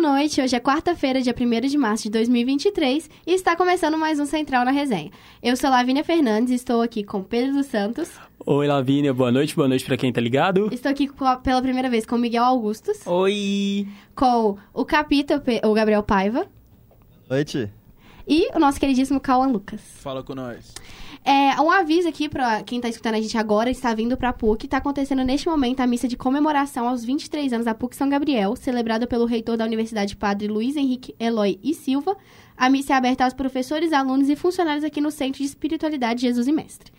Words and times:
noite. 0.00 0.40
Hoje 0.40 0.56
é 0.56 0.60
quarta-feira, 0.60 1.20
dia 1.20 1.34
1 1.38 1.68
de 1.68 1.76
março 1.76 2.04
de 2.04 2.10
2023 2.10 3.10
e 3.26 3.34
está 3.34 3.54
começando 3.54 3.98
mais 3.98 4.18
um 4.18 4.24
Central 4.24 4.64
na 4.64 4.70
Resenha. 4.70 5.10
Eu 5.42 5.54
sou 5.56 5.68
Lavínia 5.68 6.02
Fernandes 6.02 6.52
e 6.52 6.54
estou 6.54 6.80
aqui 6.80 7.04
com 7.04 7.22
Pedro 7.22 7.52
dos 7.52 7.66
Santos. 7.66 8.10
Oi, 8.46 8.66
Lavínia, 8.66 9.12
boa 9.12 9.30
noite, 9.30 9.54
boa 9.54 9.68
noite 9.68 9.84
para 9.84 9.98
quem 9.98 10.10
tá 10.10 10.20
ligado. 10.20 10.70
Estou 10.72 10.90
aqui 10.90 11.10
pela 11.42 11.60
primeira 11.60 11.90
vez 11.90 12.06
com 12.06 12.16
Miguel 12.16 12.44
Augustos. 12.44 13.06
Oi! 13.06 13.86
Com 14.14 14.56
o 14.72 14.84
Capita, 14.86 15.42
o 15.62 15.74
Gabriel 15.74 16.02
Paiva. 16.02 16.46
Boa 17.28 17.36
noite. 17.36 17.70
E 18.26 18.48
o 18.54 18.58
nosso 18.58 18.80
queridíssimo 18.80 19.20
Cauã 19.20 19.48
Lucas. 19.48 19.82
Fala 19.96 20.22
com 20.22 20.34
nós. 20.34 20.72
É, 21.22 21.60
um 21.60 21.70
aviso 21.70 22.08
aqui 22.08 22.28
para 22.28 22.62
quem 22.62 22.78
está 22.78 22.88
escutando 22.88 23.14
a 23.14 23.20
gente 23.20 23.36
agora, 23.36 23.70
está 23.70 23.92
vindo 23.94 24.16
para 24.16 24.30
a 24.30 24.32
PUC. 24.32 24.64
Está 24.64 24.78
acontecendo 24.78 25.22
neste 25.22 25.48
momento 25.48 25.80
a 25.80 25.86
missa 25.86 26.08
de 26.08 26.16
comemoração 26.16 26.88
aos 26.88 27.04
23 27.04 27.52
anos 27.52 27.66
da 27.66 27.74
PUC 27.74 27.94
São 27.94 28.08
Gabriel, 28.08 28.56
celebrada 28.56 29.06
pelo 29.06 29.26
reitor 29.26 29.56
da 29.56 29.64
Universidade 29.64 30.16
Padre 30.16 30.48
Luiz 30.48 30.76
Henrique 30.76 31.14
Eloy 31.18 31.58
e 31.62 31.74
Silva. 31.74 32.16
A 32.56 32.70
missa 32.70 32.94
é 32.94 32.96
aberta 32.96 33.24
aos 33.24 33.34
professores, 33.34 33.92
alunos 33.92 34.28
e 34.28 34.36
funcionários 34.36 34.84
aqui 34.84 35.00
no 35.00 35.10
Centro 35.10 35.38
de 35.38 35.46
Espiritualidade 35.46 36.22
Jesus 36.22 36.46
e 36.48 36.52
Mestre. 36.52 36.90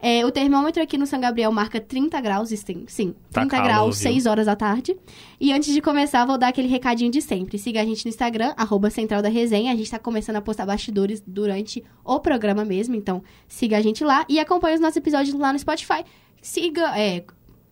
É, 0.00 0.24
o 0.24 0.30
termômetro 0.30 0.82
aqui 0.82 0.96
no 0.96 1.06
São 1.06 1.20
Gabriel 1.20 1.50
marca 1.50 1.80
30 1.80 2.20
graus, 2.20 2.50
sim, 2.50 2.84
sim 2.86 3.14
30 3.32 3.56
tá 3.56 3.62
graus, 3.62 3.96
6 3.98 4.26
horas 4.26 4.46
da 4.46 4.54
tarde. 4.54 4.96
E 5.40 5.52
antes 5.52 5.72
de 5.72 5.80
começar, 5.80 6.24
vou 6.24 6.38
dar 6.38 6.48
aquele 6.48 6.68
recadinho 6.68 7.10
de 7.10 7.20
sempre. 7.20 7.58
Siga 7.58 7.80
a 7.80 7.84
gente 7.84 8.04
no 8.04 8.08
Instagram, 8.08 8.54
arroba 8.56 8.90
Central 8.90 9.20
da 9.22 9.28
Resenha. 9.28 9.72
A 9.72 9.76
gente 9.76 9.86
está 9.86 9.98
começando 9.98 10.36
a 10.36 10.40
postar 10.40 10.66
bastidores 10.66 11.22
durante 11.26 11.82
o 12.04 12.20
programa 12.20 12.64
mesmo, 12.64 12.94
então 12.94 13.22
siga 13.48 13.76
a 13.76 13.80
gente 13.80 14.04
lá 14.04 14.24
e 14.28 14.38
acompanhe 14.38 14.76
os 14.76 14.80
nossos 14.80 14.96
episódios 14.96 15.34
lá 15.38 15.52
no 15.52 15.58
Spotify. 15.58 16.04
Siga, 16.40 16.96
é, 16.96 17.24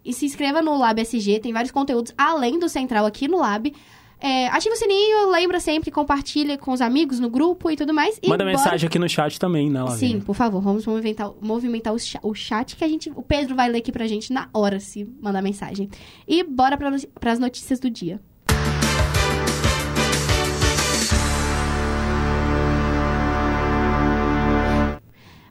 e 0.04 0.12
se 0.12 0.24
inscreva 0.24 0.62
no 0.62 0.78
Lab 0.78 1.01
SG, 1.01 1.40
tem 1.40 1.52
vários 1.52 1.73
conteúdos 1.73 2.12
além 2.16 2.58
do 2.58 2.68
Central 2.68 3.06
aqui 3.06 3.26
no 3.26 3.38
Lab. 3.38 3.73
É, 4.18 4.48
ativa 4.48 4.74
o 4.74 4.78
sininho, 4.78 5.30
lembra 5.30 5.60
sempre, 5.60 5.90
compartilha 5.90 6.56
com 6.56 6.72
os 6.72 6.80
amigos 6.80 7.20
no 7.20 7.28
grupo 7.28 7.70
e 7.70 7.76
tudo 7.76 7.92
mais. 7.92 8.18
E 8.23 8.28
Manda 8.28 8.45
bora... 8.45 8.56
mensagem 8.56 8.86
aqui 8.86 8.98
no 8.98 9.08
chat 9.08 9.38
também, 9.38 9.70
né, 9.70 9.82
Lavínia? 9.82 9.98
Sim, 9.98 10.20
por 10.20 10.34
favor, 10.34 10.60
vamos 10.62 10.86
movimentar, 10.86 11.32
movimentar 11.40 11.92
o, 11.92 11.98
chat, 11.98 12.20
o 12.23 12.34
chat 12.34 12.76
que 12.76 12.84
a 12.84 12.88
gente. 12.88 13.10
O 13.14 13.23
Pedro 13.23 13.54
vai 13.54 13.68
ler 13.68 13.78
aqui 13.78 13.92
pra 13.92 14.06
gente 14.06 14.32
na 14.32 14.48
hora 14.54 14.80
se 14.80 15.04
mandar 15.20 15.42
mensagem. 15.42 15.90
E 16.26 16.42
bora 16.42 16.76
para 16.76 17.32
as 17.32 17.38
notícias 17.38 17.78
do 17.78 17.90
dia. 17.90 18.20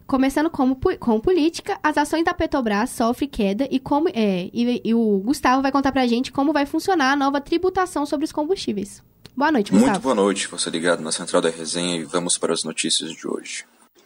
Começando 0.07 0.51
como, 0.51 0.79
com 0.99 1.19
política, 1.19 1.79
as 1.81 1.97
ações 1.97 2.23
da 2.23 2.33
Petrobras 2.33 2.91
sofrem 2.91 3.27
queda 3.27 3.67
e, 3.71 3.79
como, 3.79 4.07
é, 4.09 4.49
e, 4.53 4.81
e, 4.83 4.93
o 4.93 5.17
Gustavo 5.17 5.63
vai 5.63 5.71
contar 5.71 5.91
pra 5.91 6.05
gente 6.05 6.31
como 6.31 6.53
vai 6.53 6.65
funcionar 6.65 7.13
a 7.13 7.15
nova 7.15 7.41
tributação 7.41 8.05
sobre 8.05 8.25
os 8.25 8.31
combustíveis. 8.31 9.01
Boa 9.35 9.51
noite, 9.51 9.71
Gustavo. 9.71 9.91
Muito 9.91 10.03
boa 10.03 10.15
noite, 10.15 10.47
você 10.47 10.69
ligado 10.69 11.01
na 11.01 11.11
Central 11.11 11.41
da 11.41 11.49
Resenha 11.49 11.95
e 11.97 12.03
vamos 12.03 12.37
para 12.37 12.53
as 12.53 12.63
notícias 12.63 13.11
de 13.11 13.27
hoje. 13.27 13.65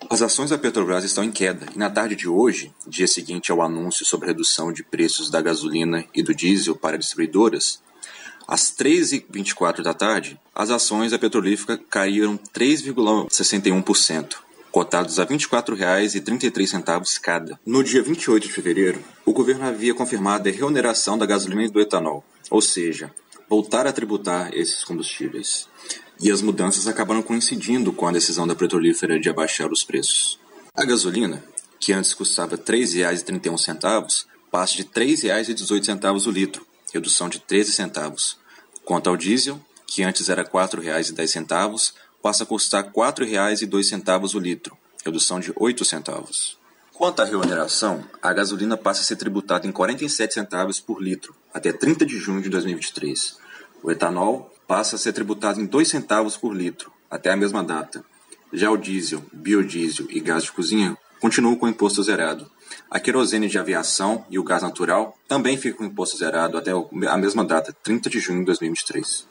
As 0.10 0.22
ações 0.22 0.52
da 0.52 0.58
Petrobras 0.58 1.04
estão 1.04 1.24
em 1.24 1.32
queda 1.32 1.68
e 1.76 1.78
na 1.78 1.90
tarde 1.90 2.16
de 2.16 2.30
hoje, 2.30 2.74
dia 2.88 3.06
seguinte 3.06 3.52
ao 3.52 3.62
anúncio 3.62 4.06
sobre 4.06 4.28
redução 4.28 4.72
de 4.72 4.84
preços 4.84 5.30
da 5.30 5.42
gasolina 5.42 6.06
e 6.16 6.24
do 6.24 6.34
diesel 6.34 6.76
para 6.76 6.98
distribuidoras, 6.98 7.82
às 8.48 8.74
3h24 8.76 9.82
da 9.82 9.94
tarde, 9.94 10.40
as 10.56 10.72
ações 10.72 11.12
da 11.12 11.20
petrolífica 11.20 11.78
caíram 11.78 12.40
3,61%, 12.56 14.38
cotados 14.72 15.20
a 15.20 15.24
R$ 15.24 15.36
24,33 15.36 17.20
cada. 17.20 17.60
No 17.66 17.84
dia 17.84 18.02
28 18.02 18.48
de 18.48 18.54
fevereiro, 18.54 19.04
o 19.26 19.34
governo 19.34 19.66
havia 19.66 19.94
confirmado 19.94 20.48
a 20.48 20.52
reoneração 20.52 21.18
da 21.18 21.26
gasolina 21.26 21.64
e 21.64 21.70
do 21.70 21.80
etanol, 21.80 22.24
ou 22.50 22.62
seja, 22.62 23.12
voltar 23.50 23.88
a 23.88 23.94
tributar 23.94 24.54
esses 24.54 24.84
combustíveis. 24.84 25.68
E 26.22 26.32
as 26.32 26.42
mudanças 26.42 26.88
acabaram 26.88 27.22
coincidindo 27.22 27.92
com 27.94 28.08
a 28.08 28.12
decisão 28.12 28.46
da 28.46 28.56
petrolífera 28.56 29.20
de 29.20 29.30
abaixar 29.30 29.72
os 29.72 29.84
preços. 29.84 30.40
A 30.76 30.86
gasolina, 30.86 31.44
que 31.80 31.94
antes 31.94 32.14
custava 32.14 32.56
R$ 32.56 32.62
3,31, 32.62 34.26
passa 34.52 34.76
de 34.76 34.84
R$ 34.84 34.90
3,18 34.90 36.28
o 36.28 36.32
litro, 36.32 36.66
redução 36.94 37.30
de 37.30 37.40
13 37.40 37.72
centavos. 37.72 38.38
Quanto 38.84 39.10
ao 39.10 39.18
diesel, 39.18 39.60
que 39.88 40.04
antes 40.04 40.30
era 40.30 40.44
R$ 40.44 40.50
4,10, 40.50 41.94
passa 42.22 42.44
a 42.44 42.48
custar 42.48 42.86
R$ 42.86 42.92
4,02 42.92 44.36
o 44.36 44.40
litro, 44.40 44.78
redução 45.06 45.40
de 45.40 45.54
8 45.56 45.86
centavos. 45.86 46.58
Quanto 46.94 47.22
à 47.22 47.26
remuneração, 47.26 48.04
a 48.22 48.34
gasolina 48.34 48.76
passa 48.76 49.02
a 49.02 49.04
ser 49.06 49.16
tributada 49.16 49.66
em 49.66 49.72
47 49.72 50.34
centavos 50.34 50.82
por 50.82 51.02
litro 51.02 51.34
até 51.54 51.72
30 51.72 52.06
de 52.06 52.18
junho 52.18 52.42
de 52.42 52.50
2023. 52.50 53.38
O 53.82 53.90
etanol 53.90 54.54
passa 54.68 54.98
a 54.98 55.00
ser 55.00 55.14
tributado 55.14 55.62
em 55.62 55.66
2 55.66 55.88
centavos 55.88 56.36
por 56.36 56.54
litro 56.54 56.92
até 57.10 57.32
a 57.32 57.38
mesma 57.38 57.64
data. 57.64 58.04
Já 58.52 58.70
o 58.70 58.76
diesel, 58.76 59.24
biodiesel 59.32 60.08
e 60.10 60.20
gás 60.20 60.44
de 60.44 60.52
cozinha 60.52 60.98
continuam 61.22 61.56
com 61.56 61.70
imposto 61.70 62.04
zerado. 62.04 62.52
A 62.92 63.00
querosene 63.00 63.48
de 63.48 63.58
aviação 63.58 64.26
e 64.30 64.38
o 64.38 64.44
gás 64.44 64.62
natural 64.62 65.18
também 65.28 65.56
ficam 65.56 65.78
com 65.78 65.86
imposto 65.86 66.18
zerado 66.18 66.58
até 66.58 66.72
a 66.72 67.18
mesma 67.18 67.46
data, 67.46 67.72
30 67.82 68.10
de 68.10 68.20
junho 68.20 68.40
de 68.40 68.46
2023. 68.48 69.29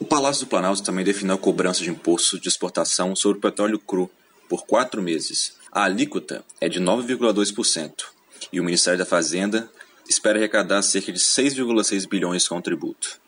O 0.00 0.04
Palácio 0.04 0.46
do 0.46 0.48
Planalto 0.48 0.82
também 0.82 1.04
definiu 1.04 1.34
a 1.34 1.38
cobrança 1.38 1.82
de 1.82 1.90
imposto 1.90 2.38
de 2.38 2.48
exportação 2.48 3.16
sobre 3.16 3.38
o 3.38 3.40
petróleo 3.40 3.80
cru 3.80 4.08
por 4.48 4.64
quatro 4.64 5.02
meses. 5.02 5.56
A 5.72 5.82
alíquota 5.82 6.44
é 6.60 6.68
de 6.68 6.80
9,2% 6.80 8.04
e 8.52 8.60
o 8.60 8.64
Ministério 8.64 8.98
da 8.98 9.04
Fazenda 9.04 9.68
espera 10.08 10.38
arrecadar 10.38 10.82
cerca 10.82 11.12
de 11.12 11.18
6,6 11.18 12.08
bilhões 12.08 12.46
com 12.46 12.56
o 12.56 12.62
tributo. 12.62 13.20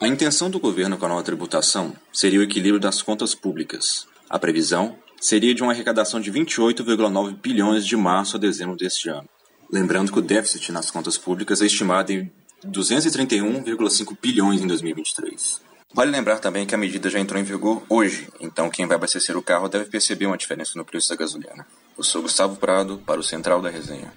A 0.00 0.08
intenção 0.08 0.50
do 0.50 0.58
governo 0.58 0.98
com 0.98 1.06
a 1.06 1.08
nova 1.08 1.22
tributação 1.22 1.94
seria 2.12 2.40
o 2.40 2.42
equilíbrio 2.42 2.80
das 2.80 3.00
contas 3.00 3.34
públicas. 3.34 4.06
A 4.28 4.40
previsão 4.40 4.98
seria 5.20 5.54
de 5.54 5.62
uma 5.62 5.70
arrecadação 5.70 6.20
de 6.20 6.32
28,9 6.32 7.36
bilhões 7.40 7.86
de 7.86 7.96
março 7.96 8.36
a 8.36 8.40
dezembro 8.40 8.76
deste 8.76 9.08
ano. 9.08 9.28
Lembrando 9.72 10.10
que 10.10 10.18
o 10.18 10.22
déficit 10.22 10.72
nas 10.72 10.90
contas 10.90 11.16
públicas 11.16 11.62
é 11.62 11.66
estimado 11.66 12.12
em 12.12 12.30
231,5 12.66 14.16
bilhões 14.20 14.60
em 14.60 14.66
2023. 14.66 15.71
Vale 15.94 16.10
lembrar 16.10 16.38
também 16.38 16.66
que 16.66 16.74
a 16.74 16.78
medida 16.78 17.10
já 17.10 17.20
entrou 17.20 17.38
em 17.38 17.44
vigor 17.44 17.82
hoje, 17.88 18.28
então 18.40 18.70
quem 18.70 18.86
vai 18.86 18.96
abastecer 18.96 19.36
o 19.36 19.42
carro 19.42 19.68
deve 19.68 19.86
perceber 19.86 20.26
uma 20.26 20.38
diferença 20.38 20.72
no 20.76 20.84
preço 20.84 21.10
da 21.10 21.16
gasolina. 21.16 21.66
Eu 21.96 22.02
sou 22.02 22.22
Gustavo 22.22 22.56
Prado, 22.56 22.98
para 23.04 23.20
o 23.20 23.22
Central 23.22 23.60
da 23.60 23.68
Resenha. 23.68 24.10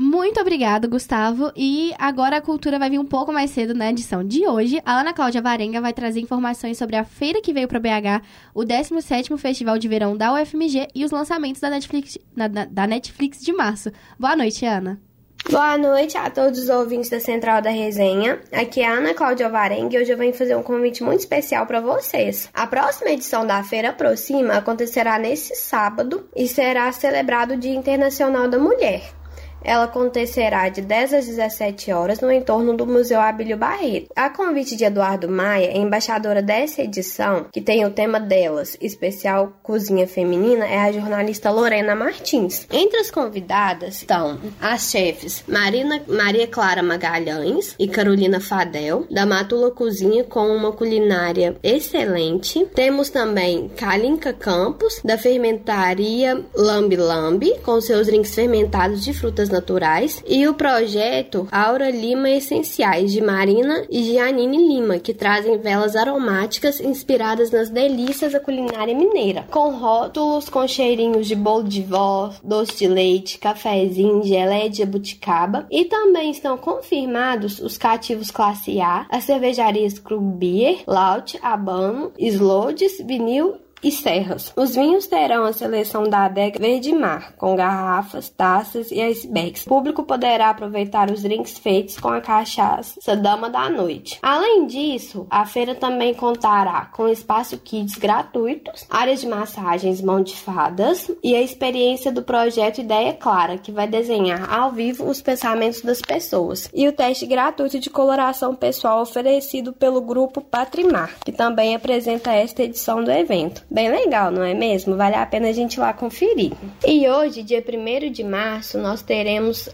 Muito 0.00 0.40
obrigado, 0.40 0.88
Gustavo. 0.88 1.50
E 1.56 1.92
agora 1.98 2.36
a 2.36 2.40
cultura 2.40 2.78
vai 2.78 2.88
vir 2.88 3.00
um 3.00 3.04
pouco 3.04 3.32
mais 3.32 3.50
cedo 3.50 3.74
na 3.74 3.90
edição 3.90 4.22
de 4.22 4.46
hoje. 4.46 4.80
A 4.86 5.00
Ana 5.00 5.12
Cláudia 5.12 5.42
Varenga 5.42 5.80
vai 5.80 5.92
trazer 5.92 6.20
informações 6.20 6.78
sobre 6.78 6.94
a 6.94 7.02
feira 7.02 7.42
que 7.42 7.52
veio 7.52 7.66
para 7.66 7.80
BH, 7.80 8.22
o 8.54 8.60
17º 8.60 9.36
Festival 9.36 9.76
de 9.76 9.88
Verão 9.88 10.16
da 10.16 10.32
UFMG 10.32 10.86
e 10.94 11.04
os 11.04 11.10
lançamentos 11.10 11.60
da 11.60 11.68
Netflix, 11.68 12.16
na, 12.36 12.46
da 12.46 12.86
Netflix 12.86 13.40
de 13.40 13.52
março. 13.52 13.90
Boa 14.16 14.36
noite, 14.36 14.64
Ana. 14.64 15.07
Boa 15.46 15.78
noite 15.78 16.16
a 16.18 16.28
todos 16.28 16.58
os 16.58 16.68
ouvintes 16.68 17.08
da 17.08 17.20
Central 17.20 17.62
da 17.62 17.70
Resenha. 17.70 18.38
Aqui 18.52 18.82
é 18.82 18.86
a 18.86 18.92
Ana 18.92 19.14
Cláudia 19.14 19.48
Varengue 19.48 19.96
e 19.96 20.00
hoje 20.00 20.12
eu 20.12 20.18
venho 20.18 20.34
fazer 20.34 20.54
um 20.54 20.62
convite 20.62 21.02
muito 21.02 21.20
especial 21.20 21.64
para 21.64 21.80
vocês. 21.80 22.50
A 22.52 22.66
próxima 22.66 23.10
edição 23.10 23.46
da 23.46 23.62
Feira 23.62 23.88
Aproxima 23.88 24.54
acontecerá 24.54 25.18
nesse 25.18 25.54
sábado 25.54 26.28
e 26.36 26.46
será 26.46 26.92
celebrado 26.92 27.54
o 27.54 27.56
Dia 27.56 27.74
Internacional 27.74 28.46
da 28.46 28.58
Mulher. 28.58 29.17
Ela 29.62 29.84
acontecerá 29.84 30.68
de 30.68 30.80
10 30.80 31.14
às 31.14 31.26
17 31.26 31.92
horas 31.92 32.20
no 32.20 32.30
entorno 32.30 32.76
do 32.76 32.86
Museu 32.86 33.20
Abílio 33.20 33.56
Barreto. 33.56 34.08
A 34.14 34.30
convite 34.30 34.76
de 34.76 34.84
Eduardo 34.84 35.28
Maia, 35.28 35.76
embaixadora 35.76 36.42
dessa 36.42 36.82
edição, 36.82 37.46
que 37.52 37.60
tem 37.60 37.84
o 37.84 37.90
tema 37.90 38.20
delas, 38.20 38.76
especial 38.80 39.52
Cozinha 39.62 40.06
Feminina, 40.06 40.66
é 40.66 40.78
a 40.78 40.92
jornalista 40.92 41.50
Lorena 41.50 41.94
Martins. 41.94 42.66
Entre 42.72 42.98
as 42.98 43.10
convidadas 43.10 43.96
estão 43.96 44.38
as 44.60 44.90
chefes 44.90 45.44
Marina, 45.46 46.02
Maria 46.06 46.46
Clara 46.46 46.82
Magalhães 46.82 47.74
e 47.78 47.88
Carolina 47.88 48.40
Fadel, 48.40 49.06
da 49.10 49.26
Matula 49.26 49.70
Cozinha, 49.70 50.24
com 50.24 50.48
uma 50.48 50.72
culinária 50.72 51.56
excelente. 51.62 52.64
Temos 52.74 53.10
também 53.10 53.68
Kalinka 53.76 54.32
Campos, 54.32 55.00
da 55.04 55.18
fermentaria 55.18 56.44
Lambi 56.54 56.96
Lambi, 56.96 57.58
com 57.64 57.80
seus 57.80 58.06
drinks 58.06 58.34
fermentados 58.34 59.04
de 59.04 59.12
frutas 59.12 59.47
naturais, 59.48 60.22
e 60.26 60.46
o 60.46 60.54
projeto 60.54 61.48
Aura 61.50 61.90
Lima 61.90 62.30
Essenciais, 62.30 63.12
de 63.12 63.20
Marina 63.20 63.86
e 63.90 64.02
Giannini 64.02 64.56
Lima, 64.56 64.98
que 64.98 65.14
trazem 65.14 65.58
velas 65.58 65.96
aromáticas 65.96 66.80
inspiradas 66.80 67.50
nas 67.50 67.70
delícias 67.70 68.32
da 68.32 68.40
culinária 68.40 68.94
mineira, 68.94 69.46
com 69.50 69.70
rótulos 69.70 70.48
com 70.48 70.66
cheirinhos 70.66 71.26
de 71.26 71.34
bolo 71.34 71.64
de 71.64 71.82
vó, 71.82 72.30
doce 72.42 72.78
de 72.78 72.88
leite, 72.88 73.38
cafezinho, 73.38 74.22
geleia 74.22 74.70
de 74.70 74.82
abuticaba, 74.82 75.66
e 75.70 75.84
também 75.84 76.30
estão 76.30 76.56
confirmados 76.56 77.58
os 77.58 77.78
cativos 77.78 78.30
classe 78.30 78.80
A, 78.80 79.06
as 79.10 79.24
cervejarias 79.24 79.98
Krug 79.98 80.24
Beer, 80.36 80.78
Laut, 80.86 81.38
Abano, 81.42 82.12
Slodes, 82.18 82.98
Vinil 83.04 83.56
e 83.82 83.90
serras. 83.90 84.52
Os 84.56 84.74
vinhos 84.74 85.06
terão 85.06 85.44
a 85.44 85.52
seleção 85.52 86.08
da 86.08 86.24
adega 86.24 86.58
Verde 86.58 86.92
Mar, 86.92 87.34
com 87.36 87.54
garrafas, 87.54 88.28
taças 88.28 88.90
e 88.90 89.00
icebags. 89.00 89.66
O 89.66 89.68
público 89.68 90.02
poderá 90.02 90.50
aproveitar 90.50 91.10
os 91.10 91.22
drinks 91.22 91.58
feitos 91.58 91.98
com 91.98 92.08
a 92.08 92.20
cachaça 92.20 93.16
Dama 93.16 93.50
da 93.50 93.68
Noite. 93.68 94.18
Além 94.22 94.66
disso, 94.66 95.26
a 95.30 95.44
feira 95.44 95.74
também 95.74 96.14
contará 96.14 96.86
com 96.86 97.08
espaço 97.08 97.58
kids 97.58 97.96
gratuitos, 97.96 98.86
áreas 98.90 99.20
de 99.20 99.26
massagens 99.26 100.00
mão 100.00 100.22
de 100.22 100.34
fadas 100.34 101.10
e 101.22 101.34
a 101.34 101.42
experiência 101.42 102.10
do 102.12 102.22
projeto 102.22 102.78
Ideia 102.80 103.12
Clara, 103.12 103.58
que 103.58 103.72
vai 103.72 103.86
desenhar 103.86 104.52
ao 104.52 104.72
vivo 104.72 105.08
os 105.08 105.20
pensamentos 105.20 105.82
das 105.82 106.00
pessoas, 106.00 106.68
e 106.72 106.86
o 106.88 106.92
teste 106.92 107.26
gratuito 107.26 107.78
de 107.78 107.90
coloração 107.90 108.54
pessoal 108.54 109.02
oferecido 109.02 109.72
pelo 109.72 110.00
grupo 110.00 110.40
Patrimar, 110.40 111.14
que 111.24 111.32
também 111.32 111.74
apresenta 111.74 112.32
esta 112.32 112.62
edição 112.62 113.02
do 113.02 113.10
evento. 113.10 113.62
Bem 113.70 113.90
legal, 113.90 114.30
não 114.30 114.42
é 114.42 114.54
mesmo? 114.54 114.96
Vale 114.96 115.14
a 115.14 115.26
pena 115.26 115.48
a 115.48 115.52
gente 115.52 115.74
ir 115.74 115.80
lá 115.80 115.92
conferir. 115.92 116.52
E 116.86 117.06
hoje, 117.08 117.42
dia 117.42 117.62
1 117.62 118.10
de 118.10 118.24
março, 118.24 118.78
nós 118.78 119.02
teremos 119.02 119.68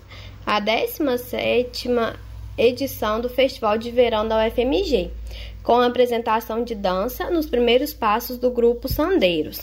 a 0.45 0.59
17 0.59 1.89
edição 2.59 3.21
do 3.21 3.29
Festival 3.29 3.79
de 3.79 3.93
Verão 3.93 4.27
da 4.27 4.47
UFMG, 4.47 5.13
com 5.63 5.75
a 5.75 5.87
apresentação 5.87 6.65
de 6.65 6.75
dança 6.75 7.31
nos 7.31 7.47
primeiros 7.47 7.95
passos 7.95 8.37
do 8.37 8.51
grupo 8.51 8.89
Sandeiros. 8.89 9.61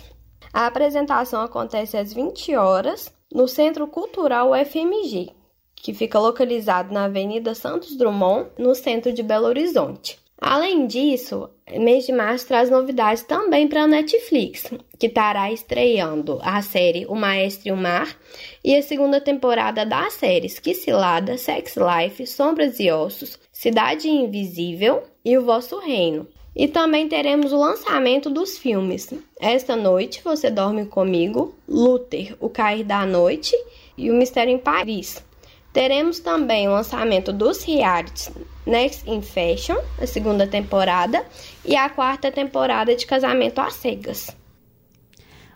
A 0.54 0.66
apresentação 0.66 1.42
acontece 1.42 1.98
às 1.98 2.14
20 2.14 2.56
horas 2.56 3.14
no 3.34 3.50
Centro 3.50 3.86
Cultural 3.86 4.52
UFMG, 4.52 5.32
que 5.76 5.94
fica 5.94 6.20
localizado 6.20 6.94
na 6.94 7.06
Avenida 7.06 7.54
Santos 7.54 7.98
Drummond, 7.98 8.50
no 8.58 8.76
centro 8.76 9.12
de 9.12 9.24
Belo 9.24 9.48
Horizonte. 9.48 10.20
Além 10.44 10.88
disso, 10.88 11.52
mês 11.72 12.08
de 12.08 12.12
março 12.12 12.48
traz 12.48 12.68
novidades 12.68 13.22
também 13.22 13.68
para 13.68 13.84
a 13.84 13.88
Netflix, 13.88 14.72
que 14.98 15.06
estará 15.06 15.52
estreando 15.52 16.40
a 16.42 16.64
série 16.64 17.06
O 17.06 17.14
Maestro 17.14 17.70
e 17.70 17.72
o 17.72 17.78
Mar 17.78 18.18
e 18.64 18.76
a 18.76 18.82
segunda 18.82 19.22
temporada 19.22 19.86
das 19.86 20.14
séries 20.14 20.58
Que 20.58 20.74
Cilada, 20.74 21.38
Sex 21.38 21.76
Life, 21.76 22.26
Sombras 22.26 22.80
e 22.80 22.90
Ossos, 22.90 23.38
Cidade 23.54 24.10
Invisível 24.10 25.04
e 25.24 25.38
O 25.38 25.46
Vosso 25.46 25.78
Reino. 25.78 26.28
E 26.56 26.68
também 26.68 27.08
teremos 27.08 27.54
o 27.54 27.60
lançamento 27.60 28.28
dos 28.28 28.58
filmes 28.58 29.14
Esta 29.40 29.76
Noite 29.76 30.24
Você 30.24 30.50
Dorme 30.50 30.88
Comigo, 30.88 31.54
Luther, 31.70 32.36
O 32.40 32.50
Cair 32.50 32.84
da 32.84 33.06
Noite 33.06 33.56
e 33.96 34.10
O 34.10 34.16
Mistério 34.16 34.52
em 34.52 34.58
Paris. 34.58 35.24
Teremos 35.72 36.20
também 36.20 36.68
o 36.68 36.72
lançamento 36.72 37.32
dos 37.32 37.64
realities 37.64 38.32
Next 38.66 39.08
in 39.08 39.22
Fashion, 39.22 39.78
a 40.00 40.06
segunda 40.06 40.46
temporada, 40.46 41.26
e 41.66 41.76
a 41.76 41.90
quarta 41.90 42.32
temporada 42.32 42.96
de 42.96 43.06
Casamento 43.06 43.60
às 43.60 43.74
Cegas. 43.74 44.36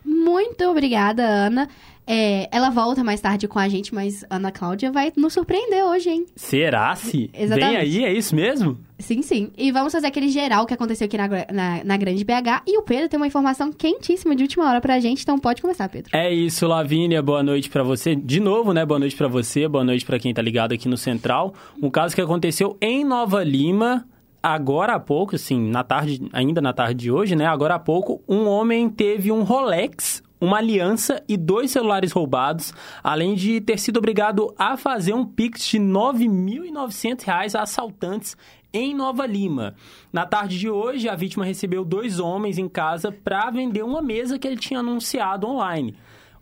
Muito 0.04 0.64
obrigada, 0.66 1.24
Ana. 1.24 1.70
É, 2.08 2.48
ela 2.56 2.70
volta 2.70 3.04
mais 3.04 3.20
tarde 3.20 3.48
com 3.48 3.58
a 3.58 3.68
gente, 3.68 3.94
mas 3.94 4.24
Ana 4.30 4.52
Cláudia 4.52 4.92
vai 4.92 5.12
nos 5.18 5.34
surpreender 5.34 5.84
hoje, 5.86 6.10
hein? 6.10 6.26
Será 6.36 6.96
se? 6.96 7.30
Exatamente. 7.34 7.70
Vem 7.70 7.78
aí, 7.78 8.06
é 8.06 8.14
isso 8.14 8.36
mesmo? 8.36 8.78
Sim, 9.00 9.22
sim. 9.22 9.52
E 9.58 9.72
vamos 9.72 9.92
fazer 9.92 10.08
aquele 10.08 10.30
geral 10.30 10.66
que 10.66 10.74
aconteceu 10.74 11.06
aqui 11.06 11.18
na, 11.18 11.28
na, 11.28 11.84
na, 11.84 11.98
Grande 11.98 12.24
BH. 12.24 12.64
E 12.68 12.78
o 12.78 12.84
Pedro 12.84 13.10
tem 13.10 13.18
uma 13.18 13.28
informação 13.28 13.72
quentíssima 13.72 14.36
de 14.36 14.44
última 14.44 14.70
hora 14.70 14.80
pra 14.80 15.00
gente, 15.00 15.24
então 15.24 15.38
pode 15.38 15.62
começar, 15.62 15.90
Pedro. 15.90 16.12
É 16.14 16.32
isso, 16.32 16.68
Lavínia. 16.68 17.22
Boa 17.22 17.42
noite 17.42 17.70
para 17.70 17.84
você. 17.84 18.16
De 18.16 18.40
novo, 18.40 18.72
né? 18.72 18.86
Boa 18.86 19.00
noite 19.00 19.16
para 19.16 19.28
você, 19.28 19.68
boa 19.68 19.84
noite 19.84 20.06
para 20.06 20.20
quem 20.20 20.34
tá 20.34 20.42
ligado 20.42 20.74
aqui 20.74 20.88
no 20.88 20.98
Central. 20.98 21.54
Um 21.82 21.90
caso 21.90 22.16
que 22.16 22.22
aconteceu 22.22 22.78
em 22.80 23.04
Nova 23.04 23.44
Lima. 23.44 24.06
Agora 24.42 24.94
há 24.94 25.00
pouco, 25.00 25.36
assim, 25.36 25.60
na 25.72 25.84
tarde, 25.84 26.22
ainda 26.32 26.62
na 26.62 26.72
tarde 26.72 27.06
de 27.06 27.12
hoje, 27.12 27.36
né? 27.36 27.48
Agora 27.48 27.76
há 27.76 27.80
pouco, 27.80 28.22
um 28.30 28.48
homem 28.48 28.88
teve 28.88 29.32
um 29.32 29.42
Rolex 29.42 30.24
uma 30.46 30.58
aliança 30.58 31.22
e 31.28 31.36
dois 31.36 31.72
celulares 31.72 32.12
roubados, 32.12 32.74
além 33.04 33.36
de 33.36 33.60
ter 33.60 33.80
sido 33.80 33.98
obrigado 33.98 34.54
a 34.58 34.78
fazer 34.78 35.14
um 35.14 35.26
pix 35.26 35.66
de 35.66 35.78
R$ 35.78 35.84
9.900 35.84 37.56
a 37.56 37.64
assaltantes 37.64 38.38
em 38.72 38.94
Nova 38.94 39.26
Lima. 39.26 39.74
Na 40.12 40.26
tarde 40.26 40.60
de 40.60 40.70
hoje, 40.70 41.08
a 41.08 41.16
vítima 41.16 41.46
recebeu 41.46 41.86
dois 41.86 42.20
homens 42.20 42.58
em 42.58 42.68
casa 42.68 43.12
para 43.12 43.50
vender 43.50 43.84
uma 43.84 44.02
mesa 44.02 44.38
que 44.38 44.48
ele 44.48 44.58
tinha 44.58 44.82
anunciado 44.82 45.48
online. 45.48 45.96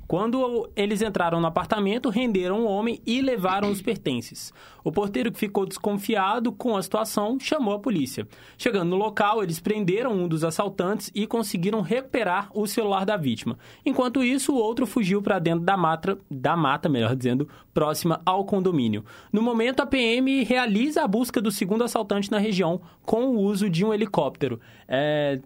Quando 0.07 0.69
eles 0.75 1.01
entraram 1.01 1.39
no 1.39 1.47
apartamento, 1.47 2.09
renderam 2.09 2.61
o 2.61 2.67
homem 2.67 3.01
e 3.05 3.21
levaram 3.21 3.71
os 3.71 3.81
pertences. 3.81 4.53
O 4.83 4.91
porteiro, 4.91 5.31
que 5.31 5.39
ficou 5.39 5.65
desconfiado 5.65 6.51
com 6.51 6.75
a 6.75 6.83
situação, 6.83 7.39
chamou 7.39 7.73
a 7.73 7.79
polícia. 7.79 8.27
Chegando 8.57 8.89
no 8.89 8.97
local, 8.97 9.41
eles 9.41 9.59
prenderam 9.59 10.11
um 10.11 10.27
dos 10.27 10.44
assaltantes 10.44 11.09
e 11.15 11.25
conseguiram 11.25 11.81
recuperar 11.81 12.50
o 12.53 12.67
celular 12.67 13.05
da 13.05 13.15
vítima. 13.15 13.57
Enquanto 13.85 14.23
isso, 14.23 14.53
o 14.53 14.57
outro 14.57 14.85
fugiu 14.85 15.21
para 15.21 15.39
dentro 15.39 15.63
da 15.63 15.77
mata, 15.77 16.17
da 16.29 16.56
mata, 16.56 16.89
melhor 16.89 17.15
dizendo, 17.15 17.47
próxima 17.73 18.21
ao 18.25 18.44
condomínio. 18.45 19.06
No 19.31 19.41
momento, 19.41 19.79
a 19.79 19.85
PM 19.85 20.44
realiza 20.44 21.01
a 21.03 21.07
busca 21.07 21.41
do 21.41 21.51
segundo 21.51 21.83
assaltante 21.83 22.29
na 22.29 22.38
região 22.38 22.81
com 23.06 23.27
o 23.27 23.39
uso 23.39 23.69
de 23.69 23.85
um 23.85 23.94
helicóptero. 23.94 24.59
É... 24.88 25.39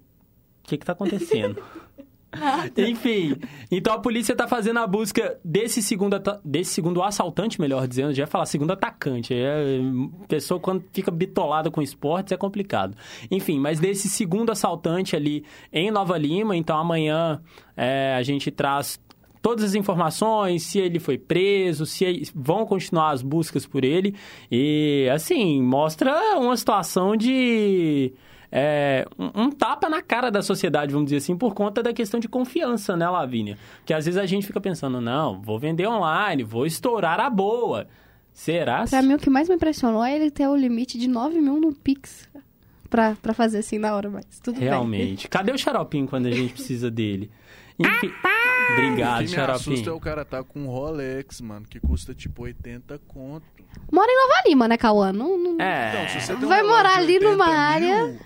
O 0.64 0.68
que 0.68 0.76
está 0.76 0.92
acontecendo? 0.92 1.64
Enfim, 2.78 3.36
então 3.72 3.94
a 3.94 4.00
polícia 4.00 4.34
está 4.34 4.48
fazendo 4.48 4.80
a 4.80 4.88
busca 4.88 5.40
desse 5.44 5.82
segundo, 5.82 6.18
desse 6.44 6.72
segundo 6.72 7.02
assaltante, 7.02 7.60
melhor 7.60 7.88
dizendo, 7.88 8.14
já 8.14 8.24
ia 8.24 8.28
falar 8.28 8.46
segundo 8.46 8.72
atacante. 8.74 9.34
É, 9.34 9.80
pessoa 10.28 10.60
quando 10.60 10.84
fica 10.92 11.10
bitolada 11.10 11.72
com 11.72 11.82
esportes 11.82 12.32
é 12.32 12.38
complicado. 12.38 12.96
Enfim, 13.32 13.60
mas 13.60 13.80
desse 13.80 14.10
segundo 14.10 14.52
assaltante 14.52 15.16
ali 15.16 15.46
em 15.72 15.90
Nova 15.90 16.18
Lima, 16.18 16.56
então 16.56 16.78
amanhã 16.78 17.42
é, 17.76 18.14
a 18.16 18.24
gente 18.24 18.52
traz 18.52 19.00
todas 19.42 19.64
as 19.64 19.76
informações, 19.76 20.64
se 20.64 20.80
ele 20.80 21.00
foi 21.00 21.18
preso, 21.18 21.86
se 21.86 22.30
vão 22.36 22.66
continuar 22.66 23.12
as 23.12 23.22
buscas 23.22 23.66
por 23.66 23.86
ele. 23.86 24.14
E, 24.52 25.10
assim, 25.14 25.62
mostra 25.62 26.38
uma 26.38 26.58
situação 26.58 27.16
de 27.16 28.14
é, 28.52 29.06
um, 29.18 29.44
um, 29.44 29.52
tapa 29.52 29.90
na 29.90 30.02
cara 30.02 30.30
da 30.30 30.42
sociedade, 30.42 30.94
vamos 30.94 31.08
dizer 31.08 31.18
assim, 31.18 31.38
por 31.38 31.54
conta 31.54 31.84
da 31.84 31.92
questão 31.94 32.20
de 32.20 32.28
confiança, 32.28 32.96
né, 32.96 33.08
Lavínia? 33.10 33.58
Que 33.86 33.94
às 33.94 34.06
vezes 34.06 34.20
a 34.20 34.26
gente 34.26 34.48
fica 34.48 34.62
pensando, 34.62 35.02
não, 35.02 35.42
vou 35.42 35.60
vender 35.60 35.88
online, 35.88 36.44
vou 36.44 36.66
estourar 36.66 37.20
a 37.20 37.30
boa. 37.30 37.88
Será? 38.34 38.86
Pra 38.88 39.02
mim, 39.02 39.16
o 39.16 39.18
que 39.18 39.30
mais 39.30 39.50
me 39.50 39.56
impressionou 39.56 40.04
é 40.04 40.16
ele 40.16 40.32
ter 40.32 40.48
o 40.48 40.56
limite 40.56 40.98
de 40.98 41.08
9 41.08 41.42
mil 41.42 41.60
no 41.60 41.74
Pix 41.74 42.30
pra, 42.90 43.16
pra 43.22 43.34
fazer 43.34 43.60
assim 43.60 43.78
na 43.80 43.96
hora, 43.96 44.10
mas 44.10 44.26
tudo 44.42 44.60
Realmente. 44.60 45.24
Bem. 45.24 45.28
Cadê 45.30 45.52
o 45.52 45.58
xaropinho 45.58 46.08
quando 46.08 46.28
a 46.28 46.32
gente 46.32 46.54
precisa 46.54 46.90
dele? 46.90 47.30
Enfim. 47.78 48.12
Obrigado, 48.74 49.16
o 49.16 49.26
que 49.26 49.30
me 49.30 49.36
xaropinho. 49.36 49.74
assusta 49.74 49.90
é 49.90 49.94
o 49.94 50.00
cara 50.00 50.26
tá 50.26 50.44
com 50.44 50.60
um 50.62 50.68
Rolex, 50.68 51.42
mano, 51.42 51.66
que 51.68 51.80
custa 51.80 52.14
tipo 52.14 52.44
80 52.44 53.00
conto. 53.08 53.46
Mora 53.92 54.12
em 54.12 54.16
Nova 54.16 54.44
Lima, 54.48 54.68
né, 54.68 54.78
Cauã? 54.78 55.14
Não, 55.14 55.38
não... 55.38 55.62
É. 55.62 55.90
Então, 55.90 56.10
se 56.10 56.26
você 56.26 56.36
tem 56.36 56.46
um 56.46 56.48
Vai 56.48 56.58
relógio 56.60 56.78
morar 56.78 56.98
ali 56.98 57.20
numa 57.20 57.46
80 57.46 57.60
área... 57.60 58.20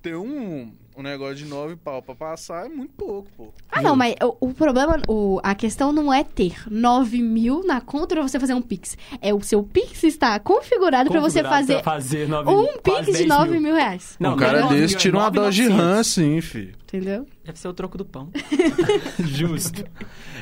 ter 0.00 0.16
um, 0.16 0.72
um 0.96 1.02
negócio 1.02 1.36
de 1.36 1.44
9 1.44 1.76
pau 1.76 2.02
pra 2.02 2.14
passar 2.14 2.66
é 2.66 2.68
muito 2.68 2.92
pouco, 2.94 3.28
pô. 3.36 3.48
Ah, 3.70 3.80
não, 3.80 3.94
mas 3.94 4.14
o, 4.22 4.48
o 4.48 4.54
problema, 4.54 5.00
o, 5.08 5.40
a 5.42 5.54
questão 5.54 5.92
não 5.92 6.12
é 6.12 6.24
ter 6.24 6.54
9 6.70 7.22
mil 7.22 7.64
na 7.64 7.80
conta 7.80 8.14
pra 8.14 8.22
você 8.22 8.38
fazer 8.38 8.54
um 8.54 8.62
Pix. 8.62 8.96
É 9.20 9.32
o 9.32 9.40
seu 9.40 9.62
Pix 9.62 10.02
estar 10.04 10.38
configurado, 10.40 11.10
pra 11.10 11.20
você 11.20 11.42
fazer 11.42 11.74
pra 11.74 11.82
fazer 11.82 12.28
nove, 12.28 12.50
um 12.50 12.78
Pix 12.78 13.06
de 13.06 13.12
10 13.12 13.26
9 13.26 13.50
mil. 13.52 13.60
mil 13.60 13.74
reais. 13.74 14.16
Não, 14.18 14.34
um 14.34 14.36
cara 14.36 14.60
nove 14.60 14.76
desse 14.76 14.96
tira 14.96 15.16
uma 15.16 15.24
nove 15.24 15.38
Dodge 15.38 15.68
novecentos. 15.68 15.86
Ram 15.86 16.00
assim, 16.00 16.40
fi. 16.40 16.74
Entendeu? 16.84 17.26
Deve 17.44 17.58
ser 17.58 17.68
o 17.68 17.72
troco 17.72 17.96
do 17.96 18.04
pão. 18.04 18.30
Justo. 19.20 19.84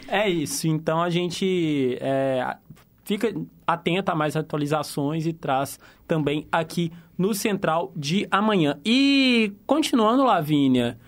É 0.07 0.29
isso. 0.29 0.67
Então 0.67 1.03
a 1.03 1.11
gente 1.11 1.99
é, 2.01 2.57
fica 3.05 3.35
atento 3.69 4.11
a 4.11 4.15
mais 4.15 4.35
atualizações 4.35 5.27
e 5.27 5.33
traz 5.35 5.79
também 6.07 6.49
aqui 6.51 6.91
no 7.19 7.35
Central 7.35 7.93
de 7.95 8.27
amanhã. 8.31 8.79
E 8.83 9.53
continuando, 9.67 10.25
Lavínia, 10.25 10.99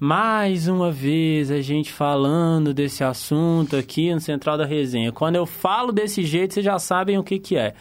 mais 0.00 0.66
uma 0.66 0.90
vez 0.90 1.48
a 1.48 1.60
gente 1.60 1.92
falando 1.92 2.74
desse 2.74 3.04
assunto 3.04 3.76
aqui 3.76 4.12
no 4.12 4.20
Central 4.20 4.58
da 4.58 4.66
Resenha. 4.66 5.12
Quando 5.12 5.36
eu 5.36 5.46
falo 5.46 5.92
desse 5.92 6.24
jeito, 6.24 6.54
vocês 6.54 6.66
já 6.66 6.78
sabem 6.80 7.16
o 7.16 7.22
que, 7.22 7.38
que 7.38 7.56
é. 7.56 7.74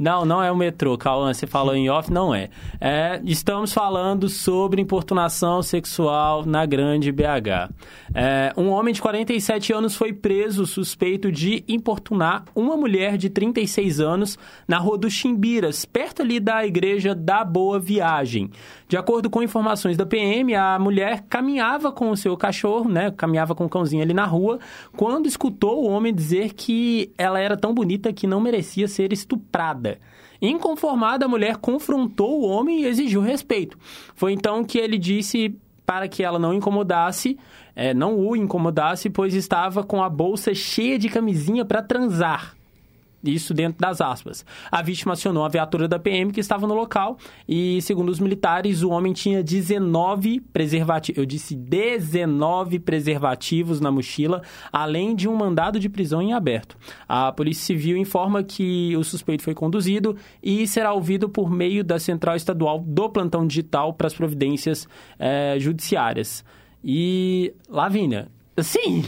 Não, 0.00 0.24
não 0.24 0.42
é 0.42 0.50
o 0.50 0.56
metrô, 0.56 0.96
Cauã, 0.96 1.30
você 1.30 1.46
falou 1.46 1.74
em 1.74 1.90
off, 1.90 2.10
não 2.10 2.34
é. 2.34 2.48
é. 2.80 3.20
Estamos 3.22 3.70
falando 3.70 4.30
sobre 4.30 4.80
importunação 4.80 5.62
sexual 5.62 6.46
na 6.46 6.64
grande 6.64 7.12
BH. 7.12 7.70
É, 8.14 8.50
um 8.56 8.70
homem 8.70 8.94
de 8.94 9.02
47 9.02 9.74
anos 9.74 9.94
foi 9.94 10.14
preso 10.14 10.64
suspeito 10.64 11.30
de 11.30 11.62
importunar 11.68 12.46
uma 12.54 12.78
mulher 12.78 13.18
de 13.18 13.28
36 13.28 14.00
anos 14.00 14.38
na 14.66 14.78
rua 14.78 14.96
dos 14.96 15.12
Chimbiras, 15.12 15.84
perto 15.84 16.22
ali 16.22 16.40
da 16.40 16.64
igreja 16.64 17.14
da 17.14 17.44
Boa 17.44 17.78
Viagem. 17.78 18.50
De 18.88 18.96
acordo 18.96 19.28
com 19.28 19.42
informações 19.42 19.98
da 19.98 20.06
PM, 20.06 20.54
a 20.54 20.78
mulher 20.78 21.26
caminhava 21.28 21.92
com 21.92 22.10
o 22.10 22.16
seu 22.16 22.38
cachorro, 22.38 22.88
né? 22.88 23.10
Caminhava 23.10 23.54
com 23.54 23.66
o 23.66 23.68
cãozinho 23.68 24.02
ali 24.02 24.14
na 24.14 24.24
rua, 24.24 24.58
quando 24.96 25.26
escutou 25.26 25.84
o 25.84 25.90
homem 25.90 26.14
dizer 26.14 26.54
que 26.54 27.12
ela 27.18 27.38
era 27.38 27.54
tão 27.54 27.74
bonita 27.74 28.14
que 28.14 28.26
não 28.26 28.40
merecia 28.40 28.88
ser 28.88 29.12
estuprada. 29.12 29.89
Inconformada, 30.40 31.26
a 31.26 31.28
mulher 31.28 31.56
confrontou 31.56 32.40
o 32.40 32.46
homem 32.46 32.82
e 32.82 32.86
exigiu 32.86 33.20
respeito. 33.20 33.78
Foi 34.14 34.32
então 34.32 34.64
que 34.64 34.78
ele 34.78 34.98
disse 34.98 35.54
para 35.84 36.06
que 36.08 36.22
ela 36.22 36.38
não 36.38 36.54
incomodasse, 36.54 37.36
é, 37.74 37.92
não 37.92 38.16
o 38.16 38.36
incomodasse, 38.36 39.10
pois 39.10 39.34
estava 39.34 39.82
com 39.82 40.02
a 40.02 40.08
bolsa 40.08 40.54
cheia 40.54 40.98
de 40.98 41.08
camisinha 41.08 41.64
para 41.64 41.82
transar. 41.82 42.54
Isso 43.22 43.52
dentro 43.52 43.78
das 43.78 44.00
aspas. 44.00 44.44
A 44.70 44.80
vítima 44.80 45.12
acionou 45.12 45.44
a 45.44 45.48
viatura 45.48 45.86
da 45.86 45.98
PM 45.98 46.32
que 46.32 46.40
estava 46.40 46.66
no 46.66 46.74
local 46.74 47.18
e, 47.46 47.80
segundo 47.82 48.08
os 48.08 48.18
militares, 48.18 48.82
o 48.82 48.90
homem 48.90 49.12
tinha 49.12 49.42
19 49.42 50.40
preservativos. 50.40 51.18
Eu 51.18 51.26
disse 51.26 51.54
19 51.54 52.78
preservativos 52.78 53.80
na 53.80 53.90
mochila, 53.90 54.42
além 54.72 55.14
de 55.14 55.28
um 55.28 55.36
mandado 55.36 55.78
de 55.78 55.88
prisão 55.88 56.22
em 56.22 56.32
aberto. 56.32 56.76
A 57.06 57.30
Polícia 57.30 57.66
Civil 57.66 57.96
informa 57.96 58.42
que 58.42 58.96
o 58.96 59.04
suspeito 59.04 59.42
foi 59.42 59.54
conduzido 59.54 60.16
e 60.42 60.66
será 60.66 60.92
ouvido 60.92 61.28
por 61.28 61.50
meio 61.50 61.84
da 61.84 61.98
Central 61.98 62.36
Estadual 62.36 62.78
do 62.78 63.08
Plantão 63.10 63.46
Digital 63.46 63.92
para 63.92 64.06
as 64.06 64.14
providências 64.14 64.88
é, 65.18 65.56
judiciárias. 65.58 66.42
E, 66.82 67.52
Lavínia, 67.68 68.28
sim, 68.58 69.04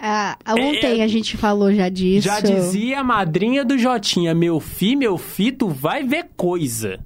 ah, 0.00 0.38
ontem 0.50 1.00
é, 1.00 1.04
a 1.04 1.08
gente 1.08 1.36
falou 1.36 1.72
já 1.72 1.88
disso. 1.88 2.26
Já 2.26 2.40
dizia 2.40 3.00
a 3.00 3.04
madrinha 3.04 3.64
do 3.64 3.76
Jotinha, 3.76 4.34
meu 4.34 4.60
fi, 4.60 4.94
meu 4.94 5.18
fi, 5.18 5.50
tu 5.52 5.68
vai 5.68 6.04
ver 6.04 6.30
coisa. 6.36 6.98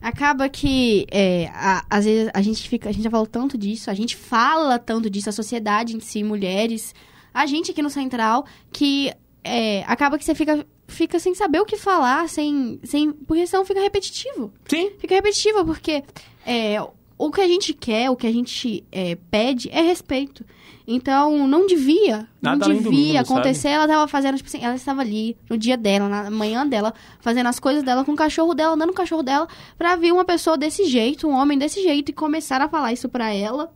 Acaba 0.00 0.48
que, 0.48 1.06
é, 1.10 1.50
a, 1.52 1.84
às 1.88 2.04
vezes, 2.04 2.30
a 2.32 2.40
gente 2.40 2.68
fica, 2.68 2.88
a 2.88 2.92
gente 2.92 3.04
já 3.04 3.10
falou 3.10 3.26
tanto 3.26 3.58
disso, 3.58 3.90
a 3.90 3.94
gente 3.94 4.16
fala 4.16 4.78
tanto 4.78 5.10
disso, 5.10 5.28
a 5.28 5.32
sociedade 5.32 5.94
em 5.94 6.00
si, 6.00 6.22
mulheres, 6.22 6.94
a 7.34 7.44
gente 7.44 7.70
aqui 7.70 7.82
no 7.82 7.90
Central, 7.90 8.46
que 8.72 9.12
é, 9.44 9.82
acaba 9.86 10.18
que 10.18 10.24
você 10.24 10.34
fica, 10.34 10.66
fica 10.88 11.18
sem 11.18 11.34
saber 11.34 11.60
o 11.60 11.66
que 11.66 11.76
falar, 11.76 12.28
sem, 12.28 12.80
sem, 12.82 13.12
porque 13.12 13.46
senão 13.46 13.64
fica 13.64 13.80
repetitivo. 13.80 14.52
Sim. 14.68 14.90
Fica 14.98 15.14
repetitivo, 15.14 15.64
porque 15.64 16.02
é, 16.46 16.80
o 17.18 17.30
que 17.30 17.40
a 17.42 17.46
gente 17.46 17.74
quer, 17.74 18.10
o 18.10 18.16
que 18.16 18.26
a 18.26 18.32
gente 18.32 18.82
é, 18.90 19.16
pede 19.30 19.68
é 19.70 19.82
respeito. 19.82 20.44
Então, 20.86 21.46
não 21.46 21.66
devia, 21.66 22.26
Nada 22.40 22.66
não 22.66 22.76
devia 22.76 22.90
mundo, 22.90 23.16
acontecer. 23.18 23.62
Sabe? 23.62 23.74
Ela 23.74 23.84
estava 23.84 24.08
fazendo, 24.08 24.36
tipo 24.36 24.48
assim, 24.48 24.62
ela 24.62 24.74
estava 24.74 25.00
ali 25.00 25.36
no 25.48 25.56
dia 25.56 25.76
dela, 25.76 26.08
na 26.08 26.30
manhã 26.30 26.66
dela, 26.66 26.92
fazendo 27.20 27.46
as 27.46 27.60
coisas 27.60 27.82
dela 27.82 28.04
com 28.04 28.12
o 28.12 28.16
cachorro 28.16 28.54
dela, 28.54 28.74
andando 28.74 28.88
com 28.88 28.94
o 28.94 28.96
cachorro 28.96 29.22
dela, 29.22 29.46
pra 29.78 29.96
vir 29.96 30.12
uma 30.12 30.24
pessoa 30.24 30.56
desse 30.56 30.84
jeito, 30.84 31.28
um 31.28 31.34
homem 31.34 31.58
desse 31.58 31.82
jeito, 31.82 32.10
e 32.10 32.12
começar 32.12 32.60
a 32.60 32.68
falar 32.68 32.92
isso 32.92 33.08
pra 33.08 33.32
ela. 33.32 33.72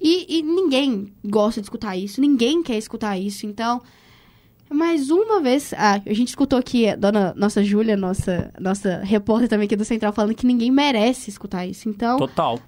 E, 0.00 0.38
e 0.38 0.42
ninguém 0.42 1.12
gosta 1.24 1.60
de 1.60 1.66
escutar 1.66 1.96
isso, 1.96 2.20
ninguém 2.20 2.62
quer 2.62 2.76
escutar 2.76 3.18
isso. 3.18 3.46
Então, 3.46 3.80
mais 4.70 5.10
uma 5.10 5.40
vez, 5.40 5.72
ah, 5.76 6.00
a 6.04 6.12
gente 6.12 6.28
escutou 6.28 6.58
aqui 6.58 6.88
a 6.88 6.96
dona, 6.96 7.32
nossa 7.36 7.64
Júlia, 7.64 7.96
nossa, 7.96 8.52
nossa 8.60 8.98
repórter 8.98 9.48
também 9.48 9.66
aqui 9.66 9.76
do 9.76 9.84
Central, 9.84 10.12
falando 10.12 10.34
que 10.34 10.46
ninguém 10.46 10.70
merece 10.70 11.30
escutar 11.30 11.66
isso. 11.66 11.88
Então. 11.88 12.18
Total 12.18 12.58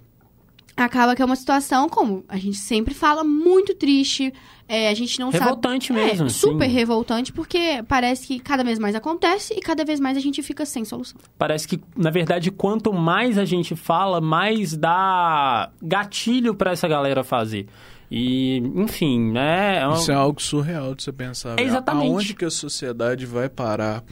acaba 0.84 1.14
que 1.14 1.22
é 1.22 1.24
uma 1.24 1.36
situação, 1.36 1.88
como 1.88 2.24
a 2.28 2.36
gente 2.36 2.56
sempre 2.56 2.94
fala, 2.94 3.24
muito 3.24 3.74
triste. 3.74 4.32
É, 4.68 4.88
a 4.88 4.94
gente 4.94 5.18
não 5.18 5.30
revoltante 5.30 5.88
sabe. 5.88 6.00
Revoltante 6.00 6.22
mesmo. 6.22 6.26
É, 6.26 6.30
super 6.30 6.68
sim. 6.68 6.74
revoltante, 6.74 7.32
porque 7.32 7.82
parece 7.88 8.26
que 8.26 8.38
cada 8.38 8.62
vez 8.62 8.78
mais 8.78 8.94
acontece 8.94 9.52
e 9.54 9.60
cada 9.60 9.84
vez 9.84 9.98
mais 9.98 10.16
a 10.16 10.20
gente 10.20 10.42
fica 10.42 10.64
sem 10.64 10.84
solução. 10.84 11.20
Parece 11.36 11.66
que, 11.66 11.80
na 11.96 12.10
verdade, 12.10 12.50
quanto 12.52 12.92
mais 12.92 13.36
a 13.36 13.44
gente 13.44 13.74
fala, 13.74 14.20
mais 14.20 14.76
dá 14.76 15.70
gatilho 15.82 16.54
para 16.54 16.70
essa 16.70 16.86
galera 16.86 17.24
fazer. 17.24 17.66
E, 18.10 18.58
enfim, 18.74 19.32
né? 19.32 19.82
É 19.82 19.94
Isso 19.94 20.10
é 20.10 20.14
algo 20.14 20.40
surreal 20.42 20.94
de 20.94 21.02
você 21.02 21.12
pensar. 21.12 21.58
É 21.58 21.62
exatamente. 21.62 22.08
Aonde 22.08 22.34
que 22.34 22.44
a 22.44 22.50
sociedade 22.50 23.24
vai 23.24 23.48
parar 23.48 24.04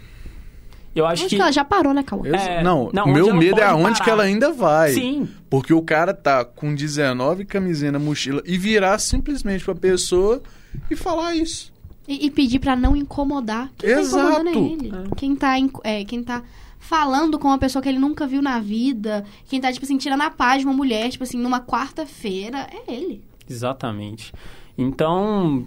eu 0.98 1.06
acho 1.06 1.24
que... 1.24 1.36
que... 1.36 1.40
ela 1.40 1.50
já 1.50 1.64
parou, 1.64 1.92
né, 1.94 2.02
Cauã? 2.02 2.26
É... 2.28 2.62
Não, 2.62 2.90
não 2.92 3.06
meu 3.06 3.34
medo 3.34 3.60
é 3.60 3.64
aonde 3.64 3.94
parar. 3.94 4.04
que 4.04 4.10
ela 4.10 4.22
ainda 4.24 4.52
vai. 4.52 4.92
Sim. 4.92 5.28
Porque 5.48 5.72
o 5.72 5.82
cara 5.82 6.12
tá 6.12 6.44
com 6.44 6.74
19 6.74 7.44
camisinhas 7.44 7.92
na 7.92 7.98
mochila 7.98 8.42
e 8.44 8.58
virar 8.58 8.98
simplesmente 8.98 9.64
pra 9.64 9.74
pessoa 9.74 10.42
e 10.90 10.96
falar 10.96 11.34
isso. 11.34 11.72
E, 12.06 12.26
e 12.26 12.30
pedir 12.30 12.58
para 12.58 12.74
não 12.74 12.96
incomodar. 12.96 13.70
Quem 13.76 13.90
Exato. 13.90 14.22
tá 14.22 14.40
incomodando 14.40 14.48
é 14.48 14.72
ele. 14.72 14.88
É. 14.88 15.14
Quem 15.16 15.36
tá... 15.36 15.54
É, 15.84 16.04
quem 16.04 16.22
tá 16.22 16.42
falando 16.78 17.38
com 17.38 17.48
uma 17.48 17.58
pessoa 17.58 17.82
que 17.82 17.88
ele 17.88 17.98
nunca 17.98 18.26
viu 18.26 18.40
na 18.40 18.58
vida, 18.60 19.24
quem 19.48 19.60
tá, 19.60 19.70
tipo 19.72 19.84
assim, 19.84 19.98
tirando 19.98 20.22
a 20.22 20.30
paz 20.30 20.60
de 20.60 20.66
uma 20.66 20.74
mulher, 20.74 21.10
tipo 21.10 21.24
assim, 21.24 21.36
numa 21.36 21.60
quarta-feira, 21.60 22.66
é 22.72 22.92
ele. 22.92 23.22
Exatamente. 23.48 24.32
Então, 24.76 25.66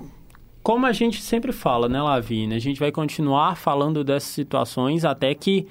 como 0.63 0.85
a 0.85 0.91
gente 0.91 1.21
sempre 1.21 1.51
fala, 1.51 1.89
né, 1.89 2.01
Lavínia? 2.01 2.57
A 2.57 2.59
gente 2.59 2.79
vai 2.79 2.91
continuar 2.91 3.55
falando 3.55 4.03
dessas 4.03 4.29
situações 4.29 5.03
até 5.03 5.33
que 5.33 5.67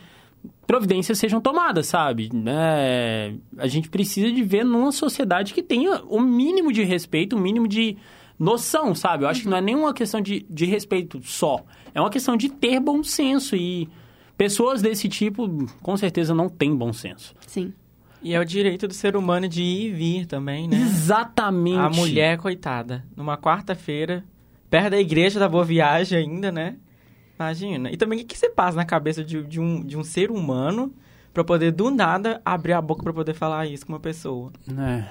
providências 0.66 1.18
sejam 1.18 1.40
tomadas, 1.40 1.86
sabe? 1.86 2.30
É, 2.46 3.34
a 3.58 3.66
gente 3.66 3.88
precisa 3.88 4.30
de 4.32 4.42
ver 4.42 4.64
numa 4.64 4.92
sociedade 4.92 5.52
que 5.52 5.62
tenha 5.62 6.02
o 6.04 6.20
mínimo 6.20 6.72
de 6.72 6.82
respeito, 6.82 7.36
o 7.36 7.40
mínimo 7.40 7.68
de 7.68 7.96
noção, 8.38 8.94
sabe? 8.94 9.24
Eu 9.24 9.28
acho 9.28 9.42
que 9.42 9.48
não 9.48 9.56
é 9.56 9.60
nenhuma 9.60 9.92
questão 9.92 10.20
de, 10.20 10.46
de 10.48 10.64
respeito 10.64 11.20
só. 11.22 11.62
É 11.94 12.00
uma 12.00 12.10
questão 12.10 12.36
de 12.36 12.48
ter 12.48 12.80
bom 12.80 13.02
senso 13.02 13.54
e 13.54 13.88
pessoas 14.36 14.80
desse 14.80 15.08
tipo, 15.08 15.48
com 15.82 15.96
certeza, 15.96 16.34
não 16.34 16.48
têm 16.48 16.74
bom 16.74 16.92
senso. 16.92 17.34
Sim. 17.46 17.72
E 18.22 18.34
é 18.34 18.40
o 18.40 18.44
direito 18.44 18.86
do 18.86 18.94
ser 18.94 19.16
humano 19.16 19.48
de 19.48 19.62
ir 19.62 19.88
e 19.88 19.92
vir 19.92 20.26
também, 20.26 20.68
né? 20.68 20.76
Exatamente. 20.76 21.78
A 21.78 21.90
mulher, 21.90 22.38
coitada, 22.38 23.04
numa 23.16 23.36
quarta-feira 23.36 24.24
perto 24.70 24.90
da 24.90 24.98
igreja 24.98 25.38
da 25.40 25.48
Boa 25.48 25.64
Viagem 25.64 26.16
ainda, 26.16 26.50
né? 26.52 26.76
Imagina. 27.38 27.90
E 27.90 27.96
também 27.96 28.18
o 28.18 28.22
que, 28.22 28.28
que 28.28 28.38
você 28.38 28.48
passa 28.48 28.76
na 28.76 28.84
cabeça 28.84 29.24
de, 29.24 29.42
de, 29.42 29.60
um, 29.60 29.82
de 29.82 29.96
um 29.98 30.04
ser 30.04 30.30
humano 30.30 30.94
para 31.34 31.42
poder, 31.42 31.72
do 31.72 31.90
nada, 31.90 32.40
abrir 32.44 32.74
a 32.74 32.80
boca 32.80 33.02
para 33.02 33.12
poder 33.12 33.34
falar 33.34 33.66
isso 33.66 33.84
com 33.84 33.92
uma 33.92 34.00
pessoa? 34.00 34.52
É. 34.78 35.04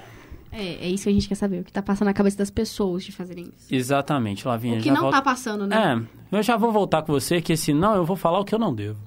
É, 0.52 0.86
é 0.86 0.88
isso 0.88 1.04
que 1.04 1.10
a 1.10 1.12
gente 1.12 1.28
quer 1.28 1.34
saber, 1.36 1.60
o 1.60 1.64
que 1.64 1.72
tá 1.72 1.82
passando 1.82 2.06
na 2.06 2.14
cabeça 2.14 2.38
das 2.38 2.50
pessoas 2.50 3.04
de 3.04 3.12
fazerem 3.12 3.52
isso. 3.56 3.72
Exatamente, 3.72 4.46
Lavinha. 4.46 4.78
O 4.78 4.82
que 4.82 4.90
não 4.90 5.02
volta... 5.02 5.18
tá 5.18 5.22
passando, 5.22 5.66
né? 5.66 6.06
É, 6.32 6.38
eu 6.38 6.42
já 6.42 6.56
vou 6.56 6.72
voltar 6.72 7.02
com 7.02 7.12
você, 7.12 7.40
que 7.40 7.56
senão 7.56 7.94
eu 7.94 8.04
vou 8.04 8.16
falar 8.16 8.40
o 8.40 8.44
que 8.44 8.54
eu 8.54 8.58
não 8.58 8.74
devo. 8.74 8.98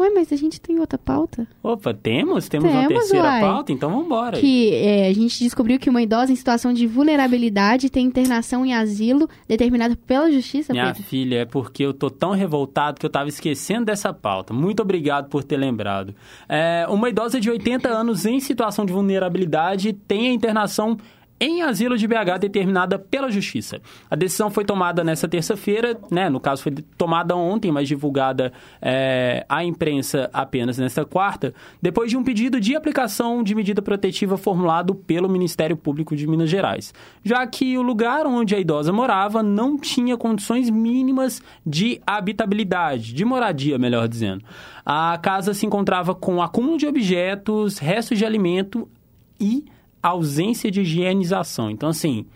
Ué, 0.00 0.08
mas 0.08 0.32
a 0.32 0.36
gente 0.36 0.58
tem 0.58 0.80
outra 0.80 0.96
pauta? 0.96 1.46
Opa, 1.62 1.92
temos? 1.92 2.48
Temos, 2.48 2.70
temos 2.70 2.70
uma 2.70 2.88
terceira 2.88 3.28
uai. 3.28 3.40
pauta? 3.42 3.70
Então 3.70 3.90
vamos 3.90 4.06
embora. 4.06 4.40
Que 4.40 4.72
é, 4.74 5.08
a 5.08 5.12
gente 5.12 5.44
descobriu 5.44 5.78
que 5.78 5.90
uma 5.90 6.00
idosa 6.00 6.32
em 6.32 6.36
situação 6.36 6.72
de 6.72 6.86
vulnerabilidade 6.86 7.90
tem 7.90 8.06
internação 8.06 8.64
em 8.64 8.72
asilo 8.72 9.28
determinada 9.46 9.94
pela 10.06 10.32
justiça, 10.32 10.72
Minha 10.72 10.86
Pedro? 10.86 11.02
filha, 11.02 11.36
é 11.40 11.44
porque 11.44 11.84
eu 11.84 11.92
tô 11.92 12.08
tão 12.08 12.30
revoltado 12.30 12.98
que 12.98 13.04
eu 13.04 13.10
tava 13.10 13.28
esquecendo 13.28 13.84
dessa 13.84 14.10
pauta. 14.10 14.54
Muito 14.54 14.80
obrigado 14.80 15.28
por 15.28 15.44
ter 15.44 15.58
lembrado. 15.58 16.14
É, 16.48 16.86
uma 16.88 17.10
idosa 17.10 17.38
de 17.38 17.50
80 17.50 17.86
anos 17.86 18.24
em 18.24 18.40
situação 18.40 18.86
de 18.86 18.94
vulnerabilidade 18.94 19.92
tem 19.92 20.30
a 20.30 20.32
internação 20.32 20.96
em 21.40 21.62
asilo 21.62 21.96
de 21.96 22.06
BH 22.06 22.38
determinada 22.38 22.98
pela 22.98 23.30
Justiça. 23.30 23.80
A 24.10 24.14
decisão 24.14 24.50
foi 24.50 24.64
tomada 24.64 25.02
nessa 25.02 25.26
terça-feira, 25.26 25.98
né? 26.10 26.28
No 26.28 26.38
caso, 26.38 26.62
foi 26.62 26.72
tomada 26.98 27.34
ontem, 27.34 27.72
mas 27.72 27.88
divulgada 27.88 28.52
é, 28.82 29.46
à 29.48 29.64
imprensa 29.64 30.28
apenas 30.32 30.76
nesta 30.76 31.04
quarta, 31.04 31.54
depois 31.80 32.10
de 32.10 32.16
um 32.16 32.22
pedido 32.22 32.60
de 32.60 32.76
aplicação 32.76 33.42
de 33.42 33.54
medida 33.54 33.80
protetiva 33.80 34.36
formulado 34.36 34.94
pelo 34.94 35.28
Ministério 35.28 35.76
Público 35.76 36.14
de 36.14 36.26
Minas 36.26 36.50
Gerais, 36.50 36.92
já 37.24 37.46
que 37.46 37.78
o 37.78 37.82
lugar 37.82 38.26
onde 38.26 38.54
a 38.54 38.60
idosa 38.60 38.92
morava 38.92 39.42
não 39.42 39.78
tinha 39.78 40.16
condições 40.16 40.68
mínimas 40.68 41.42
de 41.64 42.00
habitabilidade, 42.06 43.14
de 43.14 43.24
moradia, 43.24 43.78
melhor 43.78 44.06
dizendo. 44.06 44.44
A 44.84 45.18
casa 45.22 45.54
se 45.54 45.64
encontrava 45.64 46.14
com 46.14 46.42
acúmulo 46.42 46.76
de 46.76 46.86
objetos, 46.86 47.78
restos 47.78 48.18
de 48.18 48.26
alimento 48.26 48.88
e 49.40 49.64
ausência 50.02 50.70
de 50.70 50.80
higienização. 50.82 51.70
Então, 51.70 51.88
assim, 51.88 52.26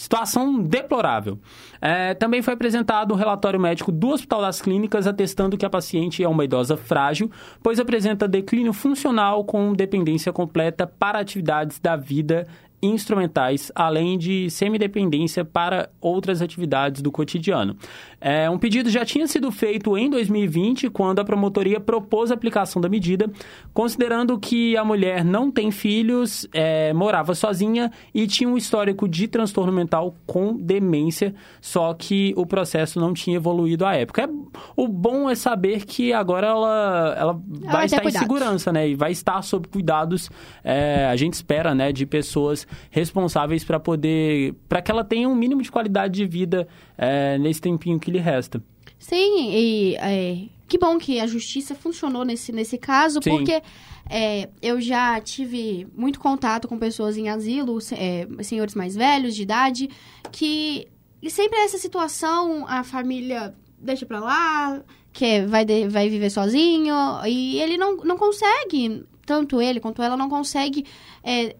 situação 0.00 0.58
deplorável. 0.62 1.38
É, 1.80 2.14
também 2.14 2.40
foi 2.40 2.54
apresentado 2.54 3.12
um 3.12 3.16
relatório 3.16 3.60
médico 3.60 3.92
do 3.92 4.08
Hospital 4.08 4.40
das 4.40 4.60
Clínicas 4.60 5.06
atestando 5.06 5.58
que 5.58 5.66
a 5.66 5.70
paciente 5.70 6.24
é 6.24 6.28
uma 6.28 6.44
idosa 6.44 6.76
frágil, 6.76 7.30
pois 7.62 7.78
apresenta 7.78 8.26
declínio 8.26 8.72
funcional 8.72 9.44
com 9.44 9.74
dependência 9.74 10.32
completa 10.32 10.86
para 10.86 11.18
atividades 11.18 11.78
da 11.78 11.96
vida 11.96 12.46
instrumentais, 12.82 13.70
além 13.74 14.16
de 14.16 14.48
semidependência 14.50 15.44
para 15.44 15.90
outras 16.00 16.40
atividades 16.40 17.02
do 17.02 17.12
cotidiano. 17.12 17.76
É, 18.20 18.50
um 18.50 18.58
pedido 18.58 18.90
já 18.90 19.04
tinha 19.04 19.26
sido 19.26 19.50
feito 19.50 19.96
em 19.96 20.10
2020, 20.10 20.90
quando 20.90 21.20
a 21.20 21.24
promotoria 21.24 21.80
propôs 21.80 22.30
a 22.30 22.34
aplicação 22.34 22.80
da 22.80 22.88
medida, 22.88 23.30
considerando 23.72 24.38
que 24.38 24.76
a 24.76 24.84
mulher 24.84 25.24
não 25.24 25.50
tem 25.50 25.70
filhos, 25.70 26.46
é, 26.52 26.92
morava 26.92 27.34
sozinha 27.34 27.90
e 28.12 28.26
tinha 28.26 28.48
um 28.48 28.56
histórico 28.56 29.08
de 29.08 29.26
transtorno 29.26 29.72
mental 29.72 30.14
com 30.26 30.54
demência, 30.56 31.34
só 31.60 31.94
que 31.94 32.34
o 32.36 32.44
processo 32.44 33.00
não 33.00 33.14
tinha 33.14 33.36
evoluído 33.36 33.86
à 33.86 33.94
época. 33.94 34.22
É, 34.22 34.28
o 34.76 34.86
bom 34.86 35.30
é 35.30 35.34
saber 35.34 35.86
que 35.86 36.12
agora 36.12 36.48
ela, 36.48 37.14
ela, 37.16 37.40
ela 37.62 37.72
vai 37.72 37.86
estar 37.86 38.04
em 38.04 38.10
segurança, 38.10 38.72
né? 38.72 38.88
E 38.88 38.94
vai 38.94 39.12
estar 39.12 39.40
sob 39.42 39.68
cuidados, 39.68 40.30
é, 40.62 41.06
a 41.06 41.16
gente 41.16 41.34
espera, 41.34 41.74
né, 41.74 41.92
de 41.92 42.04
pessoas 42.04 42.66
responsáveis 42.90 43.64
para 43.64 43.80
poder. 43.80 44.54
para 44.68 44.82
que 44.82 44.90
ela 44.90 45.04
tenha 45.04 45.28
um 45.28 45.34
mínimo 45.34 45.62
de 45.62 45.70
qualidade 45.70 46.14
de 46.14 46.26
vida 46.26 46.68
é, 47.02 47.38
nesse 47.38 47.60
tempinho 47.62 47.98
que 47.98 48.10
lhe 48.10 48.18
resta. 48.18 48.62
Sim, 48.98 49.50
e 49.50 49.96
é, 49.96 50.42
que 50.68 50.76
bom 50.76 50.98
que 50.98 51.18
a 51.18 51.26
justiça 51.26 51.74
funcionou 51.74 52.22
nesse, 52.24 52.52
nesse 52.52 52.76
caso, 52.76 53.20
Sim. 53.22 53.30
porque 53.30 53.62
é, 54.10 54.50
eu 54.60 54.78
já 54.80 55.18
tive 55.20 55.86
muito 55.96 56.20
contato 56.20 56.68
com 56.68 56.78
pessoas 56.78 57.16
em 57.16 57.30
asilo, 57.30 57.78
é, 57.92 58.26
senhores 58.44 58.74
mais 58.74 58.94
velhos, 58.94 59.34
de 59.34 59.42
idade, 59.42 59.88
que 60.30 60.86
e 61.22 61.30
sempre 61.30 61.58
é 61.58 61.64
essa 61.64 61.78
situação, 61.78 62.66
a 62.68 62.82
família 62.84 63.54
deixa 63.78 64.04
pra 64.04 64.20
lá, 64.20 64.82
que 65.12 65.46
vai, 65.46 65.64
de- 65.64 65.88
vai 65.88 66.08
viver 66.10 66.28
sozinho, 66.30 66.94
e 67.26 67.58
ele 67.60 67.78
não, 67.78 67.96
não 67.96 68.16
consegue, 68.18 69.02
tanto 69.24 69.60
ele 69.62 69.80
quanto 69.80 70.02
ela, 70.02 70.16
não 70.16 70.28
consegue 70.28 70.84
é, 71.24 71.56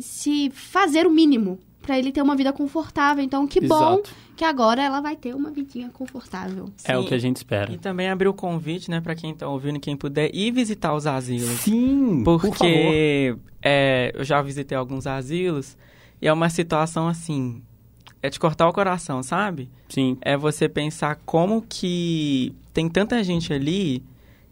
se 0.00 0.50
fazer 0.50 1.06
o 1.06 1.10
mínimo 1.10 1.58
pra 1.86 1.96
ele 1.96 2.10
ter 2.10 2.20
uma 2.20 2.34
vida 2.34 2.52
confortável. 2.52 3.22
Então, 3.22 3.46
que 3.46 3.60
bom 3.60 3.94
Exato. 3.94 4.10
que 4.36 4.44
agora 4.44 4.82
ela 4.82 5.00
vai 5.00 5.14
ter 5.14 5.34
uma 5.34 5.50
vidinha 5.52 5.88
confortável. 5.90 6.68
É 6.84 6.98
o 6.98 7.02
Sim. 7.02 7.08
que 7.08 7.14
a 7.14 7.18
gente 7.18 7.36
espera. 7.36 7.72
E 7.72 7.78
também 7.78 8.10
abrir 8.10 8.26
o 8.26 8.34
convite, 8.34 8.90
né, 8.90 9.00
pra 9.00 9.14
quem 9.14 9.32
tá 9.32 9.48
ouvindo, 9.48 9.78
quem 9.78 9.96
puder 9.96 10.34
ir 10.34 10.50
visitar 10.50 10.92
os 10.94 11.06
asilos. 11.06 11.60
Sim, 11.60 12.24
por 12.24 12.40
favor. 12.40 12.50
Porque 12.50 13.36
é, 13.62 14.12
eu 14.14 14.24
já 14.24 14.42
visitei 14.42 14.76
alguns 14.76 15.06
asilos 15.06 15.76
e 16.20 16.26
é 16.26 16.32
uma 16.32 16.50
situação 16.50 17.06
assim. 17.06 17.62
É 18.20 18.28
de 18.28 18.40
cortar 18.40 18.68
o 18.68 18.72
coração, 18.72 19.22
sabe? 19.22 19.70
Sim. 19.88 20.18
É 20.20 20.36
você 20.36 20.68
pensar 20.68 21.20
como 21.24 21.62
que 21.62 22.52
tem 22.74 22.88
tanta 22.88 23.22
gente 23.22 23.52
ali 23.52 24.02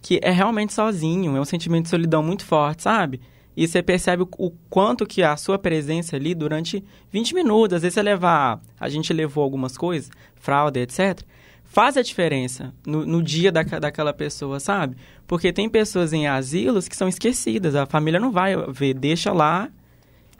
que 0.00 0.20
é 0.22 0.30
realmente 0.30 0.72
sozinho, 0.72 1.36
é 1.36 1.40
um 1.40 1.44
sentimento 1.44 1.84
de 1.84 1.88
solidão 1.88 2.22
muito 2.22 2.44
forte, 2.44 2.82
sabe? 2.82 3.20
E 3.56 3.68
você 3.68 3.82
percebe 3.82 4.25
o, 4.37 4.50
quanto 4.68 5.06
que 5.06 5.23
a 5.23 5.37
sua 5.37 5.58
presença 5.58 6.16
ali 6.16 6.34
durante 6.34 6.82
20 7.12 7.34
minutos, 7.34 7.76
às 7.76 7.82
vezes 7.82 7.94
você 7.94 8.02
levar, 8.02 8.61
a 8.80 8.88
gente 8.88 9.12
levou 9.12 9.44
algumas 9.44 9.76
coisas, 9.76 10.11
fralda, 10.34 10.80
etc., 10.80 11.20
faz 11.64 11.96
a 11.96 12.02
diferença 12.02 12.73
no, 12.87 13.04
no 13.06 13.23
dia 13.23 13.50
daca- 13.52 13.80
daquela 13.80 14.12
pessoa, 14.12 14.58
sabe? 14.61 14.96
Porque 15.26 15.52
tem 15.52 15.68
pessoas 15.68 16.12
em 16.12 16.26
asilos 16.26 16.87
que 16.88 16.96
são 16.96 17.08
esquecidas, 17.08 17.75
a 17.75 17.87
família 17.87 18.18
não 18.20 18.30
vai 18.30 18.54
ver, 18.73 18.94
deixa 18.94 19.32
lá 19.32 19.68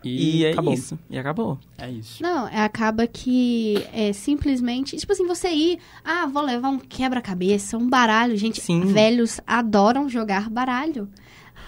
e, 0.05 0.41
E, 0.41 0.45
é 0.45 0.51
acabou. 0.53 0.75
isso, 0.75 0.99
e 1.09 1.19
acabou. 1.19 1.59
É 1.79 1.91
isso. 1.91 2.23
Não, 2.23 2.47
é, 2.49 2.61
acaba 2.63 3.07
que 3.07 3.77
é 3.93 4.13
simplesmente. 4.13 4.97
Tipo 4.99 5.13
assim, 5.13 5.27
você 5.27 5.49
ir. 5.49 5.79
Ah, 6.05 6.27
vou 6.27 6.43
levar 6.43 6.69
um 6.69 6.79
quebra-cabeça, 6.79 7.79
um 7.79 7.89
baralho. 7.89 8.37
Gente, 8.37 8.61
Sim. 8.61 8.81
velhos 8.83 9.41
adoram 9.47 10.07
jogar 10.09 10.51
baralho. 10.51 11.09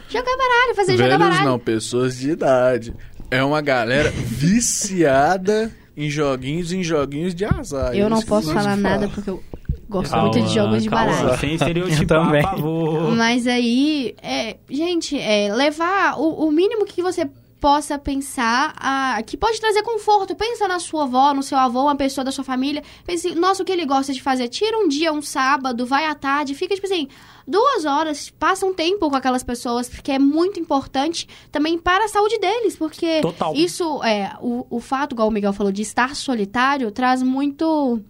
Jogar 0.09 0.37
baralho, 0.37 0.75
fazer 0.75 0.93
jogar 0.97 1.19
Velhos 1.19 1.29
baralho. 1.29 1.51
não, 1.51 1.59
pessoas 1.59 2.17
de 2.19 2.31
idade. 2.31 2.95
É 3.31 3.43
uma 3.43 3.61
galera 3.61 4.11
viciada 4.11 5.73
em 5.97 6.09
joguinhos, 6.11 6.73
em 6.73 6.83
joguinhos 6.83 7.35
de 7.35 7.45
azar. 7.45 7.95
Eu 7.95 8.09
não 8.09 8.23
posso 8.23 8.53
falar 8.53 8.77
nada 8.77 9.09
porque 9.09 9.31
eu 9.31 9.43
gosto 9.89 10.11
Calma, 10.11 10.31
muito 10.31 10.47
de 10.47 10.55
jogos 10.55 10.83
de 10.83 10.89
calma, 10.91 11.13
baralho. 11.13 11.39
Sem 11.39 11.55
estereotipar, 11.55 12.07
também. 12.07 12.43
por 12.43 12.51
favor. 12.51 13.17
Mas 13.17 13.47
aí, 13.47 14.15
é, 14.23 14.57
gente, 14.71 15.19
é, 15.19 15.53
levar 15.53 16.19
o, 16.19 16.47
o 16.47 16.53
mínimo 16.53 16.85
que 16.85 17.03
você 17.03 17.29
possa 17.61 17.99
pensar, 17.99 18.75
a, 18.77 19.23
que 19.23 19.37
pode 19.37 19.59
trazer 19.61 19.83
conforto. 19.83 20.35
Pensa 20.35 20.69
na 20.69 20.79
sua 20.79 21.05
avó, 21.05 21.33
no 21.33 21.43
seu 21.43 21.57
avô, 21.59 21.83
uma 21.83 21.97
pessoa 21.97 22.25
da 22.25 22.31
sua 22.31 22.45
família. 22.45 22.83
Pense, 23.05 23.35
nossa, 23.35 23.63
o 23.63 23.67
que 23.67 23.73
ele 23.73 23.87
gosta 23.87 24.13
de 24.13 24.23
fazer? 24.23 24.49
Tira 24.49 24.79
um 24.79 24.89
dia, 24.89 25.13
um 25.13 25.23
sábado, 25.23 25.87
vai 25.87 26.05
à 26.05 26.15
tarde, 26.15 26.55
fica, 26.55 26.75
tipo 26.75 26.87
assim, 26.87 27.09
duas 27.47 27.85
horas, 27.85 28.31
passa 28.31 28.67
um 28.67 28.75
tempo 28.75 29.09
com 29.09 29.17
aquelas 29.17 29.43
pessoas, 29.43 29.89
porque 29.89 30.13
é 30.13 30.19
muito 30.19 30.61
importante 30.61 31.27
também 31.51 31.79
para 31.79 32.05
a 32.05 32.09
saúde 32.09 32.39
deles, 32.39 32.77
porque 32.77 33.21
Total. 33.23 33.55
isso, 33.55 34.03
é, 34.05 34.37
o, 34.41 34.67
o 34.69 34.81
fato, 34.81 35.15
igual 35.15 35.29
o 35.29 35.31
Miguel 35.31 35.53
falou, 35.53 35.73
de 35.73 35.83
estar 35.83 36.15
solitário, 36.15 36.91
traz 36.91 37.23
muito... 37.23 38.01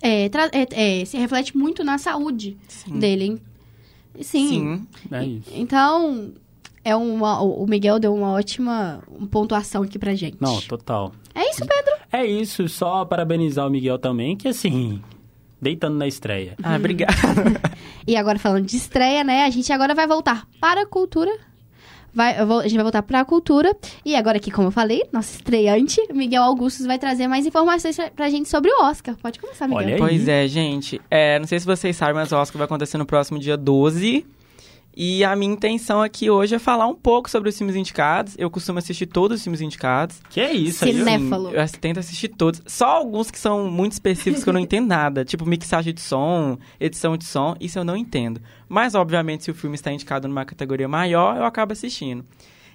é, 0.00 0.28
tra- 0.28 0.50
é, 0.52 1.00
é, 1.00 1.04
se 1.04 1.16
reflete 1.16 1.56
muito 1.56 1.82
na 1.82 1.98
saúde 1.98 2.56
dele, 2.86 3.24
hein? 3.24 3.40
Sim. 4.22 4.48
Sim. 4.48 4.86
É 5.12 5.24
isso. 5.24 5.50
Então, 5.54 6.32
é 6.84 6.94
uma, 6.96 7.40
o 7.42 7.66
Miguel 7.66 7.98
deu 7.98 8.14
uma 8.14 8.32
ótima 8.32 9.02
pontuação 9.30 9.82
aqui 9.82 9.98
pra 9.98 10.14
gente. 10.14 10.36
Não, 10.40 10.60
total. 10.62 11.12
É 11.34 11.48
isso, 11.50 11.60
Pedro. 11.66 11.92
É 12.12 12.24
isso, 12.24 12.68
só 12.68 13.04
parabenizar 13.04 13.66
o 13.66 13.70
Miguel 13.70 13.98
também, 13.98 14.36
que 14.36 14.48
assim, 14.48 15.00
deitando 15.60 15.96
na 15.96 16.06
estreia. 16.06 16.54
Ah, 16.62 16.76
obrigado. 16.76 17.10
E 18.06 18.16
agora 18.16 18.38
falando 18.38 18.64
de 18.66 18.76
estreia, 18.76 19.22
né? 19.22 19.44
A 19.44 19.50
gente 19.50 19.70
agora 19.72 19.94
vai 19.94 20.06
voltar 20.06 20.44
para 20.60 20.82
a 20.82 20.86
cultura. 20.86 21.30
Vai, 22.12 22.40
eu 22.40 22.46
vou- 22.46 22.58
a 22.58 22.62
gente 22.64 22.74
vai 22.74 22.82
voltar 22.82 23.02
para 23.02 23.20
a 23.20 23.24
cultura. 23.24 23.76
E 24.04 24.16
agora 24.16 24.38
aqui, 24.38 24.50
como 24.50 24.66
eu 24.68 24.72
falei, 24.72 25.02
nosso 25.12 25.34
estreante, 25.36 26.00
Miguel 26.12 26.42
Augustus, 26.42 26.86
vai 26.86 26.98
trazer 26.98 27.28
mais 27.28 27.46
informações 27.46 27.94
pra, 27.94 28.10
pra 28.10 28.30
gente 28.30 28.48
sobre 28.48 28.68
o 28.72 28.82
Oscar. 28.84 29.14
Pode 29.22 29.38
começar, 29.38 29.68
Miguel. 29.68 29.84
Olha 29.84 29.94
aí. 29.94 30.00
Pois 30.00 30.26
é, 30.26 30.48
gente. 30.48 31.00
É, 31.08 31.38
não 31.38 31.46
sei 31.46 31.60
se 31.60 31.66
vocês 31.66 31.94
sabem, 31.96 32.14
mas 32.16 32.32
o 32.32 32.36
Oscar 32.36 32.58
vai 32.58 32.64
acontecer 32.64 32.98
no 32.98 33.06
próximo 33.06 33.38
dia 33.38 33.56
12. 33.56 34.26
E 34.96 35.22
a 35.24 35.34
minha 35.36 35.52
intenção 35.52 36.02
aqui 36.02 36.28
hoje 36.28 36.54
é 36.54 36.58
falar 36.58 36.86
um 36.86 36.94
pouco 36.94 37.30
sobre 37.30 37.48
os 37.48 37.56
filmes 37.56 37.76
indicados. 37.76 38.34
Eu 38.36 38.50
costumo 38.50 38.78
assistir 38.80 39.06
todos 39.06 39.38
os 39.38 39.42
filmes 39.44 39.60
indicados. 39.60 40.20
Que 40.28 40.40
é 40.40 40.52
isso. 40.52 40.84
Cinéfalo. 40.84 41.50
Eu 41.50 41.60
ass- 41.60 41.72
tento 41.72 41.98
assistir 42.00 42.28
todos. 42.28 42.60
Só 42.66 42.86
alguns 42.96 43.30
que 43.30 43.38
são 43.38 43.70
muito 43.70 43.92
específicos 43.92 44.42
que 44.42 44.48
eu 44.48 44.52
não 44.52 44.60
entendo 44.60 44.88
nada. 44.88 45.24
Tipo 45.24 45.46
mixagem 45.46 45.94
de 45.94 46.00
som, 46.00 46.58
edição 46.78 47.16
de 47.16 47.24
som. 47.24 47.54
Isso 47.60 47.78
eu 47.78 47.84
não 47.84 47.96
entendo. 47.96 48.40
Mas, 48.68 48.94
obviamente, 48.94 49.44
se 49.44 49.50
o 49.50 49.54
filme 49.54 49.76
está 49.76 49.92
indicado 49.92 50.26
numa 50.28 50.44
categoria 50.44 50.88
maior, 50.88 51.36
eu 51.36 51.44
acabo 51.44 51.72
assistindo. 51.72 52.24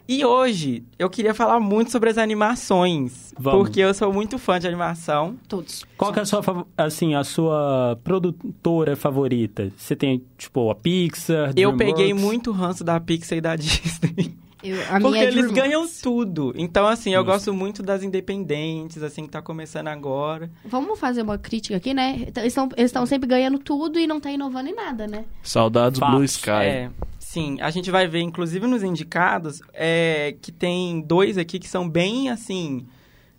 E 0.08 0.24
hoje, 0.24 0.84
eu 1.00 1.10
queria 1.10 1.34
falar 1.34 1.60
muito 1.60 1.92
sobre 1.92 2.10
as 2.12 2.18
animações. 2.18 3.34
Vamos. 3.38 3.60
Porque 3.60 3.80
eu 3.80 3.94
sou 3.94 4.14
muito 4.14 4.38
fã 4.38 4.60
de 4.60 4.68
animação. 4.68 5.36
Todos. 5.48 5.84
Qual 5.98 6.14
que 6.14 6.20
é 6.20 6.22
a 6.22 6.26
sua, 6.26 6.42
assim, 6.78 7.16
a 7.16 7.24
sua 7.24 8.00
produtora 8.04 8.96
favorita? 8.96 9.72
Você 9.76 9.96
tem, 9.96 10.24
tipo, 10.38 10.70
a 10.70 10.76
Pixar, 10.76 11.50
Eu 11.50 11.54
DreamWorks? 11.72 11.86
peguei 11.96 12.14
muito 12.14 12.52
ranço 12.52 12.84
da 12.84 13.00
Pixar 13.00 13.38
e 13.38 13.42
da 13.42 13.56
Disney. 13.58 14.36
Eu, 14.64 14.82
a 14.84 15.00
Porque 15.00 15.10
minha 15.10 15.24
é 15.24 15.28
eles 15.28 15.52
ganham 15.52 15.86
tudo. 16.02 16.52
Então, 16.56 16.88
assim, 16.88 17.12
eu 17.14 17.20
Justo. 17.22 17.32
gosto 17.32 17.54
muito 17.54 17.84
das 17.84 18.02
independentes, 18.02 19.04
assim, 19.04 19.24
que 19.26 19.30
tá 19.30 19.40
começando 19.42 19.88
agora. 19.90 20.50
Vamos 20.66 21.00
fazer 21.00 21.22
uma 21.22 21.38
crítica 21.38 21.78
aqui, 21.78 21.94
né? 21.94 22.16
Eles 22.36 22.46
estão 22.48 22.70
eles 22.76 22.90
estão 22.90 23.06
sempre 23.06 23.28
ganhando 23.28 23.60
tudo 23.60 24.00
e 24.00 24.08
não 24.08 24.20
tá 24.20 24.32
inovando 24.32 24.70
em 24.70 24.76
nada, 24.76 25.06
né? 25.06 25.26
Saudades 25.44 26.00
Fatos. 26.00 26.16
Blue 26.16 26.24
Sky. 26.26 26.50
É, 26.50 26.92
sim, 27.36 27.58
a 27.60 27.70
gente 27.70 27.92
vai 27.92 28.08
ver, 28.08 28.22
inclusive 28.22 28.66
nos 28.66 28.82
indicados, 28.82 29.62
é, 29.74 30.38
que 30.42 30.54
tem 30.54 31.02
dois 31.02 31.38
aqui 31.38 31.60
que 31.60 31.68
são 31.68 31.90
bem, 31.90 32.30
assim, 32.30 32.88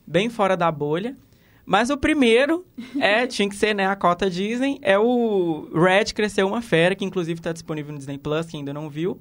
bem 0.06 0.28
fora 0.28 0.54
da 0.54 0.70
bolha. 0.70 1.16
Mas 1.64 1.88
o 1.88 1.96
primeiro 1.96 2.66
é, 3.00 3.26
tinha 3.26 3.48
que 3.48 3.56
ser, 3.56 3.74
né, 3.74 3.87
a 3.87 3.96
cota 3.96 4.28
Disney, 4.28 4.78
é 4.82 4.98
o 4.98 5.66
Red 5.74 6.12
Cresceu 6.14 6.46
Uma 6.46 6.61
Fera, 6.61 6.94
que 6.94 7.06
inclusive 7.06 7.40
está 7.40 7.52
disponível 7.52 7.90
no 7.92 7.98
Disney 7.98 8.18
Plus, 8.18 8.46
quem 8.46 8.61
ainda 8.61 8.74
não 8.74 8.90
viu. 8.90 9.18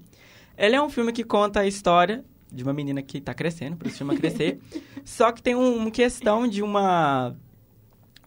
Ele 0.57 0.75
é 0.75 0.81
um 0.81 0.89
filme 0.89 1.13
que 1.13 1.23
conta 1.23 1.61
a 1.61 1.65
história 1.65 2.23
de 2.51 2.61
uma 2.61 2.73
menina 2.73 3.01
que 3.01 3.21
tá 3.21 3.33
crescendo, 3.33 3.77
por 3.77 3.87
isso 3.87 3.97
chama 3.97 4.15
Crescer. 4.17 4.59
Só 5.05 5.31
que 5.31 5.41
tem 5.41 5.55
um- 5.55 5.77
uma 5.77 5.91
questão 5.91 6.45
de 6.47 6.61
uma... 6.61 7.33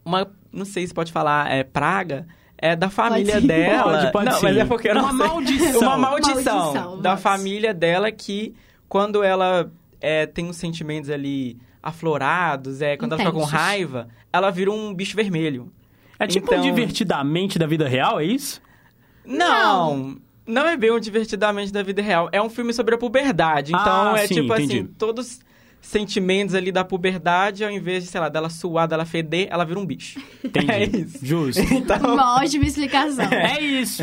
Uma, 0.02 0.32
não 0.50 0.64
sei 0.64 0.86
se 0.86 0.94
pode 0.94 1.12
falar, 1.12 1.50
é 1.52 1.62
praga, 1.62 2.26
é 2.60 2.74
da 2.76 2.90
família 2.90 3.40
sim. 3.40 3.46
dela. 3.46 3.92
Pode, 4.00 4.12
pode 4.12 4.24
não, 4.30 4.32
sim. 4.38 4.42
mas 4.46 4.56
é 4.56 4.64
porque 4.64 4.88
eu 4.90 4.94
não 4.94 5.02
Uma 5.04 5.10
sei. 5.16 5.26
maldição. 5.28 5.80
Uma 5.80 5.96
maldição, 5.96 6.56
Maldição, 6.58 7.00
da 7.00 7.10
mas- 7.12 7.22
família 7.22 7.72
dela 7.72 8.10
que, 8.12 8.54
quando 8.88 9.22
ela 9.22 9.70
é, 10.00 10.26
tem 10.26 10.48
os 10.48 10.56
sentimentos 10.56 11.08
ali 11.10 11.56
aflorados, 11.82 12.82
é, 12.82 12.96
quando 12.96 13.12
ela 13.12 13.18
fica 13.20 13.32
com 13.32 13.38
Intensos. 13.38 13.58
raiva, 13.58 14.08
ela 14.32 14.50
vira 14.50 14.70
um 14.70 14.92
bicho 14.92 15.16
vermelho. 15.16 15.72
É 16.18 16.26
tipo 16.26 16.46
Então- 16.46 16.58
um 16.58 16.62
divertidamente 16.62 17.58
da 17.58 17.66
vida 17.66 17.86
real, 17.88 18.18
é 18.20 18.24
isso? 18.24 18.60
Não, 19.24 20.16
não 20.46 20.66
é 20.66 20.76
bem 20.76 20.90
um 20.90 20.98
divertidamente 20.98 21.72
da 21.72 21.82
vida 21.82 22.02
real. 22.02 22.28
É 22.32 22.40
um 22.40 22.48
filme 22.48 22.72
sobre 22.72 22.94
a 22.94 22.98
puberdade. 22.98 23.72
Então 23.72 24.14
Ah, 24.14 24.18
é 24.18 24.26
sim, 24.26 24.34
tipo 24.34 24.52
entendi. 24.54 24.78
assim, 24.78 24.86
todos 24.98 25.40
sentimentos 25.80 26.54
ali 26.54 26.70
da 26.70 26.84
puberdade, 26.84 27.64
ao 27.64 27.70
invés 27.70 28.04
de, 28.04 28.10
sei 28.10 28.20
lá, 28.20 28.28
dela 28.28 28.50
suar, 28.50 28.86
dela 28.86 29.04
feder, 29.04 29.48
ela 29.50 29.64
vira 29.64 29.78
um 29.78 29.86
bicho. 29.86 30.20
Entendi. 30.44 30.68
É 30.70 30.84
isso. 30.84 31.18
Justo. 31.24 31.62
Então, 31.72 32.14
Uma 32.14 32.36
ótima 32.42 32.64
explicação. 32.64 33.24
é 33.32 33.60
isso. 33.62 34.02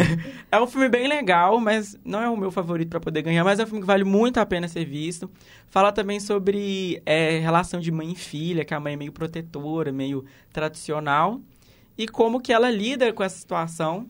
é 0.52 0.60
um 0.60 0.66
filme 0.68 0.90
bem 0.90 1.08
legal, 1.08 1.60
mas 1.60 1.98
não 2.04 2.22
é 2.22 2.30
o 2.30 2.36
meu 2.36 2.50
favorito 2.52 2.90
pra 2.90 3.00
poder 3.00 3.22
ganhar, 3.22 3.44
mas 3.44 3.60
é 3.60 3.64
um 3.64 3.68
filme 3.68 3.82
que 3.82 3.88
vale 3.88 4.04
muito 4.04 4.40
a 4.40 4.46
pena 4.46 4.68
ser 4.68 4.86
visto. 4.86 5.30
Fala 5.68 5.92
também 5.92 6.20
sobre 6.20 7.02
é, 7.06 7.40
relação 7.40 7.80
de 7.80 7.92
mãe 7.92 8.12
e 8.12 8.16
filha, 8.16 8.66
que 8.66 8.74
a 8.74 8.80
mãe 8.80 8.94
é 8.94 8.98
meio 8.98 9.12
protetora, 9.12 9.92
meio 9.92 10.26
tradicional, 10.52 11.40
e 11.98 12.08
como 12.08 12.42
que 12.42 12.52
ela 12.52 12.70
lida 12.70 13.12
com 13.14 13.24
essa 13.24 13.38
situação. 13.38 14.08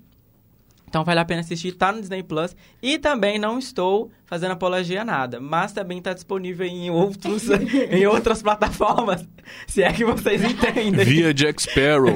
Então 0.96 1.04
vale 1.04 1.20
a 1.20 1.26
pena 1.26 1.42
assistir, 1.42 1.74
tá 1.74 1.92
no 1.92 2.00
Disney 2.00 2.24
Plus. 2.24 2.56
E 2.82 2.98
também 2.98 3.38
não 3.38 3.60
estou 3.60 4.10
fazendo 4.26 4.52
apologia 4.52 5.02
a 5.02 5.04
nada, 5.04 5.42
mas 5.42 5.74
também 5.74 6.02
tá 6.02 6.14
disponível 6.14 6.66
em, 6.66 6.90
outros, 6.90 7.50
em 7.92 8.06
outras 8.06 8.42
plataformas, 8.42 9.28
se 9.68 9.84
é 9.84 9.92
que 9.92 10.06
vocês 10.06 10.42
entendem. 10.42 11.04
Via 11.04 11.34
Jack 11.34 11.62
Sparrow. 11.62 12.16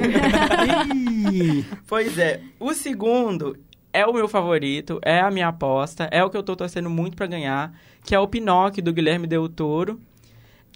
Pois 1.86 2.16
é, 2.16 2.40
o 2.58 2.72
segundo 2.72 3.54
é 3.92 4.06
o 4.06 4.14
meu 4.14 4.26
favorito, 4.26 4.98
é 5.04 5.20
a 5.20 5.30
minha 5.30 5.48
aposta, 5.48 6.08
é 6.10 6.24
o 6.24 6.30
que 6.30 6.36
eu 6.36 6.42
tô 6.42 6.56
torcendo 6.56 6.88
muito 6.88 7.14
pra 7.14 7.26
ganhar, 7.26 7.78
que 8.02 8.14
é 8.14 8.18
o 8.18 8.26
Pinóquio 8.26 8.82
do 8.82 8.94
Guilherme 8.94 9.26
Del 9.26 9.46
Toro. 9.46 10.00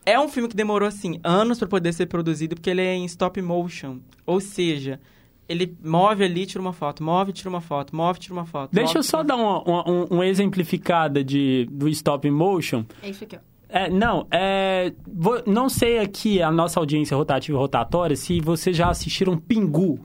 É 0.05 0.21
um 0.21 0.29
filme 0.29 0.51
que 0.51 0.55
demorou 0.55 0.87
assim 0.87 1.19
anos 1.25 1.59
pra 1.59 1.67
poder 1.67 1.95
ser 1.95 2.05
produzido 2.05 2.55
porque 2.55 2.69
ele 2.69 2.83
é 2.83 2.95
em 2.95 3.07
stop 3.07 3.41
motion, 3.41 4.01
ou 4.27 4.39
seja, 4.43 5.01
ele 5.49 5.77
move 5.85 6.25
ali, 6.25 6.47
tira 6.47 6.61
uma 6.61 6.73
foto, 6.73 7.03
move, 7.03 7.33
tira 7.33 7.49
uma 7.51 7.61
foto, 7.61 7.95
move, 7.95 8.19
tira 8.19 8.35
uma 8.35 8.47
foto. 8.47 8.71
Deixa 8.73 8.89
move, 8.89 8.99
eu 8.99 9.03
só 9.03 9.23
dar 9.23 9.37
uma, 9.37 9.63
uma, 9.63 9.91
um- 9.91 10.05
uma 10.05 10.27
exemplificada 10.27 11.23
de, 11.23 11.67
do 11.71 11.89
stop 11.89 12.31
motion. 12.31 12.85
É 13.03 13.09
isso 13.11 13.25
aqui, 13.25 13.37
ó. 13.37 13.39
É, 13.69 13.91
não, 13.91 14.27
é, 14.31 14.93
vou- 15.07 15.43
não 15.47 15.69
sei 15.69 15.99
aqui 15.99 16.41
a 16.41 16.51
nossa 16.51 16.79
audiência 16.79 17.17
rotativa 17.17 17.57
e 17.59 17.61
rotatória 17.61 18.15
se 18.15 18.41
vocês 18.41 18.77
já 18.77 18.89
assistiram 18.89 19.37
Pingu. 19.37 19.99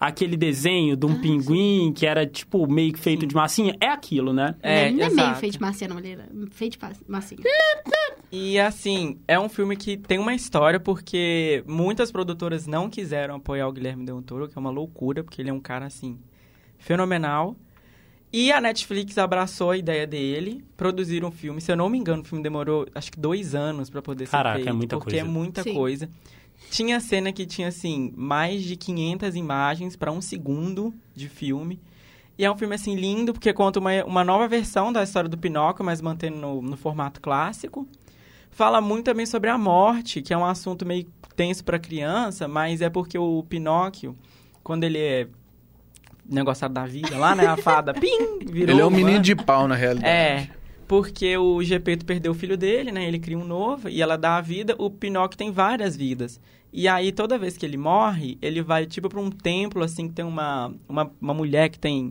Aquele 0.00 0.36
desenho 0.36 0.96
de 0.96 1.04
um 1.06 1.10
Ah, 1.14 1.18
pinguim 1.20 1.92
que 1.92 2.06
era, 2.06 2.24
tipo, 2.24 2.70
meio 2.70 2.92
que 2.92 3.00
feito 3.00 3.26
de 3.26 3.34
massinha. 3.34 3.74
É 3.80 3.88
aquilo, 3.88 4.32
né? 4.32 4.54
É, 4.62 4.86
ele 4.86 4.96
não 4.96 5.02
é 5.02 5.06
exato. 5.08 5.26
meio 5.26 5.36
feito 5.40 5.52
de 5.54 5.60
massinha, 5.60 5.88
não, 5.90 5.98
ele 5.98 6.10
era 6.12 6.28
feito 6.52 6.78
de 6.78 6.86
massinha. 7.08 7.40
E 8.30 8.58
assim, 8.58 9.18
é 9.26 9.40
um 9.40 9.48
filme 9.48 9.74
que 9.76 9.96
tem 9.96 10.18
uma 10.18 10.34
história 10.34 10.78
porque 10.78 11.64
muitas 11.66 12.12
produtoras 12.12 12.66
não 12.66 12.90
quiseram 12.90 13.36
apoiar 13.36 13.66
o 13.66 13.72
Guilherme 13.72 14.04
Del 14.04 14.20
Toro, 14.22 14.48
que 14.48 14.58
é 14.58 14.60
uma 14.60 14.70
loucura, 14.70 15.24
porque 15.24 15.40
ele 15.40 15.48
é 15.48 15.52
um 15.52 15.60
cara 15.60 15.86
assim 15.86 16.18
fenomenal. 16.76 17.56
E 18.30 18.52
a 18.52 18.60
Netflix 18.60 19.16
abraçou 19.16 19.70
a 19.70 19.76
ideia 19.78 20.06
dele, 20.06 20.62
produziram 20.76 21.28
um 21.28 21.32
filme. 21.32 21.62
Se 21.62 21.72
eu 21.72 21.76
não 21.76 21.88
me 21.88 21.96
engano, 21.96 22.20
o 22.20 22.24
filme 22.24 22.42
demorou 22.42 22.86
acho 22.94 23.10
que 23.10 23.18
dois 23.18 23.54
anos 23.54 23.88
pra 23.88 24.02
poder 24.02 24.28
Caraca, 24.28 24.56
ser 24.56 24.60
é 24.60 24.64
feito, 24.64 24.76
muita 24.76 24.96
porque 24.98 25.10
coisa. 25.12 25.26
é 25.26 25.28
muita 25.28 25.62
Sim. 25.62 25.74
coisa. 25.74 26.10
Tinha 26.70 27.00
cena 27.00 27.32
que 27.32 27.46
tinha 27.46 27.68
assim 27.68 28.12
mais 28.14 28.62
de 28.62 28.76
500 28.76 29.34
imagens 29.36 29.96
pra 29.96 30.12
um 30.12 30.20
segundo 30.20 30.92
de 31.14 31.28
filme. 31.28 31.80
E 32.36 32.44
é 32.44 32.50
um 32.50 32.56
filme, 32.56 32.74
assim, 32.74 32.94
lindo, 32.94 33.32
porque 33.32 33.52
conta 33.52 33.80
uma, 33.80 34.04
uma 34.04 34.22
nova 34.22 34.46
versão 34.46 34.92
da 34.92 35.02
história 35.02 35.28
do 35.28 35.36
Pinóquio, 35.36 35.84
mas 35.84 36.00
mantendo 36.00 36.36
no, 36.36 36.62
no 36.62 36.76
formato 36.76 37.20
clássico. 37.20 37.88
Fala 38.50 38.80
muito 38.80 39.04
também 39.04 39.26
sobre 39.26 39.50
a 39.50 39.56
morte, 39.58 40.20
que 40.22 40.32
é 40.34 40.36
um 40.36 40.44
assunto 40.44 40.84
meio 40.84 41.06
tenso 41.36 41.64
para 41.64 41.78
criança, 41.78 42.48
mas 42.48 42.80
é 42.80 42.90
porque 42.90 43.16
o 43.16 43.44
Pinóquio, 43.48 44.16
quando 44.64 44.84
ele 44.84 44.98
é 44.98 45.28
negociado 46.28 46.74
da 46.74 46.84
vida 46.84 47.16
lá, 47.16 47.34
né? 47.34 47.46
A 47.46 47.56
fada, 47.56 47.94
pim, 47.98 48.40
virou 48.46 48.74
Ele 48.74 48.80
é 48.80 48.84
um 48.86 48.90
menino 48.90 49.20
de 49.20 49.34
pau, 49.36 49.68
na 49.68 49.74
realidade. 49.74 50.06
É, 50.12 50.48
porque 50.86 51.36
o 51.36 51.62
Gepeto 51.62 52.04
perdeu 52.04 52.32
o 52.32 52.34
filho 52.34 52.56
dele, 52.56 52.90
né? 52.90 53.06
Ele 53.06 53.18
cria 53.18 53.38
um 53.38 53.44
novo 53.44 53.88
e 53.88 54.02
ela 54.02 54.16
dá 54.18 54.36
a 54.36 54.40
vida. 54.40 54.74
O 54.78 54.90
Pinóquio 54.90 55.38
tem 55.38 55.50
várias 55.52 55.96
vidas. 55.96 56.40
E 56.72 56.86
aí, 56.88 57.12
toda 57.12 57.38
vez 57.38 57.56
que 57.56 57.64
ele 57.64 57.76
morre, 57.78 58.36
ele 58.42 58.60
vai, 58.60 58.84
tipo, 58.84 59.08
pra 59.08 59.20
um 59.20 59.30
templo, 59.30 59.82
assim, 59.82 60.06
que 60.08 60.14
tem 60.14 60.24
uma, 60.24 60.74
uma, 60.88 61.10
uma 61.20 61.34
mulher 61.34 61.68
que 61.70 61.78
tem... 61.78 62.10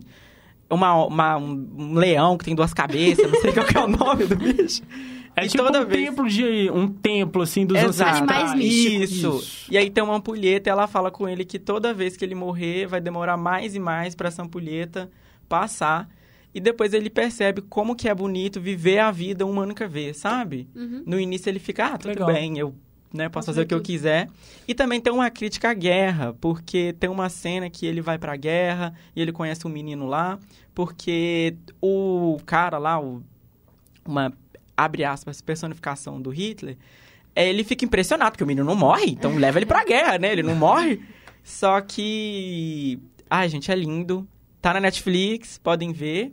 Uma, 0.70 1.04
uma- 1.06 1.36
um, 1.38 1.68
um 1.78 1.94
leão 1.94 2.36
que 2.36 2.44
tem 2.44 2.54
duas 2.54 2.74
cabeças, 2.74 3.30
não 3.30 3.40
sei 3.40 3.52
qual 3.52 3.64
que 3.64 3.76
é 3.76 3.80
o 3.80 3.88
nome 3.88 4.26
do 4.26 4.36
bicho. 4.36 4.82
É 5.40 5.44
E 5.46 5.48
tipo 5.48 5.62
toda 5.64 5.82
um 5.82 5.86
vez- 5.86 6.04
templo 6.08 6.28
de 6.28 6.70
um 6.70 6.88
templo 6.88 7.42
assim 7.42 7.64
dos 7.66 7.76
Exato. 7.78 8.10
ancestrais. 8.10 8.50
Animais 8.50 8.54
místicos. 8.54 9.42
Isso. 9.42 9.72
E 9.72 9.78
aí 9.78 9.90
tem 9.90 10.02
uma 10.02 10.14
ampulheta 10.16 10.68
e 10.68 10.72
ela 10.72 10.86
fala 10.86 11.10
com 11.10 11.28
ele 11.28 11.44
que 11.44 11.58
toda 11.58 11.92
vez 11.94 12.16
que 12.16 12.24
ele 12.24 12.34
morrer 12.34 12.86
vai 12.86 13.00
demorar 13.00 13.36
mais 13.36 13.74
e 13.74 13.78
mais 13.78 14.14
pra 14.14 14.28
essa 14.28 14.42
ampulheta 14.42 15.10
passar. 15.48 16.08
E 16.54 16.60
depois 16.60 16.92
ele 16.94 17.10
percebe 17.10 17.60
como 17.60 17.94
que 17.94 18.08
é 18.08 18.14
bonito 18.14 18.60
viver 18.60 18.98
a 18.98 19.10
vida 19.10 19.44
uma 19.46 19.62
única 19.62 19.86
vez, 19.86 20.16
sabe? 20.16 20.66
Uhum. 20.74 21.02
No 21.06 21.20
início 21.20 21.48
ele 21.50 21.58
fica, 21.58 21.86
ah, 21.86 21.98
tudo 21.98 22.08
Legal. 22.08 22.26
bem, 22.32 22.58
eu 22.58 22.74
né, 23.12 23.28
posso 23.28 23.46
fazer 23.46 23.62
o 23.62 23.66
que 23.66 23.74
eu 23.74 23.80
quiser. 23.80 24.28
E 24.66 24.74
também 24.74 25.00
tem 25.00 25.12
uma 25.12 25.30
crítica 25.30 25.70
à 25.70 25.74
guerra, 25.74 26.34
porque 26.40 26.94
tem 26.98 27.08
uma 27.08 27.28
cena 27.28 27.70
que 27.70 27.86
ele 27.86 28.00
vai 28.00 28.18
pra 28.18 28.34
guerra 28.36 28.92
e 29.14 29.20
ele 29.22 29.30
conhece 29.32 29.66
um 29.66 29.70
menino 29.70 30.06
lá, 30.06 30.38
porque 30.74 31.54
o 31.80 32.38
cara 32.46 32.76
lá, 32.78 33.00
o, 33.00 33.22
uma, 34.06 34.32
abre 34.78 35.04
aspas, 35.04 35.40
personificação 35.40 36.22
do 36.22 36.30
Hitler, 36.30 36.78
é, 37.34 37.48
ele 37.48 37.64
fica 37.64 37.84
impressionado, 37.84 38.30
porque 38.32 38.44
o 38.44 38.46
menino 38.46 38.64
não 38.64 38.76
morre, 38.76 39.10
então 39.10 39.36
leva 39.36 39.58
ele 39.58 39.66
pra 39.66 39.84
guerra, 39.84 40.18
né? 40.18 40.32
Ele 40.32 40.42
não 40.42 40.54
morre. 40.54 41.00
Só 41.42 41.80
que. 41.80 43.00
Ai, 43.28 43.48
gente, 43.48 43.70
é 43.70 43.74
lindo. 43.74 44.26
Tá 44.60 44.74
na 44.74 44.80
Netflix, 44.80 45.58
podem 45.58 45.92
ver. 45.92 46.32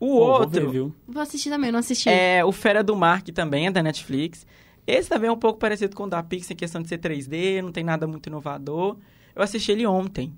O 0.00 0.08
vou 0.08 0.28
outro. 0.40 0.48
ver, 0.50 0.70
viu? 0.70 0.94
Vou 1.06 1.22
assistir 1.22 1.48
também, 1.50 1.68
eu 1.68 1.72
não 1.72 1.80
assisti. 1.80 2.08
É 2.08 2.44
o 2.44 2.50
Fera 2.50 2.82
do 2.82 2.96
Mar, 2.96 3.22
que 3.22 3.32
também 3.32 3.66
é 3.66 3.70
da 3.70 3.82
Netflix. 3.82 4.46
Esse 4.86 5.08
também 5.08 5.28
é 5.28 5.32
um 5.32 5.38
pouco 5.38 5.58
parecido 5.58 5.94
com 5.94 6.04
o 6.04 6.08
da 6.08 6.22
Pixar 6.22 6.52
em 6.52 6.56
questão 6.56 6.82
de 6.82 6.88
ser 6.88 6.98
3D, 6.98 7.62
não 7.62 7.70
tem 7.70 7.84
nada 7.84 8.06
muito 8.06 8.26
inovador. 8.26 8.96
Eu 9.34 9.42
assisti 9.42 9.72
ele 9.72 9.86
ontem. 9.86 10.34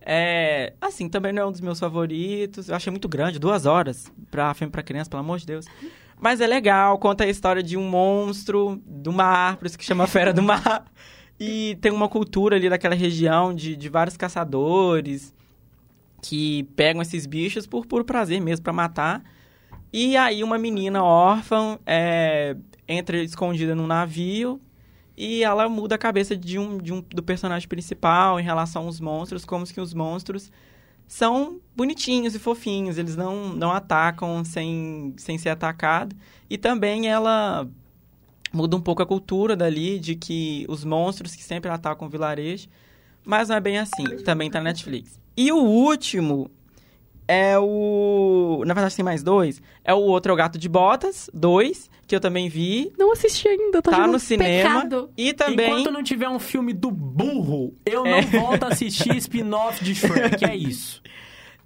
É, 0.00 0.72
assim, 0.80 1.08
também 1.08 1.32
não 1.32 1.42
é 1.42 1.46
um 1.46 1.52
dos 1.52 1.60
meus 1.60 1.78
favoritos. 1.78 2.68
Eu 2.68 2.74
achei 2.74 2.90
muito 2.90 3.08
grande, 3.08 3.38
duas 3.38 3.66
horas 3.66 4.10
pra 4.30 4.52
filme 4.54 4.70
pra 4.70 4.82
criança, 4.82 5.08
pelo 5.08 5.20
amor 5.20 5.38
de 5.38 5.46
Deus. 5.46 5.66
Mas 6.22 6.40
é 6.40 6.46
legal, 6.46 7.00
conta 7.00 7.24
a 7.24 7.26
história 7.26 7.64
de 7.64 7.76
um 7.76 7.82
monstro 7.82 8.80
do 8.86 9.12
mar, 9.12 9.56
por 9.56 9.66
isso 9.66 9.76
que 9.76 9.84
chama 9.84 10.06
Fera 10.06 10.32
do 10.32 10.40
Mar. 10.40 10.84
E 11.40 11.76
tem 11.80 11.90
uma 11.90 12.08
cultura 12.08 12.54
ali 12.54 12.70
daquela 12.70 12.94
região 12.94 13.52
de, 13.52 13.74
de 13.74 13.88
vários 13.88 14.16
caçadores 14.16 15.34
que 16.22 16.62
pegam 16.76 17.02
esses 17.02 17.26
bichos 17.26 17.66
por 17.66 17.86
puro 17.86 18.04
prazer 18.04 18.40
mesmo, 18.40 18.62
pra 18.62 18.72
matar. 18.72 19.24
E 19.92 20.16
aí 20.16 20.44
uma 20.44 20.56
menina 20.58 21.02
órfã 21.02 21.80
é, 21.84 22.56
entra 22.86 23.20
escondida 23.20 23.74
num 23.74 23.88
navio 23.88 24.60
e 25.16 25.42
ela 25.42 25.68
muda 25.68 25.96
a 25.96 25.98
cabeça 25.98 26.36
de 26.36 26.56
um, 26.56 26.78
de 26.78 26.92
um 26.92 27.00
do 27.00 27.24
personagem 27.24 27.66
principal 27.66 28.38
em 28.38 28.44
relação 28.44 28.84
aos 28.84 29.00
monstros, 29.00 29.44
como 29.44 29.66
se 29.66 29.80
os 29.80 29.92
monstros 29.92 30.52
são 31.12 31.60
bonitinhos 31.76 32.34
e 32.34 32.38
fofinhos, 32.38 32.96
eles 32.96 33.14
não, 33.16 33.50
não 33.50 33.70
atacam 33.70 34.42
sem, 34.46 35.12
sem 35.18 35.36
ser 35.36 35.50
atacado. 35.50 36.16
E 36.48 36.56
também 36.56 37.06
ela 37.06 37.68
muda 38.50 38.78
um 38.78 38.80
pouco 38.80 39.02
a 39.02 39.06
cultura 39.06 39.54
dali, 39.54 39.98
de 39.98 40.16
que 40.16 40.64
os 40.70 40.86
monstros 40.86 41.36
que 41.36 41.42
sempre 41.42 41.70
atacam 41.70 42.08
o 42.08 42.10
vilarejo, 42.10 42.66
mas 43.26 43.50
não 43.50 43.56
é 43.56 43.60
bem 43.60 43.76
assim, 43.76 44.04
também 44.24 44.50
tá 44.50 44.58
na 44.58 44.70
Netflix. 44.70 45.20
E 45.36 45.52
o 45.52 45.58
último 45.58 46.50
é 47.28 47.58
o... 47.58 48.62
Na 48.66 48.74
verdade 48.74 48.96
tem 48.96 49.04
mais 49.04 49.22
dois. 49.22 49.60
É 49.84 49.92
o 49.94 49.98
outro, 49.98 50.30
é 50.30 50.34
o 50.34 50.36
Gato 50.36 50.58
de 50.58 50.68
Botas, 50.68 51.30
dois, 51.32 51.90
que 52.06 52.14
eu 52.14 52.20
também 52.20 52.48
vi. 52.48 52.92
Não 52.98 53.12
assisti 53.12 53.48
ainda, 53.48 53.80
tô 53.80 53.90
Tá 53.90 54.06
no 54.06 54.18
cinema. 54.18 54.80
pecado. 54.82 55.10
E 55.16 55.32
também... 55.32 55.66
Enquanto 55.80 55.90
não 55.92 56.02
tiver 56.02 56.28
um 56.28 56.38
filme 56.38 56.72
do 56.72 56.90
burro, 56.90 57.74
eu 57.86 58.04
não 58.04 58.10
É. 58.16 58.22
volto 58.22 58.64
a 58.64 58.68
assistir 58.68 59.14
spin-off 59.18 59.82
de 59.84 59.94
Shrek, 59.94 60.44
é 60.44 60.54
isso. 60.56 61.00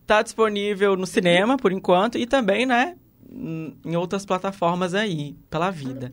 tá 0.07 0.23
disponível 0.23 0.97
no 0.97 1.07
cinema, 1.07 1.57
por 1.57 1.73
enquanto, 1.73 2.17
e 2.17 2.27
também, 2.27 2.65
né, 2.65 2.95
em 3.85 3.97
outras 3.97 4.25
plataformas 4.25 4.95
aí, 4.95 5.35
pela 5.51 5.69
vida. 5.71 6.13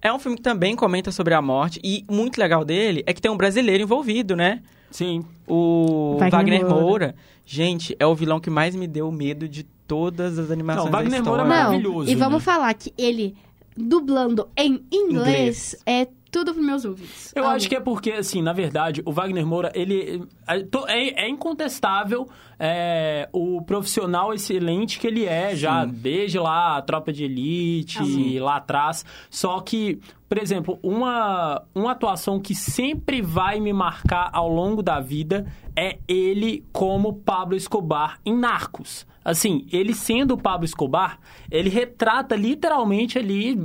É 0.00 0.12
um 0.12 0.18
filme 0.18 0.36
que 0.36 0.42
também 0.42 0.74
comenta 0.74 1.10
sobre 1.12 1.34
a 1.34 1.42
morte, 1.42 1.78
e 1.84 2.04
muito 2.10 2.38
legal 2.38 2.64
dele 2.64 3.02
é 3.06 3.12
que 3.12 3.20
tem 3.20 3.30
um 3.30 3.36
brasileiro 3.36 3.82
envolvido, 3.82 4.34
né? 4.34 4.62
Sim. 4.90 5.24
O 5.48 6.16
Wagner 6.18 6.30
Wagner, 6.30 6.60
Moura. 6.62 6.80
Moura. 6.82 7.14
Gente, 7.44 7.94
é 7.98 8.06
o 8.06 8.14
vilão 8.14 8.40
que 8.40 8.48
mais 8.50 8.74
me 8.74 8.86
deu 8.86 9.10
medo 9.12 9.48
de 9.48 9.64
todas 9.86 10.38
as 10.38 10.50
animações 10.50 10.86
Não, 10.86 10.92
Wagner 10.92 11.22
da 11.22 11.28
Moura 11.30 11.42
história. 11.42 11.42
é 11.42 11.62
Não, 11.62 11.64
maravilhoso, 11.70 12.10
e 12.10 12.14
vamos 12.14 12.38
né? 12.38 12.52
falar 12.52 12.72
que 12.74 12.92
ele, 12.96 13.34
dublando 13.76 14.48
em 14.56 14.82
inglês, 14.90 15.74
Inglês. 15.74 15.76
é 15.84 16.08
tudo 16.30 16.52
pros 16.52 16.64
meus 16.66 16.84
ouvidos. 16.84 17.32
Eu 17.36 17.44
Amo. 17.44 17.52
acho 17.54 17.68
que 17.68 17.76
é 17.76 17.80
porque, 17.80 18.10
assim, 18.12 18.42
na 18.42 18.52
verdade, 18.52 19.02
o 19.04 19.12
Wagner 19.12 19.46
Moura, 19.46 19.70
ele 19.74 20.26
é, 20.48 20.60
to- 20.64 20.86
é, 20.88 21.26
é 21.26 21.28
incontestável 21.28 22.26
é, 22.58 23.28
o 23.32 23.62
profissional 23.62 24.32
excelente 24.32 24.98
que 24.98 25.06
ele 25.06 25.24
é, 25.24 25.54
já 25.54 25.84
desde 25.84 26.38
lá, 26.38 26.76
a 26.76 26.82
Tropa 26.82 27.12
de 27.12 27.24
Elite, 27.24 27.98
Ah, 27.98 28.44
lá 28.44 28.56
atrás. 28.56 29.04
Só 29.30 29.60
que, 29.60 29.98
por 30.28 30.38
exemplo, 30.38 30.78
uma, 30.82 31.62
uma 31.74 31.92
atuação 31.92 32.40
que 32.40 32.54
sempre 32.54 33.20
vai 33.22 33.60
me 33.60 33.72
marcar 33.72 34.30
ao 34.32 34.48
longo 34.48 34.82
da 34.82 35.00
vida 35.00 35.46
é 35.76 35.98
ele 36.06 36.64
como 36.72 37.14
Pablo 37.14 37.56
Escobar 37.56 38.20
em 38.24 38.36
Narcos. 38.36 39.06
Assim, 39.24 39.66
ele 39.72 39.94
sendo 39.94 40.34
o 40.34 40.38
Pablo 40.38 40.66
Escobar, 40.66 41.18
ele 41.50 41.70
retrata 41.70 42.36
literalmente 42.36 43.18
ali, 43.18 43.58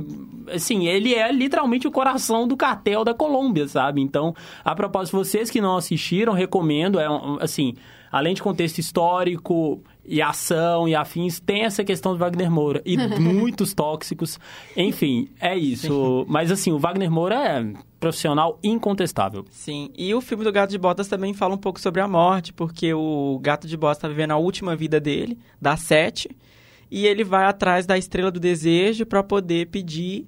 assim, 0.50 0.86
ele 0.86 1.14
é 1.14 1.30
literalmente 1.30 1.86
o 1.86 1.90
coração 1.90 2.48
do 2.48 2.56
cartel 2.56 3.04
da 3.04 3.12
Colômbia, 3.12 3.68
sabe? 3.68 4.00
Então, 4.00 4.34
a 4.64 4.74
propósito, 4.74 5.18
vocês 5.18 5.50
que 5.50 5.60
não 5.60 5.76
assistiram, 5.76 6.32
recomendo, 6.32 6.98
é 6.98 7.06
assim, 7.40 7.74
além 8.10 8.34
de 8.34 8.42
contexto 8.42 8.78
histórico 8.78 9.82
e 10.04 10.20
ação 10.20 10.88
e 10.88 10.94
afins, 10.94 11.38
tem 11.38 11.64
essa 11.64 11.84
questão 11.84 12.12
do 12.12 12.18
Wagner 12.18 12.50
Moura 12.50 12.82
e 12.84 12.96
muitos 13.20 13.72
tóxicos. 13.72 14.38
Enfim, 14.76 15.28
é 15.40 15.56
isso. 15.56 16.26
Mas 16.28 16.50
assim, 16.50 16.72
o 16.72 16.78
Wagner 16.78 17.10
Moura 17.10 17.36
é 17.36 17.72
profissional 18.00 18.58
incontestável. 18.62 19.44
Sim, 19.50 19.90
e 19.96 20.12
o 20.14 20.20
filme 20.20 20.42
do 20.42 20.50
Gato 20.50 20.70
de 20.70 20.78
Botas 20.78 21.06
também 21.06 21.32
fala 21.34 21.54
um 21.54 21.58
pouco 21.58 21.80
sobre 21.80 22.00
a 22.00 22.08
morte, 22.08 22.52
porque 22.52 22.92
o 22.92 23.38
Gato 23.42 23.68
de 23.68 23.76
Botas 23.76 23.98
está 23.98 24.08
vivendo 24.08 24.32
a 24.32 24.36
última 24.36 24.74
vida 24.74 24.98
dele, 24.98 25.38
da 25.60 25.76
sete, 25.76 26.28
e 26.90 27.06
ele 27.06 27.22
vai 27.22 27.44
atrás 27.44 27.86
da 27.86 27.96
Estrela 27.96 28.30
do 28.30 28.40
Desejo 28.40 29.06
para 29.06 29.22
poder 29.22 29.68
pedir 29.68 30.26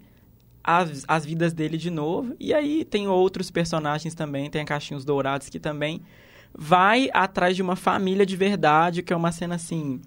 as, 0.63 1.05
as 1.09 1.25
vidas 1.25 1.53
dele 1.53 1.77
de 1.77 1.91
novo. 1.91 2.37
E 2.39 2.55
aí 2.55 2.85
tem 2.85 3.09
outros 3.09 3.51
personagens 3.51 4.15
também, 4.15 4.49
tem 4.49 4.63
a 4.63 4.65
Caixinhos 4.65 5.05
Dourados 5.05 5.49
que 5.49 5.59
também 5.59 6.03
vai 6.57 7.09
atrás 7.13 7.57
de 7.57 7.63
uma 7.63 7.77
família 7.77 8.25
de 8.27 8.37
verdade, 8.37 9.03
que 9.03 9.13
é 9.13 9.17
uma 9.17 9.33
cena 9.33 9.55
assim 9.55 10.01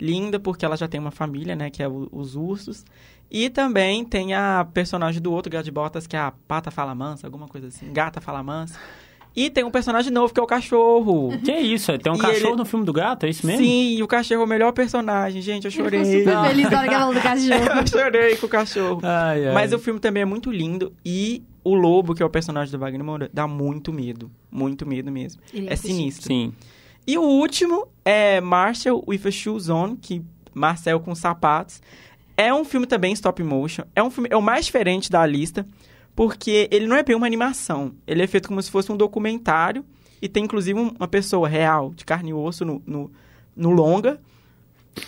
linda, 0.00 0.38
porque 0.40 0.64
ela 0.64 0.76
já 0.76 0.88
tem 0.88 1.00
uma 1.00 1.10
família, 1.12 1.54
né, 1.54 1.70
que 1.70 1.82
é 1.82 1.88
o- 1.88 2.08
os 2.12 2.34
ursos. 2.34 2.84
E 3.30 3.48
também 3.48 4.04
tem 4.04 4.34
a 4.34 4.66
personagem 4.74 5.20
do 5.22 5.32
outro 5.32 5.50
Gato 5.50 5.64
de 5.64 5.70
Botas, 5.70 6.06
que 6.06 6.16
é 6.16 6.18
a 6.20 6.32
Pata 6.46 6.70
Fala 6.70 6.94
Mansa, 6.94 7.26
alguma 7.26 7.46
coisa 7.48 7.68
assim, 7.68 7.92
Gata 7.92 8.20
Fala 8.20 8.42
Mansa. 8.42 8.78
E 9.36 9.50
tem 9.50 9.64
um 9.64 9.70
personagem 9.70 10.12
novo, 10.12 10.32
que 10.32 10.38
é 10.38 10.42
o 10.42 10.46
cachorro. 10.46 11.36
Que 11.44 11.52
isso? 11.52 11.90
é? 11.90 11.98
Tem 11.98 12.12
um 12.12 12.16
E 12.16 12.18
cachorro 12.20 12.50
ele- 12.50 12.56
no 12.56 12.64
filme 12.64 12.84
do 12.84 12.92
gato? 12.92 13.26
É 13.26 13.30
isso 13.30 13.44
mesmo? 13.44 13.64
Sim, 13.64 13.96
e 13.96 14.02
o 14.02 14.06
cachorro 14.06 14.42
é 14.42 14.44
o 14.44 14.48
melhor 14.48 14.70
personagem. 14.72 15.42
Gente, 15.42 15.64
eu 15.64 15.68
Eu 15.68 15.72
chorei. 15.72 16.04
super 16.04 16.40
feliz 16.48 16.70
na 16.70 16.78
hora 16.78 16.88
que 16.88 16.94
ela 16.94 16.98
falou 17.00 17.14
do 17.14 17.20
cachorro. 17.22 17.80
eu 17.80 17.86
chorei 17.88 18.36
com 18.36 18.46
o 18.46 18.48
cachorro. 18.48 19.00
Ai, 19.02 19.48
ai. 19.48 19.54
Mas 19.54 19.72
o 19.72 19.78
filme 19.80 19.98
também 19.98 20.22
é 20.22 20.26
muito 20.26 20.52
lindo 20.52 20.92
e 21.04 21.42
o 21.64 21.74
lobo, 21.74 22.14
que 22.14 22.22
é 22.22 22.26
o 22.26 22.30
personagem 22.30 22.70
do 22.70 22.78
Wagner 22.78 23.02
Moura, 23.04 23.30
dá 23.32 23.46
muito 23.48 23.92
medo. 23.92 24.30
Muito 24.50 24.86
medo 24.86 25.10
mesmo. 25.10 25.40
Irei 25.52 25.68
É 25.68 25.72
assistir. 25.72 25.94
sinistro. 25.96 26.26
Sim. 26.28 26.52
E 27.06 27.16
o 27.18 27.22
último 27.22 27.88
é 28.04 28.40
Marshall 28.40 29.02
with 29.08 29.22
a 29.26 29.30
Shoes 29.30 29.68
On, 29.68 29.96
que 29.96 30.22
Marcel 30.54 31.00
com 31.00 31.14
sapatos. 31.14 31.80
É 32.36 32.52
um 32.52 32.64
filme 32.64 32.86
também 32.86 33.12
stop 33.12 33.42
motion. 33.42 33.84
É 33.94 34.02
um 34.02 34.10
filme 34.10 34.28
é 34.30 34.36
o 34.36 34.42
mais 34.42 34.66
diferente 34.66 35.10
da 35.10 35.24
lista, 35.26 35.66
porque 36.14 36.68
ele 36.70 36.86
não 36.86 36.96
é 36.96 37.02
bem 37.02 37.16
uma 37.16 37.26
animação. 37.26 37.92
Ele 38.06 38.22
é 38.22 38.26
feito 38.26 38.48
como 38.48 38.62
se 38.62 38.70
fosse 38.70 38.90
um 38.92 38.96
documentário 38.96 39.84
e 40.22 40.28
tem 40.28 40.44
inclusive 40.44 40.78
um- 40.78 40.94
uma 40.98 41.08
pessoa 41.08 41.48
real, 41.48 41.92
de 41.94 42.04
carne 42.04 42.30
e 42.30 42.34
osso 42.34 42.64
no, 42.64 42.82
no, 42.86 43.10
no 43.56 43.70
longa. 43.70 44.20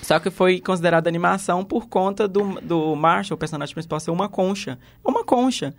Só 0.03 0.19
que 0.19 0.31
foi 0.31 0.61
considerada 0.61 1.09
animação 1.09 1.64
por 1.64 1.87
conta 1.88 2.27
do, 2.27 2.61
do 2.61 2.95
Marshall, 2.97 3.37
o 3.37 3.38
personagem 3.38 3.73
principal, 3.73 4.01
ser 4.01 4.11
uma 4.11 4.29
concha. 4.29 4.79
É 5.05 5.09
uma 5.09 5.25
concha. 5.25 5.75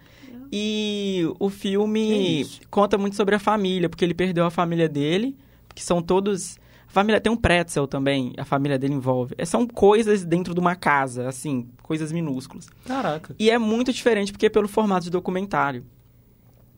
E 0.52 1.24
o 1.40 1.50
filme 1.50 2.46
conta 2.70 2.98
muito 2.98 3.16
sobre 3.16 3.36
a 3.36 3.40
família, 3.40 3.90
porque 3.90 4.04
ele 4.06 4.14
perdeu 4.14 4.46
a 4.46 4.50
família 4.52 4.88
dele, 4.90 5.36
que 5.74 5.84
são 5.84 6.02
todos. 6.02 6.58
A 6.88 6.92
família 6.92 7.20
tem 7.20 7.32
um 7.32 7.36
pretzel 7.36 7.86
também, 7.86 8.34
a 8.38 8.46
família 8.46 8.80
dele 8.80 8.94
envolve. 8.94 9.36
É, 9.38 9.44
São 9.46 9.68
coisas 9.68 10.24
dentro 10.24 10.54
de 10.54 10.60
uma 10.60 10.76
casa, 10.76 11.28
assim, 11.28 11.68
coisas 11.84 12.12
minúsculas. 12.12 12.70
Caraca. 12.86 13.36
E 13.38 13.50
é 13.50 13.58
muito 13.58 13.92
diferente 13.92 14.32
porque 14.32 14.46
é 14.46 14.50
pelo 14.50 14.68
formato 14.68 15.04
de 15.04 15.10
documentário. 15.12 15.86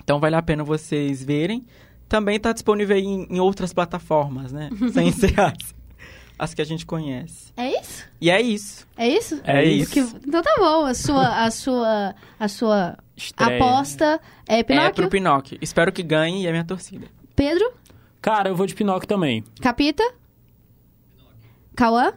Então 0.03 0.19
vale 0.19 0.36
a 0.36 0.41
pena 0.41 0.63
vocês 0.63 1.23
verem. 1.23 1.65
Também 2.08 2.38
está 2.38 2.51
disponível 2.51 2.97
em, 2.97 3.27
em 3.29 3.39
outras 3.39 3.71
plataformas, 3.71 4.51
né? 4.51 4.69
Sem 4.91 5.12
ser 5.12 5.39
as, 5.39 5.53
as 6.39 6.53
que 6.55 6.62
a 6.63 6.65
gente 6.65 6.86
conhece. 6.88 7.53
É 7.55 7.79
isso? 7.79 8.05
E 8.19 8.32
é 8.32 8.41
isso. 8.41 8.88
É 8.97 9.08
isso? 9.08 9.39
É 9.43 9.63
isso. 9.63 9.91
Que- 9.91 9.99
Então 9.99 10.41
tá 10.41 10.55
bom, 10.58 10.86
a 10.86 10.93
sua, 10.95 11.45
a 11.45 11.51
sua, 11.51 12.15
a 12.39 12.47
sua 12.47 12.97
Estreia. 13.25 13.55
aposta 13.63 14.19
é 14.47 14.60
É 14.60 14.63
Pinóquio. 14.63 14.93
pro 14.93 15.10
Pinóquio. 15.10 15.58
Espero 15.62 15.91
que 15.91 16.01
ganhe 16.03 16.43
e 16.43 16.47
é 16.47 16.51
minha 16.51 16.63
torcida. 16.65 17.08
Pedro, 17.36 17.71
Cara, 18.21 18.49
eu 18.49 18.55
vou 18.55 18.65
de 18.67 18.75
Pinóquio 18.75 19.08
também. 19.08 19.43
Capita, 19.62 20.03
Cauã, 21.75 22.12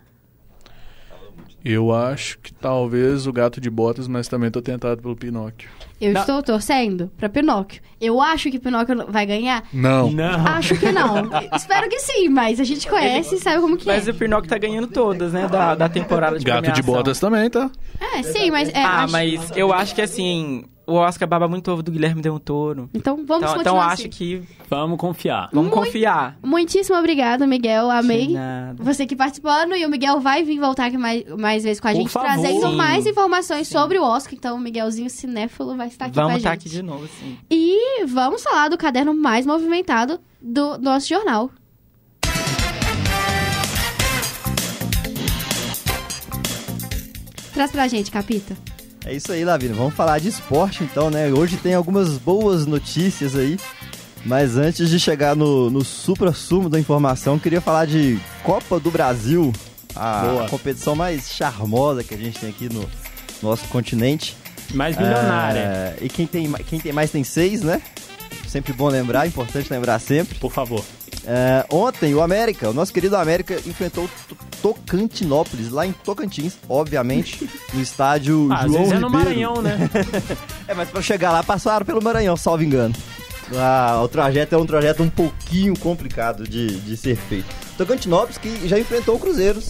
Eu 1.65 1.95
acho 1.95 2.41
que 2.41 2.53
talvez 2.53 3.25
o 3.29 3.33
gato 3.33 3.61
de 3.61 3.71
botas, 3.71 4.09
mas 4.09 4.27
também 4.27 4.51
tô 4.51 4.61
tentado 4.61 5.01
pelo 5.01 5.15
Pinóquio. 5.15 5.71
eu 6.01 6.13
Não. 6.13 6.21
estou 6.23 6.43
torcendo 6.43 7.09
pra 7.17 7.29
Pinóquio. 7.29 7.81
Eu 8.01 8.21
acho 8.21 8.51
que 8.51 8.59
Pinóquio 8.59 9.07
vai 9.09 9.25
ganhar. 9.25 9.63
Não. 9.73 10.11
Não. 10.11 10.45
Acho 10.45 10.77
que 10.77 10.91
não. 10.91 11.31
Espero 11.55 11.89
que 11.89 12.01
sim, 12.01 12.29
mas 12.29 12.59
a 12.59 12.65
gente 12.65 12.89
conhece 12.89 13.37
e 13.37 13.39
sabe 13.39 13.61
como 13.61 13.77
que 13.77 13.87
Mas 13.87 14.09
é. 14.09 14.11
o 14.11 14.15
Pinóquio 14.15 14.51
tá 14.51 14.59
ganhando 14.59 14.89
todas, 14.89 15.33
né? 15.33 15.47
Da, 15.47 15.77
da 15.77 15.89
temporada 15.89 16.37
de 16.37 16.45
Gato 16.45 16.63
de 16.65 16.73
premiação. 16.73 16.95
botas 16.95 17.21
também, 17.21 17.49
tá? 17.49 17.71
É, 18.01 18.25
sim, 18.25 18.51
mas... 18.51 18.69
É, 18.71 18.83
Ah, 18.83 19.05
acho- 19.05 19.13
mas 19.13 19.53
eu 19.57 19.73
acho 19.73 19.95
que 19.95 20.03
assim, 20.03 20.65
o 20.87 20.95
Oscar 20.95 21.29
baba 21.29 21.47
muito 21.49 21.71
ovo 21.71 21.83
do 21.83 21.93
Guilherme 21.93 22.21
Del 22.21 22.39
Toro. 22.41 22.91
Então 22.93 23.17
vamos 23.25 23.43
Então, 23.45 23.55
continuar 23.55 23.61
então 23.61 23.81
assim. 23.81 24.03
acho 24.05 24.09
que 24.11 24.43
Vamos 24.69 24.99
confiar. 24.99 25.49
vamos 25.53 25.71
Muito- 25.71 25.85
confiar. 25.87 26.37
Muitíssimo 26.43 26.99
obrigada, 26.99 27.47
Miguel. 27.47 27.91
Amei. 27.91 28.35
Você 28.79 29.05
aqui 29.05 29.15
participando 29.15 29.75
e 29.77 29.85
o 29.87 29.89
Miguel 29.91 30.21
vai 30.21 30.43
vir 30.43 30.59
voltar 30.59 30.87
aqui 30.87 30.99
mais, 30.99 31.25
mais 31.39 31.63
vezes 31.63 31.79
com 31.81 31.89
a 31.89 31.93
Por 31.93 31.97
gente, 31.99 32.11
favor. 32.11 32.27
trazendo 32.27 32.71
Sim. 32.71 32.77
mais 32.77 33.07
informações 33.07 33.69
sobre 33.69 33.99
o 33.99 34.03
Oscar. 34.03 34.35
Então, 34.35 34.57
o 34.57 34.61
Miguelzinho 34.61 35.09
cinéfilo 35.11 35.77
vai 35.77 35.89
estar 35.89 36.07
aqui 36.07 36.15
Vamos 36.15 36.31
com 36.31 36.35
a 36.35 36.39
estar 36.39 36.51
gente. 36.53 36.61
aqui 36.61 36.69
de 36.71 36.83
novo, 36.83 37.07
sim. 37.21 37.37
E 37.51 38.05
vamos 38.07 38.43
falar 38.43 38.69
do 38.69 38.77
caderno 38.79 39.15
mais 39.15 39.47
movimentado 39.47 40.19
do 40.41 40.79
nosso 40.79 41.09
jornal. 41.09 41.51
Traz 47.55 47.71
pra 47.71 47.87
gente, 47.87 48.11
Capita. 48.11 48.57
É 49.05 49.15
isso 49.15 49.33
aí, 49.33 49.45
Lavina. 49.45 49.75
Vamos 49.75 49.95
falar 49.95 50.19
de 50.19 50.29
esporte 50.29 50.85
então, 50.85 51.11
né? 51.11 51.29
Hoje 51.33 51.57
tem 51.57 51.75
algumas 51.75 52.19
boas 52.19 52.67
notícias 52.67 53.35
aí. 53.35 53.59
Mas 54.25 54.57
antes 54.57 54.89
de 54.89 55.01
chegar 55.01 55.35
no, 55.35 55.69
no 55.69 55.85
supra-sumo 55.85 56.69
da 56.69 56.79
informação, 56.79 57.39
queria 57.39 57.61
falar 57.61 57.87
de 57.87 58.21
Copa 58.45 58.79
do 58.79 58.89
Brasil, 58.89 59.53
a 59.97 60.23
Boa. 60.23 60.49
competição 60.49 60.95
mais 60.95 61.29
charmosa 61.31 62.05
que 62.05 62.15
a 62.15 62.17
gente 62.17 62.39
tem 62.39 62.51
aqui 62.51 62.73
no 62.73 62.89
nosso 63.43 63.67
continente. 63.67 64.37
Mais 64.73 64.97
milionária. 64.97 65.59
É, 65.59 65.97
e 66.01 66.09
quem 66.09 66.27
tem, 66.27 66.51
quem 66.53 66.79
tem 66.79 66.93
mais 66.93 67.11
tem 67.11 67.25
seis, 67.25 67.63
né? 67.63 67.83
Sempre 68.47 68.73
bom 68.73 68.89
lembrar, 68.89 69.27
importante 69.27 69.71
lembrar 69.73 69.99
sempre. 69.99 70.39
Por 70.39 70.53
favor. 70.53 70.85
É, 71.25 71.65
ontem, 71.71 72.15
o 72.15 72.21
América, 72.21 72.71
o 72.71 72.73
nosso 72.73 72.93
querido 72.93 73.17
América, 73.17 73.55
enfrentou 73.67 74.09
Tocantinópolis, 74.61 75.71
lá 75.71 75.87
em 75.87 75.93
Tocantins, 75.93 76.55
obviamente, 76.69 77.49
no 77.73 77.81
estádio 77.81 78.49
Ah, 78.51 78.61
às 78.61 78.67
João 78.67 78.79
vezes 78.79 78.93
é 78.93 78.99
no 78.99 79.07
Ribeiro. 79.07 79.29
Maranhão, 79.29 79.63
né? 79.63 79.91
É, 80.67 80.75
mas 80.75 80.89
pra 80.89 81.03
chegar 81.03 81.33
lá 81.33 81.43
passaram 81.43 81.85
pelo 81.85 82.03
Maranhão, 82.03 82.37
salvo 82.37 82.63
engano. 82.63 82.95
Ah, 83.55 84.01
o 84.03 84.09
trajeto 84.09 84.55
é 84.55 84.59
um 84.59 84.65
trajeto 84.65 85.03
um 85.03 85.11
pouquinho 85.11 85.79
complicado 85.79 86.45
de, 86.45 86.81
de 86.81 86.97
ser 86.97 87.17
feito. 87.17 87.47
Tocantinópolis 87.77 88.39
que 88.39 88.67
já 88.67 88.79
enfrentou 88.79 89.17
o 89.17 89.19
Cruzeiro, 89.19 89.61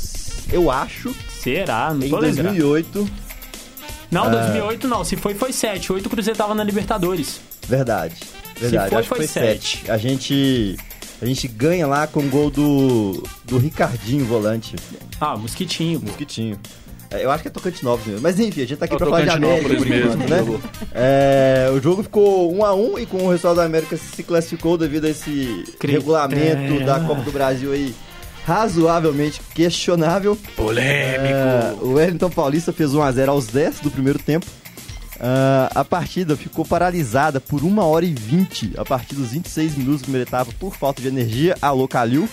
eu 0.52 0.70
acho, 0.70 1.14
Será? 1.42 1.92
Não 1.92 2.06
em 2.06 2.10
tô 2.10 2.18
lembrando. 2.18 2.54
2008. 2.54 3.10
Não, 4.12 4.30
2008 4.30 4.86
não. 4.86 5.04
Se 5.04 5.16
foi, 5.16 5.34
foi 5.34 5.52
7. 5.52 5.92
8 5.92 6.06
o 6.06 6.10
Cruzeiro 6.10 6.38
tava 6.38 6.54
na 6.54 6.62
Libertadores. 6.62 7.40
Verdade. 7.66 8.14
Verdade, 8.60 8.90
foi, 8.90 8.98
acho 9.00 9.08
foi 9.08 9.18
foi 9.18 9.26
sete. 9.26 9.78
7. 9.78 9.90
A 9.90 9.96
gente 9.96 10.76
a 11.22 11.26
gente 11.26 11.46
ganha 11.48 11.86
lá 11.86 12.06
com 12.06 12.20
o 12.20 12.28
gol 12.28 12.50
do 12.50 13.22
do 13.44 13.56
Ricardinho, 13.58 14.24
volante, 14.26 14.74
Ah, 15.20 15.36
Mosquitinho. 15.36 16.00
pô. 16.00 16.06
Mosquitinho. 16.06 16.58
É, 17.10 17.24
Eu 17.24 17.30
acho 17.30 17.42
que 17.42 17.48
é 17.48 17.50
Tocantinópolis 17.50 18.06
mesmo. 18.06 18.22
Mas 18.22 18.40
enfim, 18.40 18.62
a 18.62 18.66
gente 18.66 18.78
tá 18.78 18.86
aqui 18.86 18.94
É 18.94 18.96
o 18.96 18.98
pra 18.98 19.06
falar 19.06 19.22
de 19.22 19.28
América 19.30 19.68
por 19.76 19.86
enquanto, 19.86 20.28
né? 20.28 20.60
É, 20.94 21.70
o 21.72 21.80
jogo 21.80 22.02
ficou 22.02 22.52
1 22.54 22.64
a 22.64 22.74
1 22.74 22.98
e 23.00 23.06
com 23.06 23.18
o 23.18 23.30
resultado 23.30 23.56
da 23.56 23.64
América 23.64 23.96
se 23.96 24.22
classificou 24.22 24.76
devido 24.78 25.04
a 25.04 25.10
esse 25.10 25.64
Critério. 25.78 26.00
regulamento 26.00 26.84
da 26.84 27.00
Copa 27.00 27.20
do 27.22 27.30
Brasil 27.30 27.70
aí 27.72 27.94
razoavelmente 28.46 29.40
questionável. 29.54 30.36
Polêmico. 30.56 31.34
É, 31.34 31.74
o 31.80 31.92
Wellington 31.92 32.30
Paulista 32.30 32.72
fez 32.72 32.94
1 32.94 33.02
a 33.02 33.12
0 33.12 33.30
aos 33.32 33.46
10 33.46 33.80
do 33.80 33.90
primeiro 33.90 34.18
tempo. 34.18 34.46
Ah, 35.22 35.70
a 35.76 35.84
partida 35.84 36.36
ficou 36.36 36.64
paralisada 36.64 37.40
por 37.40 37.62
1 37.62 37.78
hora 37.78 38.04
e 38.04 38.12
20 38.12 38.72
a 38.76 38.84
partir 38.84 39.14
dos 39.14 39.30
26 39.30 39.76
minutos 39.76 40.00
da 40.00 40.04
primeira 40.04 40.28
etapa 40.28 40.50
por 40.58 40.74
falta 40.74 41.00
de 41.00 41.06
energia. 41.06 41.56
Alô, 41.62 41.86
Calil. 41.86 42.28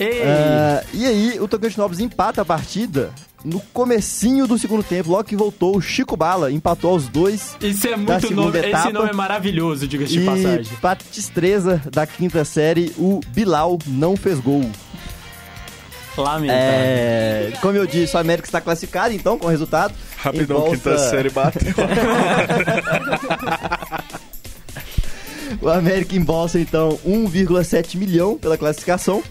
Ah, 0.00 0.84
e 0.92 1.04
aí, 1.04 1.40
o 1.40 1.48
Tocantinópolis 1.48 2.00
empata 2.00 2.42
a 2.42 2.44
partida 2.44 3.10
no 3.44 3.60
comecinho 3.72 4.46
do 4.46 4.56
segundo 4.58 4.82
tempo. 4.82 5.10
Logo 5.10 5.24
que 5.24 5.36
voltou, 5.36 5.76
o 5.76 5.80
Chico 5.80 6.16
Bala 6.16 6.50
empatou 6.50 6.92
aos 6.92 7.08
dois. 7.08 7.56
Isso 7.60 7.88
é 7.88 7.96
muito 7.96 8.56
etapa. 8.56 8.84
Esse 8.84 8.92
nome 8.92 9.10
é 9.10 9.12
maravilhoso, 9.12 9.86
diga-se 9.86 10.12
de 10.12 10.24
passagem. 10.24 10.76
Patistreza 10.80 11.82
da 11.92 12.06
quinta 12.06 12.44
série, 12.44 12.92
o 12.96 13.20
Bilal 13.28 13.78
não 13.86 14.16
fez 14.16 14.38
gol. 14.38 14.70
Lamentável. 16.16 16.62
É, 16.62 17.52
como 17.60 17.76
eu 17.76 17.86
disse, 17.86 18.16
o 18.16 18.18
América 18.18 18.46
está 18.46 18.60
classificado, 18.60 19.14
então, 19.14 19.38
com 19.38 19.46
o 19.46 19.50
resultado. 19.50 19.94
Rapidão, 20.16 20.70
quinta 20.70 20.96
série 20.98 21.30
bateu. 21.30 21.62
O 25.60 25.68
América 25.68 26.14
embolsa, 26.16 26.58
então, 26.58 26.98
1,7 27.06 27.96
milhão 27.96 28.36
pela 28.36 28.58
classificação. 28.58 29.22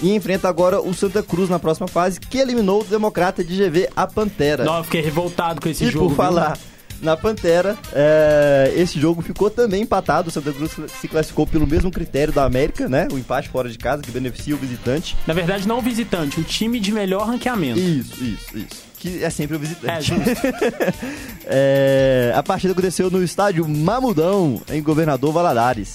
E 0.00 0.14
enfrenta 0.14 0.48
agora 0.48 0.80
o 0.80 0.92
Santa 0.92 1.22
Cruz 1.22 1.48
na 1.48 1.58
próxima 1.58 1.86
fase, 1.86 2.18
que 2.18 2.38
eliminou 2.38 2.80
o 2.80 2.84
Democrata 2.84 3.44
de 3.44 3.56
GV, 3.56 3.88
a 3.94 4.06
Pantera. 4.06 4.64
Não, 4.64 4.78
eu 4.78 4.84
fiquei 4.84 5.00
revoltado 5.00 5.60
com 5.60 5.68
esse 5.68 5.84
e 5.84 5.90
jogo. 5.90 6.08
por 6.08 6.16
falar 6.16 6.58
na 7.02 7.16
Pantera, 7.16 7.76
é, 7.92 8.72
esse 8.76 8.98
jogo 9.00 9.20
ficou 9.20 9.50
também 9.50 9.82
empatado. 9.82 10.28
O 10.28 10.30
Santa 10.30 10.52
Cruz 10.52 10.70
se 11.00 11.08
classificou 11.08 11.46
pelo 11.46 11.66
mesmo 11.66 11.90
critério 11.90 12.32
da 12.32 12.44
América, 12.44 12.88
né? 12.88 13.08
O 13.12 13.18
empate 13.18 13.48
fora 13.48 13.68
de 13.68 13.76
casa, 13.76 14.02
que 14.02 14.10
beneficia 14.10 14.54
o 14.54 14.58
visitante. 14.58 15.16
Na 15.26 15.34
verdade, 15.34 15.66
não 15.66 15.78
o 15.78 15.82
visitante, 15.82 16.40
o 16.40 16.44
time 16.44 16.78
de 16.80 16.92
melhor 16.92 17.26
ranqueamento. 17.26 17.78
Isso, 17.80 18.22
isso, 18.24 18.56
isso. 18.58 18.92
Que 18.98 19.24
é 19.24 19.30
sempre 19.30 19.56
o 19.56 19.58
É, 19.58 19.60
visitante. 19.60 20.04
justo. 20.14 20.22
É, 21.44 22.32
a 22.36 22.42
partida 22.42 22.72
aconteceu 22.72 23.10
no 23.10 23.22
estádio 23.22 23.68
Mamudão, 23.68 24.62
em 24.70 24.80
Governador 24.82 25.32
Valadares. 25.32 25.94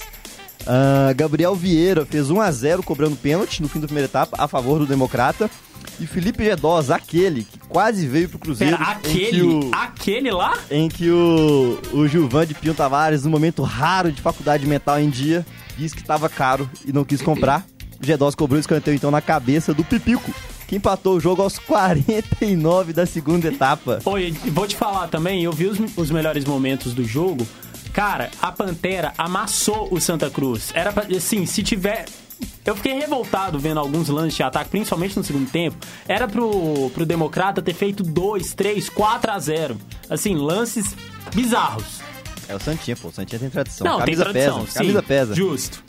Ah, 0.65 1.13
Gabriel 1.15 1.55
Vieira 1.55 2.05
fez 2.05 2.29
1 2.29 2.41
a 2.41 2.51
0 2.51 2.83
cobrando 2.83 3.15
pênalti 3.15 3.61
no 3.61 3.69
fim 3.69 3.79
da 3.79 3.87
primeira 3.87 4.07
etapa 4.09 4.35
a 4.37 4.47
favor 4.47 4.79
do 4.79 4.85
Democrata. 4.85 5.49
E 5.99 6.05
Felipe 6.05 6.43
Gedós, 6.43 6.91
aquele 6.91 7.43
que 7.43 7.57
quase 7.67 8.07
veio 8.07 8.29
pro 8.29 8.37
Cruzeiro. 8.37 8.77
Pera, 8.77 8.91
aquele, 8.91 9.41
o- 9.41 9.71
aquele 9.73 10.29
lá? 10.31 10.53
em 10.69 10.87
que 10.87 11.09
o, 11.09 11.79
o 11.91 12.07
Gilvan 12.07 12.45
de 12.45 12.53
Pinho 12.53 12.75
Tavares, 12.75 13.23
num 13.23 13.31
momento 13.31 13.63
raro 13.63 14.11
de 14.11 14.21
faculdade 14.21 14.65
mental 14.67 14.99
em 14.99 15.09
dia, 15.09 15.45
disse 15.77 15.95
que 15.95 16.01
estava 16.01 16.29
caro 16.29 16.69
e 16.85 16.93
não 16.93 17.03
quis 17.03 17.21
comprar. 17.21 17.65
O 18.01 18.05
Gedós 18.05 18.35
cobrou 18.35 18.57
o 18.57 18.59
escanteio 18.59 18.93
então 18.95 19.09
na 19.09 19.21
cabeça 19.21 19.73
do 19.73 19.83
Pipico, 19.83 20.31
que 20.67 20.75
empatou 20.75 21.15
o 21.15 21.19
jogo 21.19 21.41
aos 21.41 21.57
49 22.21 22.93
da 22.93 23.07
segunda 23.07 23.47
etapa. 23.47 23.99
Oi, 24.05 24.31
vou 24.47 24.67
te 24.67 24.75
falar 24.75 25.07
também, 25.07 25.43
eu 25.43 25.51
vi 25.51 25.65
os, 25.65 25.79
os 25.97 26.11
melhores 26.11 26.45
momentos 26.45 26.93
do 26.93 27.03
jogo. 27.03 27.47
Cara, 27.91 28.29
a 28.39 28.51
Pantera 28.51 29.13
amassou 29.17 29.87
o 29.91 29.99
Santa 29.99 30.29
Cruz. 30.29 30.69
Era 30.75 30.91
pra, 30.93 31.05
assim, 31.17 31.47
se 31.47 31.63
tiver. 31.63 32.05
Eu 32.65 32.75
fiquei 32.75 32.93
revoltado 32.93 33.57
vendo 33.57 33.79
alguns 33.79 34.09
lances 34.09 34.35
de 34.35 34.43
ataque, 34.43 34.69
principalmente 34.69 35.17
no 35.17 35.23
segundo 35.23 35.49
tempo. 35.49 35.77
Era 36.07 36.27
pro, 36.27 36.89
pro 36.93 37.05
Democrata 37.05 37.61
ter 37.61 37.73
feito 37.73 38.03
2, 38.03 38.53
3, 38.53 38.89
4 38.89 39.31
a 39.31 39.39
0. 39.39 39.77
Assim, 40.09 40.35
lances 40.35 40.95
bizarros. 41.33 42.01
É 42.47 42.55
o 42.55 42.59
Santinha, 42.59 42.95
pô. 42.95 43.07
O 43.07 43.11
Santinha 43.11 43.39
tem 43.39 43.49
tradição. 43.49 43.87
Não, 43.87 43.99
camisa 43.99 44.23
tem 44.25 44.33
tradição, 44.33 44.59
pesa. 44.59 44.71
sim. 44.71 44.77
Camisa 44.79 45.03
pesa. 45.03 45.35
Justo. 45.35 45.83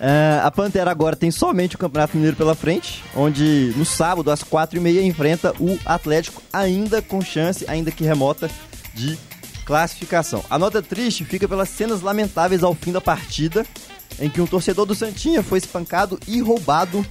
É, 0.00 0.40
a 0.42 0.50
Pantera 0.50 0.90
agora 0.90 1.16
tem 1.16 1.30
somente 1.30 1.74
o 1.74 1.78
Campeonato 1.78 2.16
Mineiro 2.16 2.36
pela 2.36 2.54
frente, 2.54 3.02
onde 3.16 3.72
no 3.76 3.84
sábado, 3.84 4.30
às 4.30 4.44
4h30, 4.44 5.02
enfrenta 5.02 5.52
o 5.58 5.78
Atlético, 5.84 6.40
ainda 6.52 7.02
com 7.02 7.20
chance, 7.20 7.64
ainda 7.68 7.90
que 7.90 8.04
remota, 8.04 8.48
de 8.94 9.18
classificação. 9.64 10.44
A 10.48 10.58
nota 10.58 10.80
triste 10.80 11.24
fica 11.24 11.48
pelas 11.48 11.68
cenas 11.68 12.00
lamentáveis 12.00 12.62
ao 12.62 12.74
fim 12.74 12.92
da 12.92 13.00
partida, 13.00 13.66
em 14.20 14.28
que 14.28 14.40
um 14.40 14.46
torcedor 14.46 14.86
do 14.86 14.94
Santinha 14.94 15.42
foi 15.42 15.58
espancado 15.58 16.18
e 16.26 16.40
roubado 16.40 17.04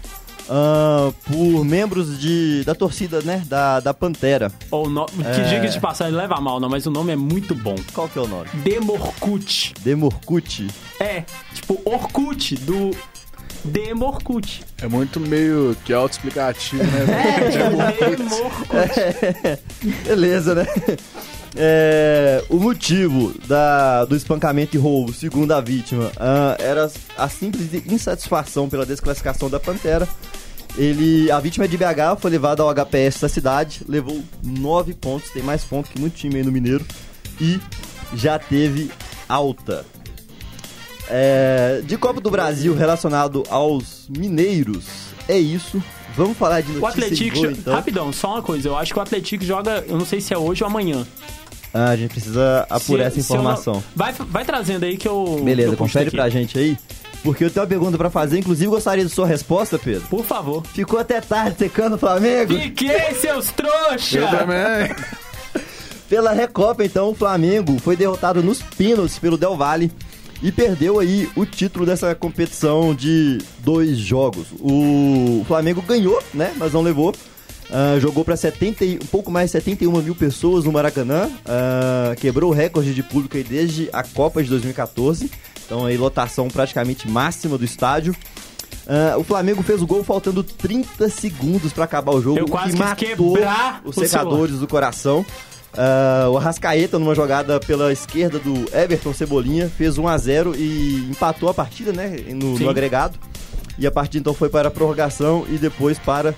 ah, 0.49 1.11
por 1.25 1.63
membros 1.65 2.19
de, 2.19 2.63
da 2.63 2.73
torcida, 2.73 3.21
né, 3.21 3.43
da, 3.47 3.79
da 3.79 3.93
Pantera. 3.93 4.51
Ou 4.71 4.89
no... 4.89 5.05
Que 5.05 5.49
diga 5.49 5.67
de 5.67 5.79
passagem, 5.79 6.13
leva 6.13 6.39
mal, 6.39 6.59
não, 6.59 6.69
mas 6.69 6.85
o 6.85 6.91
nome 6.91 7.11
é 7.11 7.15
muito 7.15 7.53
bom. 7.53 7.75
Qual 7.93 8.07
que 8.07 8.17
é 8.17 8.21
o 8.21 8.27
nome? 8.27 8.49
Demorkut. 8.63 9.73
Demorkut. 9.81 10.67
É, 10.99 11.23
tipo 11.53 11.79
Orkut, 11.85 12.55
do 12.55 12.91
Demorkut. 13.63 14.63
É 14.81 14.87
muito 14.87 15.19
meio 15.19 15.75
que 15.83 15.91
autoexplicativo, 15.93 16.83
né? 16.83 17.05
É, 17.99 18.15
Demorkut. 18.15 19.97
Beleza, 20.05 20.55
né? 20.55 20.65
É, 21.59 22.43
o 22.49 22.57
motivo 22.57 23.33
da, 23.47 24.05
do 24.05 24.15
espancamento 24.15 24.75
e 24.77 24.79
roubo, 24.79 25.11
segundo 25.11 25.51
a 25.51 25.59
vítima, 25.59 26.11
ah, 26.17 26.55
era 26.59 26.89
a 27.17 27.27
simples 27.27 27.73
insatisfação 27.87 28.69
pela 28.69 28.85
desclassificação 28.85 29.49
da 29.49 29.59
Pantera. 29.59 30.07
Ele, 30.77 31.31
a 31.31 31.39
vítima 31.39 31.65
é 31.65 31.67
de 31.67 31.75
BH, 31.75 32.19
foi 32.19 32.29
levada 32.29 32.61
ao 32.61 32.69
HPS 32.69 33.21
da 33.21 33.27
cidade, 33.27 33.81
levou 33.87 34.23
9 34.43 34.93
pontos, 34.93 35.31
tem 35.31 35.41
mais 35.41 35.63
pontos 35.63 35.89
que 35.91 35.99
muito 35.99 36.13
time 36.13 36.35
aí 36.35 36.43
no 36.43 36.51
Mineiro, 36.51 36.85
e 37.41 37.59
já 38.13 38.37
teve 38.37 38.91
alta. 39.27 39.83
É, 41.09 41.81
de 41.83 41.97
Copa 41.97 42.21
do 42.21 42.29
Brasil 42.29 42.75
relacionado 42.75 43.43
aos 43.49 44.07
mineiros, 44.09 44.85
é 45.27 45.39
isso. 45.39 45.81
Vamos 46.15 46.37
falar 46.37 46.61
de 46.61 46.71
O 46.73 46.79
notícia 46.79 47.01
de 47.01 47.05
Atlético, 47.05 47.37
gol, 47.37 47.51
então. 47.51 47.73
rapidão, 47.73 48.13
só 48.13 48.33
uma 48.33 48.43
coisa, 48.43 48.67
eu 48.69 48.77
acho 48.77 48.93
que 48.93 48.99
o 48.99 49.01
Atlético 49.01 49.43
joga, 49.43 49.83
eu 49.87 49.97
não 49.97 50.05
sei 50.05 50.21
se 50.21 50.31
é 50.31 50.37
hoje 50.37 50.63
ou 50.63 50.69
amanhã. 50.69 51.07
Ah, 51.77 51.89
a 51.91 51.95
gente 51.95 52.11
precisa 52.11 52.65
apurar 52.69 53.11
Se- 53.11 53.19
essa 53.19 53.33
eu 53.33 53.35
não- 53.35 53.43
informação. 53.51 53.83
Vai, 53.95 54.13
vai 54.13 54.43
trazendo 54.45 54.83
aí 54.85 54.97
que 54.97 55.07
eu. 55.07 55.41
Beleza, 55.43 55.69
que 55.69 55.73
eu 55.75 55.77
confere 55.77 56.05
daqui. 56.05 56.17
pra 56.17 56.29
gente 56.29 56.57
aí. 56.57 56.77
Porque 57.23 57.43
eu 57.43 57.49
tenho 57.49 57.63
uma 57.63 57.69
pergunta 57.69 57.97
pra 57.97 58.09
fazer, 58.09 58.39
inclusive 58.39 58.69
gostaria 58.69 59.03
de 59.03 59.11
sua 59.11 59.27
resposta, 59.27 59.77
Pedro. 59.77 60.07
Por 60.07 60.23
favor. 60.23 60.63
Ficou 60.73 60.99
até 60.99 61.19
tarde 61.19 61.57
secando 61.57 61.95
o 61.95 61.97
Flamengo? 61.97 62.53
Fiquei, 62.53 63.13
seus 63.15 63.51
trouxa! 63.51 64.19
Eu 64.19 64.27
também. 64.29 64.95
Pela 66.09 66.31
Recopa, 66.31 66.85
então, 66.85 67.09
o 67.09 67.15
Flamengo 67.15 67.77
foi 67.79 67.95
derrotado 67.97 68.41
nos 68.41 68.61
pênaltis 68.61 69.19
pelo 69.19 69.37
Del 69.37 69.57
Valle 69.57 69.91
e 70.41 70.51
perdeu 70.53 70.99
aí 70.99 71.29
o 71.35 71.45
título 71.45 71.85
dessa 71.85 72.15
competição 72.15 72.95
de 72.95 73.39
dois 73.59 73.97
jogos. 73.97 74.47
O 74.61 75.43
Flamengo 75.47 75.81
ganhou, 75.81 76.21
né, 76.33 76.53
mas 76.55 76.71
não 76.71 76.81
levou. 76.81 77.13
Ah, 77.69 77.97
jogou 77.99 78.23
para 78.23 78.37
70 78.37 78.85
um 78.85 79.07
pouco 79.11 79.29
mais 79.29 79.47
de 79.47 79.51
71 79.53 80.01
mil 80.01 80.15
pessoas 80.15 80.63
no 80.63 80.71
Maracanã, 80.71 81.29
Ah, 81.45 82.15
quebrou 82.17 82.51
o 82.51 82.53
recorde 82.53 82.93
de 82.93 83.03
público 83.03 83.37
desde 83.47 83.89
a 83.91 84.03
Copa 84.03 84.41
de 84.41 84.49
2014. 84.49 85.29
Então 85.65 85.85
aí 85.85 85.97
lotação 85.97 86.47
praticamente 86.47 87.09
máxima 87.09 87.57
do 87.57 87.65
estádio. 87.65 88.15
Ah, 88.87 89.17
o 89.17 89.23
Flamengo 89.23 89.61
fez 89.61 89.81
o 89.81 89.87
gol 89.87 90.03
faltando 90.03 90.43
30 90.43 91.09
segundos 91.09 91.73
para 91.73 91.83
acabar 91.83 92.13
o 92.13 92.21
jogo, 92.21 92.39
Eu 92.39 92.47
quase 92.47 92.71
que 92.71 92.79
matou 92.79 93.33
quebrar 93.33 93.81
os 93.83 93.97
o 93.97 93.99
secadores 93.99 94.59
do 94.59 94.67
coração. 94.67 95.25
Ah, 95.73 96.27
o 96.31 96.37
Arrascaeta, 96.37 96.97
numa 96.97 97.13
jogada 97.13 97.59
pela 97.59 97.91
esquerda 97.91 98.39
do 98.39 98.65
Everton 98.73 99.13
Cebolinha, 99.13 99.69
fez 99.69 99.97
1 99.97 100.07
a 100.07 100.17
0 100.17 100.55
e 100.55 101.05
empatou 101.11 101.49
a 101.49 101.53
partida, 101.53 101.91
né, 101.91 102.15
no, 102.29 102.57
no 102.57 102.69
agregado. 102.69 103.19
E 103.77 103.85
a 103.85 103.91
partida 103.91 104.21
então 104.21 104.33
foi 104.33 104.49
para 104.49 104.69
a 104.69 104.71
prorrogação 104.71 105.45
e 105.49 105.57
depois 105.57 105.99
para 105.99 106.33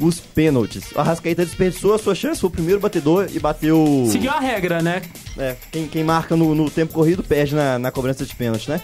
os 0.00 0.18
pênaltis. 0.18 0.90
O 0.94 1.00
Arrascaeta 1.00 1.44
desperdiçou 1.44 1.94
a 1.94 1.98
sua 1.98 2.14
chance, 2.14 2.40
foi 2.40 2.48
o 2.48 2.52
primeiro 2.52 2.80
batedor 2.80 3.28
e 3.32 3.38
bateu. 3.38 4.06
Seguiu 4.10 4.30
a 4.30 4.40
regra, 4.40 4.80
né? 4.82 5.02
É, 5.38 5.56
quem, 5.70 5.86
quem 5.86 6.02
marca 6.02 6.34
no, 6.34 6.54
no 6.54 6.70
tempo 6.70 6.92
corrido 6.92 7.22
perde 7.22 7.54
na, 7.54 7.78
na 7.78 7.90
cobrança 7.90 8.24
de 8.24 8.34
pênalti, 8.34 8.68
né? 8.70 8.80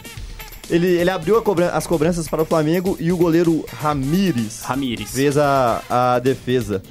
Ele, 0.68 0.86
ele 0.88 1.10
abriu 1.10 1.38
a 1.38 1.42
cobran- 1.42 1.70
as 1.72 1.86
cobranças 1.86 2.26
para 2.28 2.42
o 2.42 2.44
Flamengo 2.44 2.96
e 3.00 3.12
o 3.12 3.16
goleiro 3.16 3.64
Ramires 3.80 4.62
Ramires. 4.62 5.10
fez 5.10 5.38
a, 5.38 5.82
a 5.88 6.18
defesa. 6.18 6.82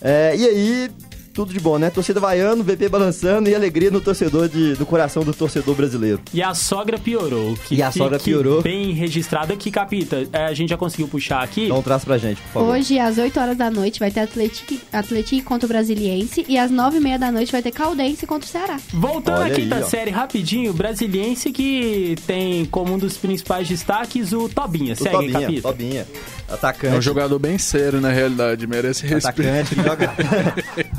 É, 0.00 0.36
e 0.36 0.46
aí, 0.46 0.90
tudo 1.38 1.52
de 1.52 1.60
bom, 1.60 1.78
né? 1.78 1.88
Torcida 1.88 2.18
vaiando, 2.18 2.64
VP 2.64 2.88
balançando 2.88 3.48
e 3.48 3.54
alegria 3.54 3.92
no 3.92 4.00
torcedor 4.00 4.48
de, 4.48 4.74
do 4.74 4.84
coração 4.84 5.22
do 5.22 5.32
torcedor 5.32 5.72
brasileiro. 5.76 6.20
E 6.34 6.42
a 6.42 6.52
sogra 6.52 6.98
piorou. 6.98 7.56
Que 7.68 7.76
E 7.76 7.82
a 7.82 7.92
sogra 7.92 8.18
piorou. 8.18 8.60
Bem 8.60 8.90
registrado 8.92 9.52
aqui, 9.52 9.70
Capita. 9.70 10.26
é, 10.32 10.46
a 10.46 10.52
gente 10.52 10.70
já 10.70 10.76
conseguiu 10.76 11.06
puxar 11.06 11.40
aqui. 11.44 11.66
Então 11.66 11.80
traz 11.80 12.04
pra 12.04 12.18
gente, 12.18 12.40
por 12.42 12.48
favor. 12.54 12.74
Hoje, 12.74 12.98
às 12.98 13.18
8 13.18 13.38
horas 13.38 13.56
da 13.56 13.70
noite, 13.70 14.00
vai 14.00 14.10
ter 14.10 14.18
Atlético, 14.18 14.74
Atlético 14.92 15.46
contra 15.46 15.66
o 15.66 15.68
Brasiliense. 15.68 16.44
E 16.48 16.58
às 16.58 16.72
9 16.72 16.96
e 16.96 17.00
meia 17.00 17.20
da 17.20 17.30
noite 17.30 17.52
vai 17.52 17.62
ter 17.62 17.70
Caldense 17.70 18.26
contra 18.26 18.44
o 18.44 18.50
Ceará. 18.50 18.80
Voltando 18.92 19.36
Olha 19.36 19.44
à 19.44 19.56
aí, 19.56 19.62
quinta 19.62 19.78
ó. 19.78 19.82
série 19.88 20.10
rapidinho, 20.10 20.72
brasiliense 20.72 21.52
que 21.52 22.16
tem 22.26 22.64
como 22.64 22.94
um 22.94 22.98
dos 22.98 23.16
principais 23.16 23.68
destaques 23.68 24.32
o 24.32 24.48
Tobinha. 24.48 24.94
O 24.94 24.96
Segue, 24.96 25.10
Tobinha, 25.12 25.40
Capita. 25.40 25.62
Tobinha. 25.62 26.06
É 26.48 26.52
um 26.52 26.54
Atacante. 26.54 27.00
jogador 27.04 27.38
bem 27.38 27.58
sério, 27.58 28.00
na 28.00 28.10
realidade. 28.10 28.66
Merece 28.66 29.06
respeito. 29.06 29.40
atacante 29.48 29.74
que 29.74 29.82
joga, 29.82 30.14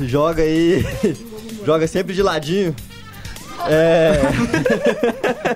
joga 0.00 0.42
aí, 0.42 0.84
joga 1.66 1.86
sempre 1.88 2.14
de 2.14 2.22
ladinho. 2.22 2.74
É, 3.68 4.12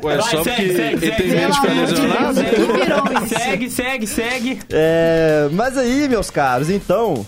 Ué, 0.03 0.17
Vai, 0.19 0.31
só 0.31 0.45
segue, 0.45 0.45
porque 0.45 0.75
segue, 0.77 0.95
ele 0.95 1.01
segue. 1.17 1.23
tem 1.33 1.45
amor 1.45 1.61
de 1.63 1.75
lesionado? 1.81 2.41
Virou 2.43 3.25
isso? 3.25 3.35
Segue, 3.35 3.71
segue, 3.71 4.07
segue. 4.07 4.59
é, 4.71 5.49
mas 5.53 5.79
aí, 5.79 6.07
meus 6.07 6.29
caros, 6.29 6.69
então, 6.69 7.27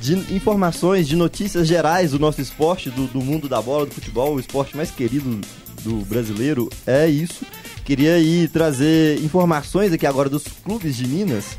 de 0.00 0.14
informações, 0.34 1.06
de 1.06 1.14
notícias 1.14 1.66
gerais 1.68 2.12
do 2.12 2.18
nosso 2.18 2.40
esporte, 2.40 2.88
do, 2.88 3.06
do 3.08 3.20
mundo 3.20 3.48
da 3.50 3.60
bola, 3.60 3.84
do 3.84 3.92
futebol, 3.92 4.34
o 4.34 4.40
esporte 4.40 4.74
mais 4.76 4.90
querido 4.90 5.40
do 5.82 5.96
brasileiro, 6.06 6.70
é 6.86 7.06
isso. 7.06 7.44
Queria 7.86 8.14
aí 8.14 8.48
trazer 8.48 9.22
informações 9.22 9.92
aqui 9.92 10.04
agora 10.04 10.28
dos 10.28 10.42
clubes 10.64 10.96
de 10.96 11.06
Minas. 11.06 11.56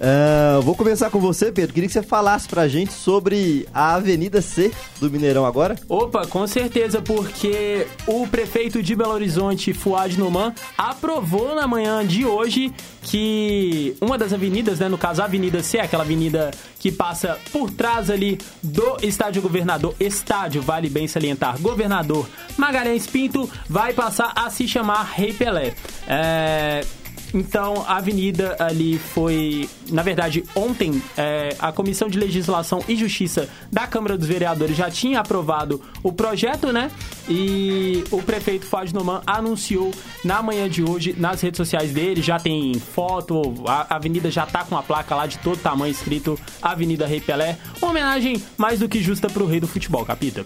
Ah, 0.00 0.60
vou 0.62 0.74
começar 0.74 1.10
com 1.10 1.18
você, 1.18 1.50
Pedro. 1.50 1.74
Queria 1.74 1.88
que 1.88 1.92
você 1.92 2.02
falasse 2.02 2.48
pra 2.48 2.68
gente 2.68 2.92
sobre 2.92 3.66
a 3.72 3.94
Avenida 3.94 4.42
C 4.42 4.70
do 5.00 5.10
Mineirão 5.10 5.44
agora. 5.44 5.76
Opa, 5.88 6.26
com 6.26 6.46
certeza, 6.46 7.00
porque 7.00 7.86
o 8.06 8.26
prefeito 8.26 8.82
de 8.82 8.94
Belo 8.94 9.12
Horizonte, 9.12 9.72
Fuad 9.72 10.18
Noman, 10.18 10.54
aprovou 10.76 11.54
na 11.54 11.66
manhã 11.66 12.06
de 12.06 12.24
hoje 12.24 12.72
que 13.02 13.96
uma 14.00 14.18
das 14.18 14.32
avenidas, 14.32 14.80
né, 14.80 14.88
no 14.88 14.98
caso 14.98 15.22
a 15.22 15.26
Avenida 15.26 15.62
C, 15.62 15.78
aquela 15.78 16.02
avenida 16.02 16.50
que 16.78 16.90
passa 16.90 17.38
por 17.52 17.70
trás 17.70 18.10
ali 18.10 18.38
do 18.62 18.96
Estádio 19.00 19.40
Governador, 19.40 19.94
Estádio, 20.00 20.60
vale 20.60 20.90
bem 20.90 21.06
salientar, 21.06 21.60
Governador 21.60 22.28
Magalhães 22.56 23.06
Pinto, 23.06 23.48
vai 23.68 23.92
passar 23.92 24.32
a 24.34 24.50
se 24.50 24.66
chamar 24.66 25.04
Rei 25.04 25.32
Pelé. 25.32 25.74
É... 26.08 26.84
Então, 27.36 27.84
a 27.86 27.98
avenida 27.98 28.56
ali 28.58 28.98
foi. 28.98 29.68
Na 29.90 30.02
verdade, 30.02 30.42
ontem, 30.54 31.02
é, 31.18 31.54
a 31.58 31.70
Comissão 31.70 32.08
de 32.08 32.18
Legislação 32.18 32.82
e 32.88 32.96
Justiça 32.96 33.46
da 33.70 33.86
Câmara 33.86 34.16
dos 34.16 34.26
Vereadores 34.26 34.74
já 34.74 34.90
tinha 34.90 35.20
aprovado 35.20 35.82
o 36.02 36.10
projeto, 36.10 36.72
né? 36.72 36.90
E 37.28 38.02
o 38.10 38.22
prefeito 38.22 38.64
Fábio 38.64 38.94
Noman 38.94 39.20
anunciou 39.26 39.92
na 40.24 40.40
manhã 40.42 40.66
de 40.66 40.82
hoje 40.82 41.14
nas 41.18 41.42
redes 41.42 41.58
sociais 41.58 41.92
dele. 41.92 42.22
Já 42.22 42.38
tem 42.38 42.72
foto, 42.72 43.52
a 43.66 43.94
avenida 43.96 44.30
já 44.30 44.46
tá 44.46 44.64
com 44.64 44.74
a 44.74 44.82
placa 44.82 45.14
lá 45.14 45.26
de 45.26 45.36
todo 45.38 45.58
tamanho 45.58 45.92
escrito 45.92 46.40
Avenida 46.62 47.06
Rei 47.06 47.20
Pelé. 47.20 47.58
Uma 47.82 47.90
homenagem 47.90 48.42
mais 48.56 48.80
do 48.80 48.88
que 48.88 49.02
justa 49.02 49.28
pro 49.28 49.44
rei 49.44 49.60
do 49.60 49.68
futebol, 49.68 50.06
capita. 50.06 50.42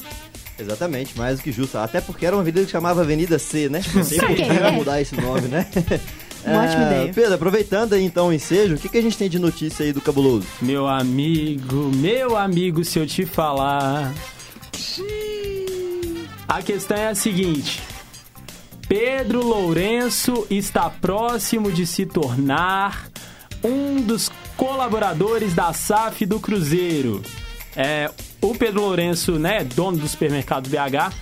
Exatamente, 0.59 1.17
mais 1.17 1.39
do 1.39 1.43
que 1.45 1.53
justo. 1.53 1.79
Até 1.79 2.01
porque 2.01 2.27
era 2.27 2.35
uma 2.35 2.43
avenida 2.43 2.65
que 2.65 2.71
chamava 2.71 3.01
Avenida 3.01 3.39
C, 3.39 3.69
né? 3.69 3.81
Saquei, 4.03 4.37
que 4.37 4.43
é. 4.43 4.71
mudar 4.73 5.01
esse 5.01 5.15
nome, 5.15 5.49
né? 5.49 5.67
Uma 6.45 6.65
ótima 6.65 6.83
ideia. 6.85 7.13
Pedro, 7.13 7.35
aproveitando 7.35 7.93
aí 7.93 8.05
então 8.05 8.29
o 8.29 8.33
ensejo, 8.33 8.75
o 8.75 8.79
que, 8.79 8.89
que 8.89 8.99
a 8.99 9.03
gente 9.03 9.17
tem 9.17 9.29
de 9.29 9.39
notícia 9.39 9.85
aí 9.85 9.93
do 9.93 10.01
Cabuloso? 10.01 10.47
Meu 10.63 10.87
amigo, 10.87 11.91
meu 11.95 12.37
amigo, 12.37 12.85
se 12.85 12.99
eu 12.99 13.07
te 13.07 13.27
falar. 13.27 14.13
A 16.49 16.63
questão 16.63 16.97
é 16.97 17.09
a 17.09 17.15
seguinte: 17.15 17.81
Pedro 18.89 19.47
Lourenço 19.47 20.47
está 20.51 20.91
próximo 20.91 21.71
de 21.71 21.87
se 21.87 22.07
tornar 22.07 23.09
um 23.63 24.01
dos 24.01 24.31
colaboradores 24.57 25.55
da 25.55 25.73
SAF 25.73 26.27
do 26.27 26.41
Cruzeiro. 26.41 27.23
É, 27.77 28.11
o 28.41 28.55
Pedro 28.55 28.81
Lourenço, 28.81 29.39
né, 29.39 29.63
dono 29.63 29.99
do 29.99 30.09
supermercado 30.09 30.69
BH, 30.69 31.15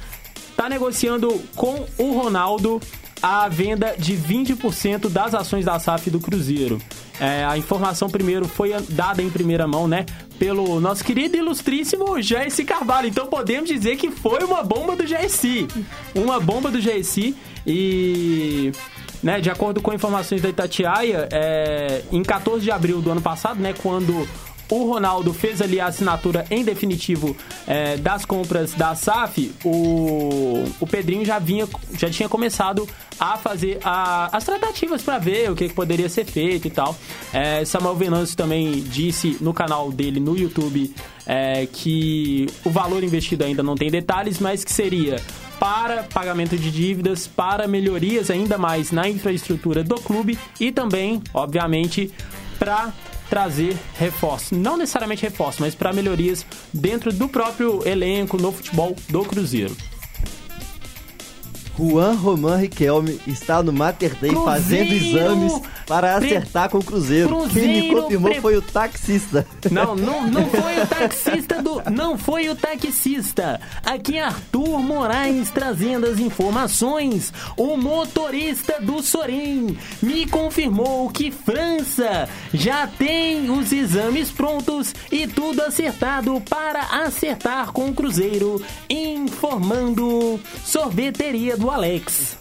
tá 0.56 0.68
negociando 0.68 1.42
com 1.54 1.84
o 1.98 2.12
Ronaldo 2.12 2.80
a 3.22 3.48
venda 3.48 3.94
de 3.98 4.14
20% 4.16 5.08
das 5.08 5.34
ações 5.34 5.64
da 5.64 5.78
SAF 5.78 6.10
do 6.10 6.20
Cruzeiro. 6.20 6.80
É, 7.20 7.44
a 7.44 7.58
informação 7.58 8.08
primeiro 8.08 8.46
foi 8.46 8.70
dada 8.90 9.22
em 9.22 9.30
primeira 9.30 9.66
mão, 9.66 9.88
né? 9.88 10.06
Pelo 10.38 10.80
nosso 10.80 11.04
querido 11.04 11.36
e 11.36 11.40
ilustríssimo 11.40 12.14
GSI 12.14 12.64
Carvalho. 12.64 13.08
Então 13.08 13.26
podemos 13.26 13.68
dizer 13.68 13.96
que 13.96 14.10
foi 14.10 14.44
uma 14.44 14.62
bomba 14.62 14.94
do 14.94 15.04
GSI. 15.04 15.66
Uma 16.14 16.38
bomba 16.38 16.70
do 16.70 16.78
GSI. 16.78 17.34
E 17.66 18.72
né, 19.22 19.40
de 19.40 19.50
acordo 19.50 19.80
com 19.80 19.92
informações 19.92 20.40
da 20.40 20.48
Itatiaia, 20.48 21.28
é, 21.32 22.02
em 22.12 22.22
14 22.22 22.62
de 22.62 22.70
abril 22.70 23.00
do 23.00 23.10
ano 23.10 23.20
passado, 23.20 23.60
né, 23.60 23.74
quando 23.82 24.28
o 24.70 24.84
Ronaldo 24.84 25.32
fez 25.32 25.60
ali 25.62 25.80
a 25.80 25.86
assinatura 25.86 26.44
em 26.50 26.64
definitivo 26.64 27.36
é, 27.66 27.96
das 27.96 28.24
compras 28.24 28.72
da 28.74 28.94
SAF, 28.94 29.52
o, 29.64 30.64
o 30.80 30.86
Pedrinho 30.86 31.24
já, 31.24 31.38
vinha, 31.38 31.66
já 31.94 32.10
tinha 32.10 32.28
começado 32.28 32.88
a 33.18 33.36
fazer 33.36 33.78
a, 33.84 34.36
as 34.36 34.44
tratativas 34.44 35.02
para 35.02 35.18
ver 35.18 35.50
o 35.50 35.56
que, 35.56 35.68
que, 35.68 35.74
poderia 35.74 36.08
ser 36.08 36.24
feito 36.24 36.68
e 36.68 36.70
tal. 36.70 36.96
É, 37.32 37.64
Samuel 37.64 37.96
Venâncio 37.96 38.36
também 38.36 38.80
disse 38.80 39.36
no 39.40 39.52
canal 39.52 39.90
dele 39.90 40.20
no 40.20 40.36
YouTube 40.36 40.94
é, 41.26 41.66
que 41.66 42.46
o 42.64 42.70
valor 42.70 43.02
investido 43.02 43.44
ainda 43.44 43.62
não 43.62 43.74
tem 43.74 43.90
detalhes, 43.90 44.38
mas 44.38 44.64
que 44.64 44.72
seria 44.72 45.20
para 45.58 46.04
pagamento 46.04 46.56
de 46.56 46.70
dívidas, 46.70 47.26
para 47.26 47.66
melhorias 47.66 48.30
ainda 48.30 48.56
mais 48.56 48.92
na 48.92 49.08
infraestrutura 49.08 49.82
do 49.82 49.96
clube 49.96 50.38
e 50.60 50.70
também, 50.70 51.20
obviamente, 51.34 52.12
para 52.58 52.92
trazer 53.28 53.76
reforço. 53.94 54.54
Não 54.54 54.76
necessariamente 54.76 55.22
reforço, 55.22 55.60
mas 55.60 55.74
para 55.74 55.92
melhorias 55.92 56.44
dentro 56.72 57.12
do 57.12 57.28
próprio 57.28 57.86
elenco 57.86 58.36
no 58.36 58.52
futebol 58.52 58.96
do 59.08 59.22
Cruzeiro. 59.24 59.76
Juan 61.78 62.14
Roman 62.14 62.56
Riquelme 62.56 63.20
está 63.24 63.62
no 63.62 63.72
Mater 63.72 64.16
Dei 64.16 64.30
Cruzeiro, 64.30 64.44
fazendo 64.44 64.92
exames 64.92 65.52
para 65.88 66.16
acertar 66.16 66.68
com 66.68 66.78
o 66.78 66.84
Cruzeiro. 66.84 67.28
Cruzeiro 67.28 67.72
Quem 67.72 67.82
me 67.82 68.00
confirmou 68.00 68.30
pre... 68.30 68.40
foi 68.42 68.56
o 68.56 68.62
taxista. 68.62 69.46
Não, 69.70 69.96
não, 69.96 70.26
não 70.28 70.46
foi 70.50 70.82
o 70.82 70.86
taxista 70.86 71.62
do. 71.62 71.82
Não 71.90 72.18
foi 72.18 72.48
o 72.50 72.54
taxista. 72.54 73.58
Aqui 73.84 74.18
é 74.18 74.24
Arthur 74.24 74.80
Moraes 74.80 75.50
trazendo 75.50 76.06
as 76.06 76.18
informações. 76.18 77.32
O 77.56 77.76
motorista 77.78 78.78
do 78.80 79.02
Sorim 79.02 79.78
me 80.02 80.26
confirmou 80.26 81.08
que 81.08 81.30
França 81.30 82.28
já 82.52 82.86
tem 82.86 83.50
os 83.50 83.72
exames 83.72 84.30
prontos 84.30 84.94
e 85.10 85.26
tudo 85.26 85.62
acertado 85.62 86.38
para 86.42 87.04
acertar 87.04 87.72
com 87.72 87.88
o 87.88 87.94
Cruzeiro. 87.94 88.62
Informando 88.90 90.38
sorveteria 90.64 91.56
do 91.56 91.70
Alex. 91.70 92.36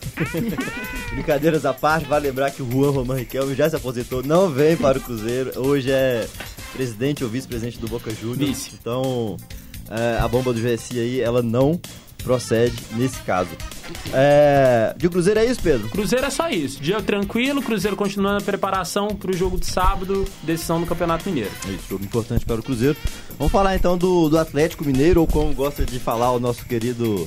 Brincadeiras 1.11 1.65
à 1.65 1.73
parte, 1.73 2.07
vale 2.07 2.27
lembrar 2.27 2.51
que 2.51 2.61
o 2.61 2.69
Juan 2.69 3.15
Riquelme 3.15 3.36
já 3.55 3.69
se 3.69 3.75
aposentou, 3.75 4.23
não 4.23 4.49
vem 4.49 4.75
para 4.75 4.97
o 4.97 5.01
Cruzeiro. 5.01 5.51
Hoje 5.59 5.91
é 5.91 6.27
presidente 6.73 7.23
ou 7.23 7.29
vice-presidente 7.29 7.79
do 7.79 7.88
Boca 7.88 8.11
Juniors. 8.13 8.71
Então, 8.73 9.38
é, 9.89 10.17
a 10.19 10.27
bomba 10.27 10.53
do 10.53 10.59
GSI 10.59 10.99
aí, 10.99 11.21
ela 11.21 11.41
não 11.41 11.79
procede 12.23 12.75
nesse 12.95 13.19
caso. 13.21 13.49
É, 14.13 14.93
de 14.97 15.07
Cruzeiro 15.07 15.39
é 15.39 15.45
isso, 15.45 15.61
Pedro? 15.61 15.88
Cruzeiro 15.89 16.25
é 16.25 16.29
só 16.29 16.49
isso. 16.49 16.81
Dia 16.81 17.01
tranquilo, 17.01 17.61
Cruzeiro 17.61 17.95
continuando 17.95 18.39
a 18.39 18.41
preparação 18.41 19.07
para 19.09 19.31
o 19.31 19.33
jogo 19.33 19.57
de 19.57 19.65
sábado, 19.65 20.25
decisão 20.43 20.81
do 20.81 20.85
Campeonato 20.85 21.29
Mineiro. 21.29 21.51
É 21.67 21.71
isso, 21.71 21.83
jogo 21.89 22.03
importante 22.03 22.45
para 22.45 22.59
o 22.59 22.63
Cruzeiro. 22.63 22.97
Vamos 23.38 23.51
falar 23.51 23.75
então 23.75 23.97
do, 23.97 24.29
do 24.29 24.38
Atlético 24.38 24.83
Mineiro, 24.83 25.21
ou 25.21 25.27
como 25.27 25.53
gosta 25.53 25.85
de 25.85 25.99
falar 25.99 26.31
o 26.31 26.39
nosso 26.39 26.65
querido 26.65 27.25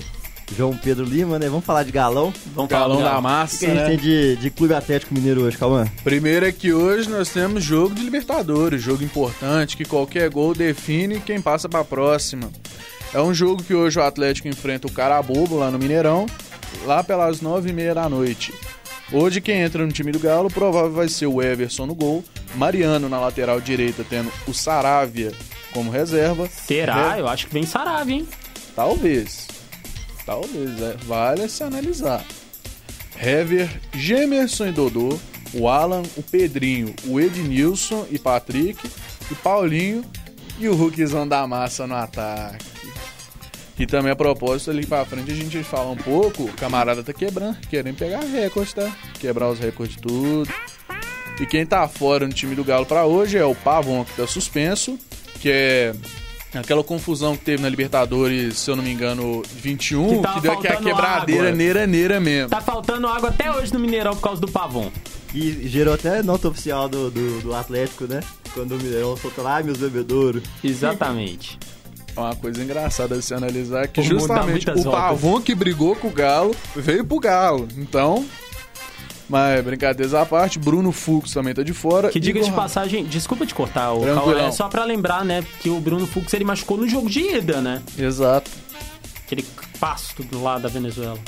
João 0.57 0.77
Pedro 0.77 1.05
Lima, 1.05 1.39
né? 1.39 1.49
Vamos 1.49 1.65
falar 1.65 1.85
de 1.85 1.93
galão. 1.93 2.33
Vamos 2.55 2.71
galão 2.71 2.99
falar 2.99 3.15
da 3.15 3.21
massa, 3.21 3.57
O 3.57 3.59
que 3.61 3.67
a 3.67 3.69
gente 3.69 3.79
né? 3.79 3.87
tem 3.89 3.99
de, 3.99 4.37
de 4.37 4.51
Clube 4.51 4.75
Atlético 4.75 5.15
Mineiro 5.15 5.43
hoje, 5.43 5.57
Calma? 5.57 5.87
Primeiro 6.03 6.47
é 6.47 6.53
que 6.53 6.73
hoje 6.73 7.09
nós 7.09 7.29
temos 7.29 7.63
jogo 7.63 7.95
de 7.95 8.03
Libertadores, 8.03 8.83
jogo 8.83 9.05
importante, 9.05 9.77
que 9.77 9.85
qualquer 9.85 10.29
gol 10.31 10.55
define 10.55 11.21
quem 11.21 11.41
passa 11.41 11.69
para 11.69 11.81
a 11.81 11.85
próxima. 11.85 12.51
É 13.13 13.21
um 13.21 13.33
jogo 13.35 13.63
que 13.63 13.75
hoje 13.75 13.99
o 13.99 14.03
Atlético 14.03 14.49
enfrenta 14.49 14.87
o 14.87 14.93
Carabobo 14.93 15.57
lá 15.57 15.71
no 15.71 15.79
Mineirão, 15.79 16.27
lá 16.85 17.03
pelas 17.03 17.41
nove 17.41 17.71
e 17.71 17.73
meia 17.73 17.95
da 17.95 18.09
noite. 18.09 18.53
Hoje 19.13 19.41
quem 19.41 19.61
entra 19.61 19.85
no 19.85 19.91
time 19.93 20.13
do 20.13 20.21
Galo 20.21 20.49
provável 20.49 20.93
vai 20.93 21.09
ser 21.09 21.27
o 21.27 21.43
Everson 21.43 21.87
no 21.87 21.95
gol, 21.95 22.23
Mariano 22.55 23.09
na 23.09 23.19
lateral 23.19 23.61
direita 23.61 24.05
tendo 24.09 24.31
o 24.47 24.55
Saravia 24.55 25.33
como 25.73 25.91
reserva. 25.91 26.49
Será? 26.49 27.19
Eu 27.19 27.27
acho 27.27 27.47
que 27.49 27.53
vem 27.53 27.65
Saravia, 27.67 28.17
hein? 28.17 28.29
Talvez. 28.77 29.49
Talvez, 30.25 30.81
é. 30.81 30.97
Vale 31.05 31.49
se 31.49 31.63
analisar. 31.63 32.25
Hever, 33.21 33.69
Gemerson 33.95 34.69
e 34.69 34.73
Dodô, 34.73 35.19
o 35.53 35.69
Alan, 35.69 36.03
o 36.17 36.23
Pedrinho, 36.23 36.95
o 37.07 37.21
Ednilson 37.21 38.07
e 38.11 38.19
Patrick, 38.19 38.89
o 39.31 39.37
Paulinho 39.37 40.05
e 40.59 40.69
o 40.69 40.75
Hulkzão 40.75 41.27
da 41.27 41.47
massa 41.47 41.87
no 41.87 41.95
ataque. 41.95 42.65
E 43.79 43.87
também 43.87 44.13
a 44.13 44.17
propósito 44.17 44.71
ali 44.71 44.85
pra 44.85 45.07
frente 45.07 45.33
a 45.33 45.35
gente 45.35 45.63
fala 45.63 45.91
um 45.91 45.97
pouco, 45.97 46.45
o 46.45 46.53
camarada 46.53 47.03
tá 47.03 47.13
quebrando, 47.13 47.57
querendo 47.69 47.97
pegar 47.97 48.21
recorde, 48.21 48.75
tá? 48.75 48.95
Quebrar 49.19 49.49
os 49.49 49.59
recordes 49.59 49.97
de 49.97 50.03
tudo. 50.03 50.53
E 51.41 51.47
quem 51.47 51.65
tá 51.65 51.89
fora 51.89 52.27
no 52.27 52.33
time 52.35 52.55
do 52.55 52.63
Galo 52.63 52.85
para 52.85 53.07
hoje 53.07 53.39
é 53.39 53.45
o 53.45 53.55
Pavon, 53.55 54.05
que 54.05 54.15
tá 54.15 54.27
suspenso, 54.27 54.99
que 55.41 55.51
é 55.51 55.95
Aquela 56.53 56.83
confusão 56.83 57.37
que 57.37 57.45
teve 57.45 57.63
na 57.63 57.69
Libertadores, 57.69 58.59
se 58.59 58.71
eu 58.71 58.77
não 58.77 58.83
me 58.83 58.91
engano, 58.91 59.43
21, 59.55 60.23
que, 60.23 60.33
que 60.35 60.41
deu 60.41 60.53
aquela 60.53 60.77
quebradeira 60.77 61.43
água. 61.45 61.57
neira 61.57 61.87
neira 61.87 62.21
mesmo. 62.21 62.51
Tá 62.51 62.61
faltando 62.61 63.07
água 63.07 63.29
até 63.29 63.51
hoje 63.53 63.73
no 63.73 63.79
Mineirão 63.79 64.17
por 64.17 64.23
causa 64.23 64.41
do 64.41 64.51
pavão. 64.51 64.91
E 65.33 65.69
gerou 65.69 65.95
até 65.95 66.23
nota 66.25 66.49
oficial 66.49 66.89
do, 66.89 67.09
do, 67.09 67.43
do 67.43 67.55
Atlético, 67.55 68.05
né? 68.05 68.21
Quando 68.53 68.73
o 68.73 68.77
Mineirão 68.79 69.17
soltou 69.17 69.45
lá, 69.45 69.63
meus 69.63 69.79
bebedouros. 69.79 70.43
Exatamente. 70.63 71.59
É 72.17 72.21
uma 72.21 72.35
coisa 72.35 72.63
engraçada 72.63 73.17
de 73.17 73.23
se 73.23 73.33
analisar 73.33 73.87
que 73.87 74.03
justamente 74.03 74.69
o 74.69 74.91
Pavon 74.91 75.41
que 75.41 75.55
brigou 75.55 75.95
com 75.95 76.09
o 76.09 76.11
Galo 76.11 76.55
veio 76.75 77.05
pro 77.05 77.21
Galo. 77.21 77.69
Então, 77.77 78.27
mas 79.31 79.65
brincadeiras 79.65 80.13
à 80.13 80.27
parte, 80.27 80.59
Bruno 80.59 80.91
Fux 80.91 81.33
também 81.33 81.55
tá 81.55 81.63
de 81.63 81.73
fora. 81.73 82.11
Que 82.11 82.19
diga 82.19 82.41
de 82.41 82.51
passagem, 82.51 83.05
desculpa 83.05 83.47
te 83.47 83.55
cortar, 83.55 83.93
o 83.93 84.37
é 84.37 84.51
só 84.51 84.69
pra 84.69 84.85
lembrar, 84.85 85.25
né, 85.25 85.45
que 85.61 85.71
o 85.71 85.81
Bruno 85.81 86.07
Fux 86.07 86.35
ele 86.35 86.45
machucou 86.45 86.77
no 86.77 86.89
jogo 86.89 87.09
de 87.09 87.21
ida, 87.21 87.61
né? 87.61 87.81
Exato. 87.97 88.51
Aquele 89.25 89.45
pasto 89.79 90.27
lado 90.33 90.63
da 90.63 90.69
Venezuela. 90.69 91.19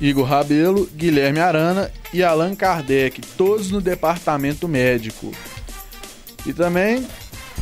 Igor 0.00 0.24
Rabelo, 0.24 0.88
Guilherme 0.96 1.38
Arana 1.38 1.92
e 2.12 2.24
Allan 2.24 2.56
Kardec, 2.56 3.20
todos 3.36 3.70
no 3.70 3.80
departamento 3.80 4.66
médico. 4.66 5.30
E 6.46 6.52
também 6.54 7.06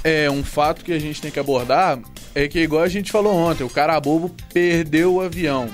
é 0.04 0.30
um 0.30 0.44
fato 0.44 0.84
que 0.84 0.92
a 0.92 0.98
gente 0.98 1.20
tem 1.20 1.30
que 1.30 1.40
abordar 1.40 1.98
é 2.32 2.46
que 2.46 2.60
igual 2.60 2.84
a 2.84 2.88
gente 2.88 3.10
falou 3.10 3.34
ontem, 3.34 3.64
o 3.64 3.68
cara 3.68 4.00
bobo 4.00 4.30
perdeu 4.52 5.14
o 5.14 5.20
avião. 5.20 5.68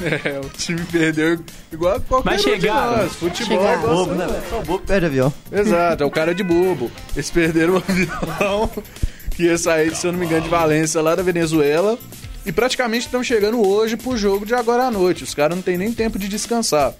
É, 0.00 0.40
o 0.40 0.48
time 0.50 0.80
perdeu 0.86 1.38
igual 1.70 2.00
qualquer 2.00 2.30
Mas 2.30 2.42
chegaram. 2.42 3.08
Futebol 3.10 3.68
é 3.68 3.76
bobo, 3.76 4.14
né? 4.14 4.42
Só 4.48 4.62
bobo 4.62 4.78
perde 4.80 5.06
avião. 5.06 5.32
Exato, 5.52 6.02
é 6.02 6.06
o 6.06 6.10
cara 6.10 6.34
de 6.34 6.42
bobo. 6.42 6.90
Eles 7.14 7.30
perderam 7.30 7.74
o 7.74 7.76
avião 7.76 8.70
que 9.36 9.44
ia 9.44 9.58
sair, 9.58 9.94
se 9.94 10.06
eu 10.06 10.12
não 10.12 10.18
me 10.18 10.26
engano, 10.26 10.42
de 10.42 10.48
Valência, 10.48 11.00
lá 11.02 11.14
da 11.14 11.22
Venezuela. 11.22 11.98
E 12.44 12.52
praticamente 12.52 13.06
estão 13.06 13.22
chegando 13.22 13.66
hoje 13.66 13.96
pro 13.96 14.16
jogo 14.16 14.46
de 14.46 14.54
agora 14.54 14.84
à 14.84 14.90
noite. 14.90 15.24
Os 15.24 15.34
caras 15.34 15.56
não 15.56 15.62
tem 15.62 15.76
nem 15.76 15.92
tempo 15.92 16.18
de 16.18 16.28
descansar. 16.28 16.94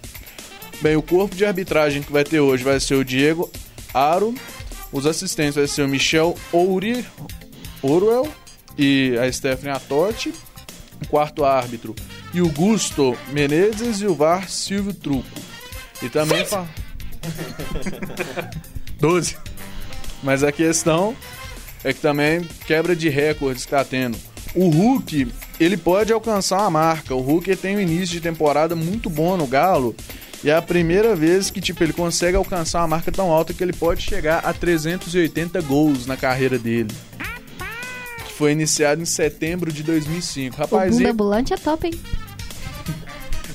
Bem, 0.82 0.96
o 0.96 1.02
corpo 1.02 1.34
de 1.34 1.44
arbitragem 1.44 2.02
que 2.02 2.12
vai 2.12 2.24
ter 2.24 2.40
hoje 2.40 2.62
vai 2.62 2.78
ser 2.80 2.94
o 2.94 3.04
Diego 3.04 3.50
Aro. 3.92 4.34
Os 4.92 5.06
assistentes 5.06 5.54
vai 5.54 5.66
ser 5.66 5.82
o 5.82 5.88
Michel 5.88 6.36
Ouri, 6.52 7.04
Orwell 7.82 8.28
e 8.76 9.16
a 9.18 9.30
Stephanie 9.30 9.74
Atotti. 9.74 10.32
O 11.02 11.08
quarto 11.08 11.44
árbitro, 11.44 11.94
e 12.32 12.40
o 12.40 12.48
Gusto 12.48 13.16
Menezes 13.32 14.00
e 14.00 14.06
o 14.06 14.14
VAR 14.14 14.48
Silvio 14.48 14.94
Truco. 14.94 15.28
E 16.02 16.08
também. 16.08 16.44
Fa... 16.44 16.66
12. 18.98 19.36
Mas 20.22 20.42
a 20.42 20.52
questão 20.52 21.16
é 21.82 21.92
que 21.92 22.00
também 22.00 22.42
quebra 22.66 22.94
de 22.94 23.08
recordes 23.08 23.62
está 23.62 23.84
tendo. 23.84 24.18
O 24.54 24.68
Hulk, 24.68 25.28
ele 25.58 25.76
pode 25.76 26.12
alcançar 26.12 26.64
a 26.64 26.70
marca. 26.70 27.14
O 27.14 27.20
Hulk 27.20 27.54
tem 27.56 27.76
um 27.76 27.80
início 27.80 28.08
de 28.08 28.20
temporada 28.20 28.74
muito 28.74 29.08
bom 29.08 29.36
no 29.36 29.46
Galo. 29.46 29.94
E 30.42 30.50
é 30.50 30.56
a 30.56 30.62
primeira 30.62 31.14
vez 31.14 31.50
que 31.50 31.60
tipo, 31.60 31.82
ele 31.84 31.92
consegue 31.92 32.36
alcançar 32.36 32.80
uma 32.80 32.88
marca 32.88 33.12
tão 33.12 33.30
alta 33.30 33.52
que 33.52 33.62
ele 33.62 33.72
pode 33.72 34.02
chegar 34.02 34.38
a 34.38 34.52
380 34.52 35.60
gols 35.62 36.06
na 36.06 36.16
carreira 36.16 36.58
dele. 36.58 36.90
Que 38.26 38.32
foi 38.32 38.52
iniciado 38.52 39.02
em 39.02 39.04
setembro 39.04 39.70
de 39.72 39.82
2005. 39.82 40.56
Rapaz, 40.56 40.94
o 40.94 40.96
Bunda 40.96 41.10
Ambulante 41.10 41.52
é 41.52 41.56
top, 41.56 41.86
hein? 41.86 41.94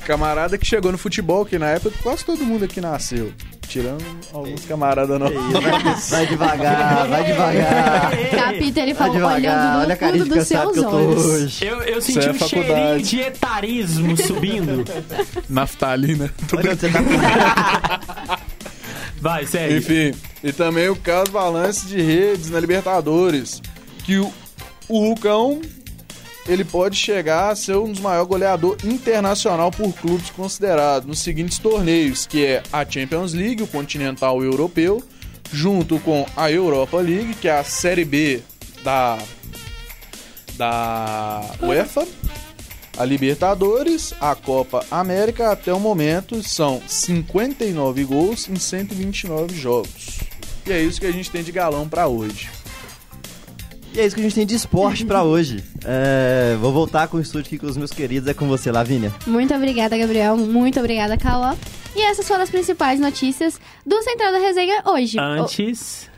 Camarada 0.06 0.58
que 0.58 0.66
chegou 0.66 0.92
no 0.92 0.98
futebol, 0.98 1.46
que 1.46 1.58
na 1.58 1.68
época 1.68 1.96
quase 2.04 2.24
todo 2.24 2.44
mundo 2.46 2.64
aqui 2.66 2.80
nasceu. 2.80 3.34
tirando 3.68 4.04
alguns 4.32 4.64
camaradas 4.66 5.20
não. 5.20 5.28
Vai, 5.30 5.96
vai 6.10 6.28
devagar, 6.28 7.08
vai 7.08 7.24
devagar. 7.26 8.12
Capita, 8.30 8.80
ele 8.82 8.94
falou 8.94 9.14
devagar. 9.16 9.38
olhando 9.40 9.78
Olha 9.80 9.86
a 9.86 9.88
no 9.88 9.98
carinha 9.98 10.24
fundo 10.24 10.34
de 10.34 10.40
dos 10.40 10.48
cansado 10.50 10.74
seus 10.74 10.74
que 10.74 10.80
eu 10.80 10.90
tô 10.90 10.96
olhos. 10.98 11.26
hoje. 11.26 11.66
Eu, 11.66 11.82
eu 11.82 12.02
senti 12.02 12.28
é 12.28 12.32
um 12.32 12.34
faculdade. 12.36 12.68
cheirinho 12.68 13.02
de 13.02 13.20
etarismo 13.22 14.18
subindo. 14.18 14.86
Naftalina. 15.50 16.32
Tô 16.48 16.58
Olha 16.58 16.72
onde 16.72 16.80
você 16.82 16.90
tá. 16.90 18.40
Vai, 19.20 19.46
segue. 19.48 19.78
Enfim, 19.78 20.14
e 20.44 20.52
também 20.54 20.88
o 20.90 20.96
caso 20.96 21.32
balance 21.32 21.88
de 21.88 22.00
redes 22.00 22.52
na 22.52 22.60
Libertadores, 22.60 23.60
que 24.04 24.18
o, 24.20 24.32
o 24.88 25.10
Lucão 25.10 25.62
ele 26.48 26.64
pode 26.64 26.96
chegar 26.96 27.50
a 27.50 27.56
ser 27.56 27.76
um 27.78 27.92
dos 27.92 28.00
maiores 28.00 28.28
goleadores 28.28 28.84
internacional 28.84 29.72
por 29.72 29.92
clubes 29.94 30.30
considerados 30.30 31.08
nos 31.08 31.20
seguintes 31.20 31.58
torneios, 31.58 32.26
que 32.26 32.46
é 32.46 32.64
a 32.72 32.86
Champions 32.86 33.34
League, 33.34 33.64
o 33.64 33.68
Continental 33.68 34.44
Europeu, 34.44 35.04
junto 35.52 36.00
com 36.00 36.26
a 36.36 36.52
Europa 36.52 36.98
League, 36.98 37.36
que 37.36 37.48
é 37.48 37.58
a 37.58 37.64
Série 37.64 38.06
B 38.06 38.42
da 38.84 39.18
da 40.58 41.42
UEFA, 41.62 42.08
a 42.98 43.04
Libertadores, 43.04 44.14
a 44.22 44.36
Copa 44.36 44.86
América 44.90 45.52
até 45.52 45.74
o 45.74 45.80
momento 45.80 46.42
são 46.42 46.82
59 46.88 48.06
gols 48.06 48.48
em 48.48 48.56
129 48.56 49.54
jogos. 49.54 50.20
E 50.66 50.72
é 50.72 50.82
isso 50.82 51.02
que 51.02 51.06
a 51.08 51.12
gente 51.12 51.30
tem 51.30 51.44
de 51.44 51.52
galão 51.52 51.90
pra 51.90 52.08
hoje. 52.08 52.50
E 53.96 54.00
é 54.00 54.06
isso 54.06 54.14
que 54.16 54.20
a 54.22 54.24
gente 54.24 54.36
tem 54.36 54.46
de 54.46 54.56
esporte 54.56 55.06
pra 55.06 55.24
hoje. 55.24 55.64
É, 55.86 56.58
vou 56.60 56.74
voltar 56.74 57.08
com 57.08 57.16
o 57.18 57.22
estúdio 57.22 57.48
aqui 57.48 57.58
com 57.58 57.66
os 57.68 57.78
meus 57.78 57.92
queridos. 57.92 58.28
É 58.28 58.34
com 58.34 58.46
você, 58.48 58.70
Lavínia. 58.72 59.14
Muito 59.26 59.54
obrigada, 59.54 59.98
Gabriel. 59.98 60.36
Muito 60.36 60.78
obrigada, 60.80 61.16
Cauã. 61.18 61.56
E 61.96 62.02
essas 62.02 62.28
foram 62.28 62.42
as 62.44 62.50
principais 62.50 63.00
notícias 63.00 63.60
do 63.86 64.02
Central 64.02 64.34
da 64.34 64.40
Resenha 64.40 64.82
hoje. 64.86 65.18
Antes. 65.18 66.10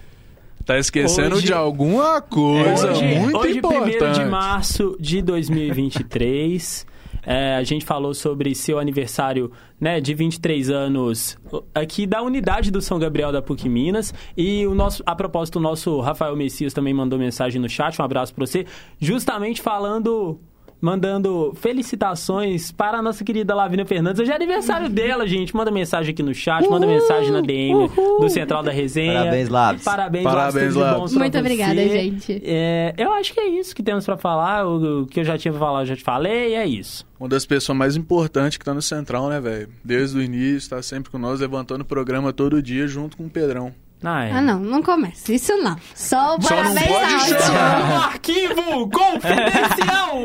Tá 0.65 0.77
esquecendo 0.79 1.35
Hoje- 1.37 1.45
de 1.45 1.53
alguma 1.53 2.19
coisa 2.19 2.91
hoje, 2.91 3.05
muito 3.05 3.37
hoje, 3.37 3.57
importante. 3.59 4.03
1 4.03 4.11
de 4.11 4.25
março 4.25 4.97
de 4.99 5.21
2023. 5.21 6.85
É, 7.29 7.55
a 7.55 7.63
gente 7.63 7.83
falou 7.83 8.13
sobre 8.13 8.55
seu 8.55 8.79
aniversário 8.79 9.51
né, 9.77 9.99
de 9.99 10.13
23 10.13 10.69
anos 10.69 11.37
aqui 11.75 12.07
da 12.07 12.21
unidade 12.21 12.71
do 12.71 12.81
São 12.81 12.97
Gabriel 12.97 13.33
da 13.33 13.41
PUC 13.41 13.67
Minas. 13.67 14.13
E 14.37 14.65
o 14.65 14.73
nosso, 14.73 15.03
a 15.05 15.13
propósito, 15.13 15.57
o 15.57 15.61
nosso 15.61 15.99
Rafael 15.99 16.37
Messias 16.37 16.73
também 16.73 16.93
mandou 16.93 17.19
mensagem 17.19 17.61
no 17.61 17.67
chat. 17.67 18.01
Um 18.01 18.05
abraço 18.05 18.33
pra 18.33 18.45
você. 18.45 18.65
Justamente 18.97 19.61
falando. 19.61 20.39
Mandando 20.79 21.53
felicitações 21.55 22.71
para 22.71 22.99
a 22.99 23.01
nossa 23.01 23.23
querida 23.23 23.55
Lavínia 23.55 23.85
Fernandes. 23.85 24.21
Hoje 24.21 24.31
é 24.31 24.35
aniversário 24.35 24.89
dela, 24.89 25.25
gente. 25.27 25.55
Manda 25.55 25.71
mensagem 25.71 26.13
aqui 26.13 26.21
no 26.21 26.33
chat, 26.33 26.67
manda 26.69 26.85
mensagem 26.85 27.31
na 27.31 27.41
DM 27.41 27.89
do 28.19 28.29
Central 28.29 28.61
da 28.61 28.71
Resenha. 28.71 29.19
Parabéns, 29.19 29.49
Labs. 29.49 29.83
Parabéns, 29.83 30.23
Parabéns, 30.23 30.75
Labs. 30.75 31.13
Muito 31.13 31.33
você. 31.33 31.39
obrigada, 31.39 31.75
gente. 31.75 32.41
É, 32.45 32.93
eu 32.97 33.11
acho 33.13 33.33
que 33.33 33.39
é 33.39 33.47
isso 33.47 33.75
que 33.75 33.81
temos 33.81 34.05
pra 34.05 34.17
falar. 34.17 34.67
O, 34.67 35.01
o 35.01 35.05
que 35.07 35.19
eu 35.19 35.23
já 35.23 35.37
tinha 35.37 35.51
pra 35.51 35.59
falar, 35.59 35.81
eu 35.81 35.85
já 35.87 35.95
te 35.95 36.03
falei, 36.03 36.51
e 36.51 36.53
é 36.53 36.65
isso. 36.65 37.05
Uma 37.19 37.27
das 37.27 37.45
pessoas 37.45 37.75
mais 37.77 37.95
importantes 37.95 38.57
que 38.57 38.65
tá 38.65 38.73
no 38.73 38.81
Central, 38.81 39.29
né, 39.29 39.39
velho? 39.41 39.69
Desde 39.83 40.17
o 40.17 40.21
início, 40.21 40.69
tá 40.69 40.81
sempre 40.83 41.09
com 41.11 41.17
nós, 41.17 41.39
levantando 41.39 41.81
o 41.81 41.85
programa 41.85 42.31
todo 42.31 42.61
dia 42.61 42.87
junto 42.87 43.17
com 43.17 43.25
o 43.25 43.29
Pedrão. 43.29 43.73
Ah, 44.03 44.23
é. 44.25 44.31
Ah, 44.31 44.41
não, 44.41 44.59
não 44.59 44.83
começa. 44.83 45.33
Isso 45.33 45.55
não. 45.57 45.75
Só 45.95 46.37
o 46.37 46.41
Só 46.41 46.55
não 46.55 46.63
parabéns 46.63 46.87
pode 46.87 47.13
áudio. 47.13 47.41
chorar. 47.41 47.87
No 47.87 47.95
arquivo 48.03 48.89
confidencial! 48.89 50.17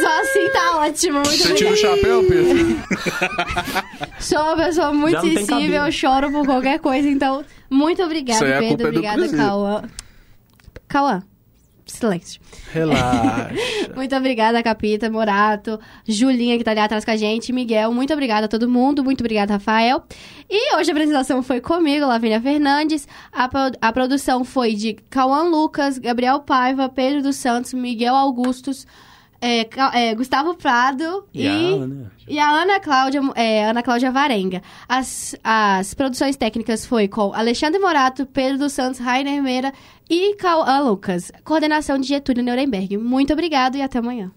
Só 0.00 0.20
assim 0.20 0.48
tá 0.52 0.76
ótimo. 0.78 1.14
Muito 1.18 1.30
Você 1.30 1.54
tira 1.54 1.72
o 1.72 1.76
chapéu, 1.76 2.24
Pedro? 2.28 2.76
Sou 4.18 4.38
uma 4.38 4.56
pessoa 4.56 4.92
muito 4.92 5.20
sensível, 5.20 5.90
choro 5.92 6.30
por 6.30 6.44
qualquer 6.44 6.78
coisa, 6.80 7.08
então, 7.08 7.44
muito 7.70 8.02
obrigada, 8.02 8.56
a 8.56 8.60
Pedro. 8.60 8.86
é 8.86 8.90
obrigada. 8.90 9.28
Cauã. 9.36 9.82
Cauã. 10.88 11.22
Silêncio. 11.86 12.40
Relaxa. 12.72 13.50
Muito 13.94 14.14
obrigada, 14.16 14.62
Capita, 14.62 15.10
Morato, 15.10 15.78
Julinha, 16.06 16.56
que 16.56 16.64
tá 16.64 16.70
ali 16.70 16.80
atrás 16.80 17.04
com 17.04 17.10
a 17.10 17.16
gente, 17.16 17.52
Miguel, 17.52 17.92
muito 17.92 18.12
obrigada 18.12 18.46
a 18.46 18.48
todo 18.48 18.68
mundo, 18.68 19.04
muito 19.04 19.20
obrigada, 19.20 19.54
Rafael. 19.54 20.02
E 20.48 20.76
hoje 20.76 20.90
a 20.90 20.94
apresentação 20.94 21.42
foi 21.42 21.60
comigo, 21.60 22.06
Lavínia 22.06 22.40
Fernandes, 22.40 23.06
a, 23.32 23.48
pro- 23.48 23.76
a 23.80 23.92
produção 23.92 24.44
foi 24.44 24.74
de 24.74 24.94
Cauã 25.10 25.42
Lucas, 25.44 25.98
Gabriel 25.98 26.40
Paiva, 26.40 26.88
Pedro 26.88 27.22
dos 27.22 27.36
Santos, 27.36 27.72
Miguel 27.74 28.14
Augustos, 28.14 28.86
é, 29.42 29.68
é, 29.94 30.14
Gustavo 30.14 30.54
Prado 30.54 31.26
E 31.34 31.46
a 31.48 31.52
Ana? 31.52 32.12
e 32.28 32.38
a 32.38 32.48
Ana 32.48 32.78
Cláudia, 32.80 33.20
é, 33.34 33.64
Ana 33.64 33.82
Cláudia 33.82 34.12
Varenga. 34.12 34.62
As, 34.88 35.34
as 35.42 35.92
produções 35.94 36.36
técnicas 36.36 36.86
foi 36.86 37.08
com 37.08 37.34
Alexandre 37.34 37.80
Morato, 37.80 38.24
Pedro 38.24 38.58
dos 38.58 38.72
Santos, 38.72 39.00
Rainer 39.00 39.42
Meira 39.42 39.72
e 40.08 40.36
Cauã 40.36 40.80
Lucas. 40.80 41.32
Coordenação 41.44 41.98
de 41.98 42.06
Getúlio 42.06 42.44
Nuremberg. 42.44 42.96
Muito 42.96 43.32
obrigado 43.32 43.76
e 43.76 43.82
até 43.82 43.98
amanhã. 43.98 44.30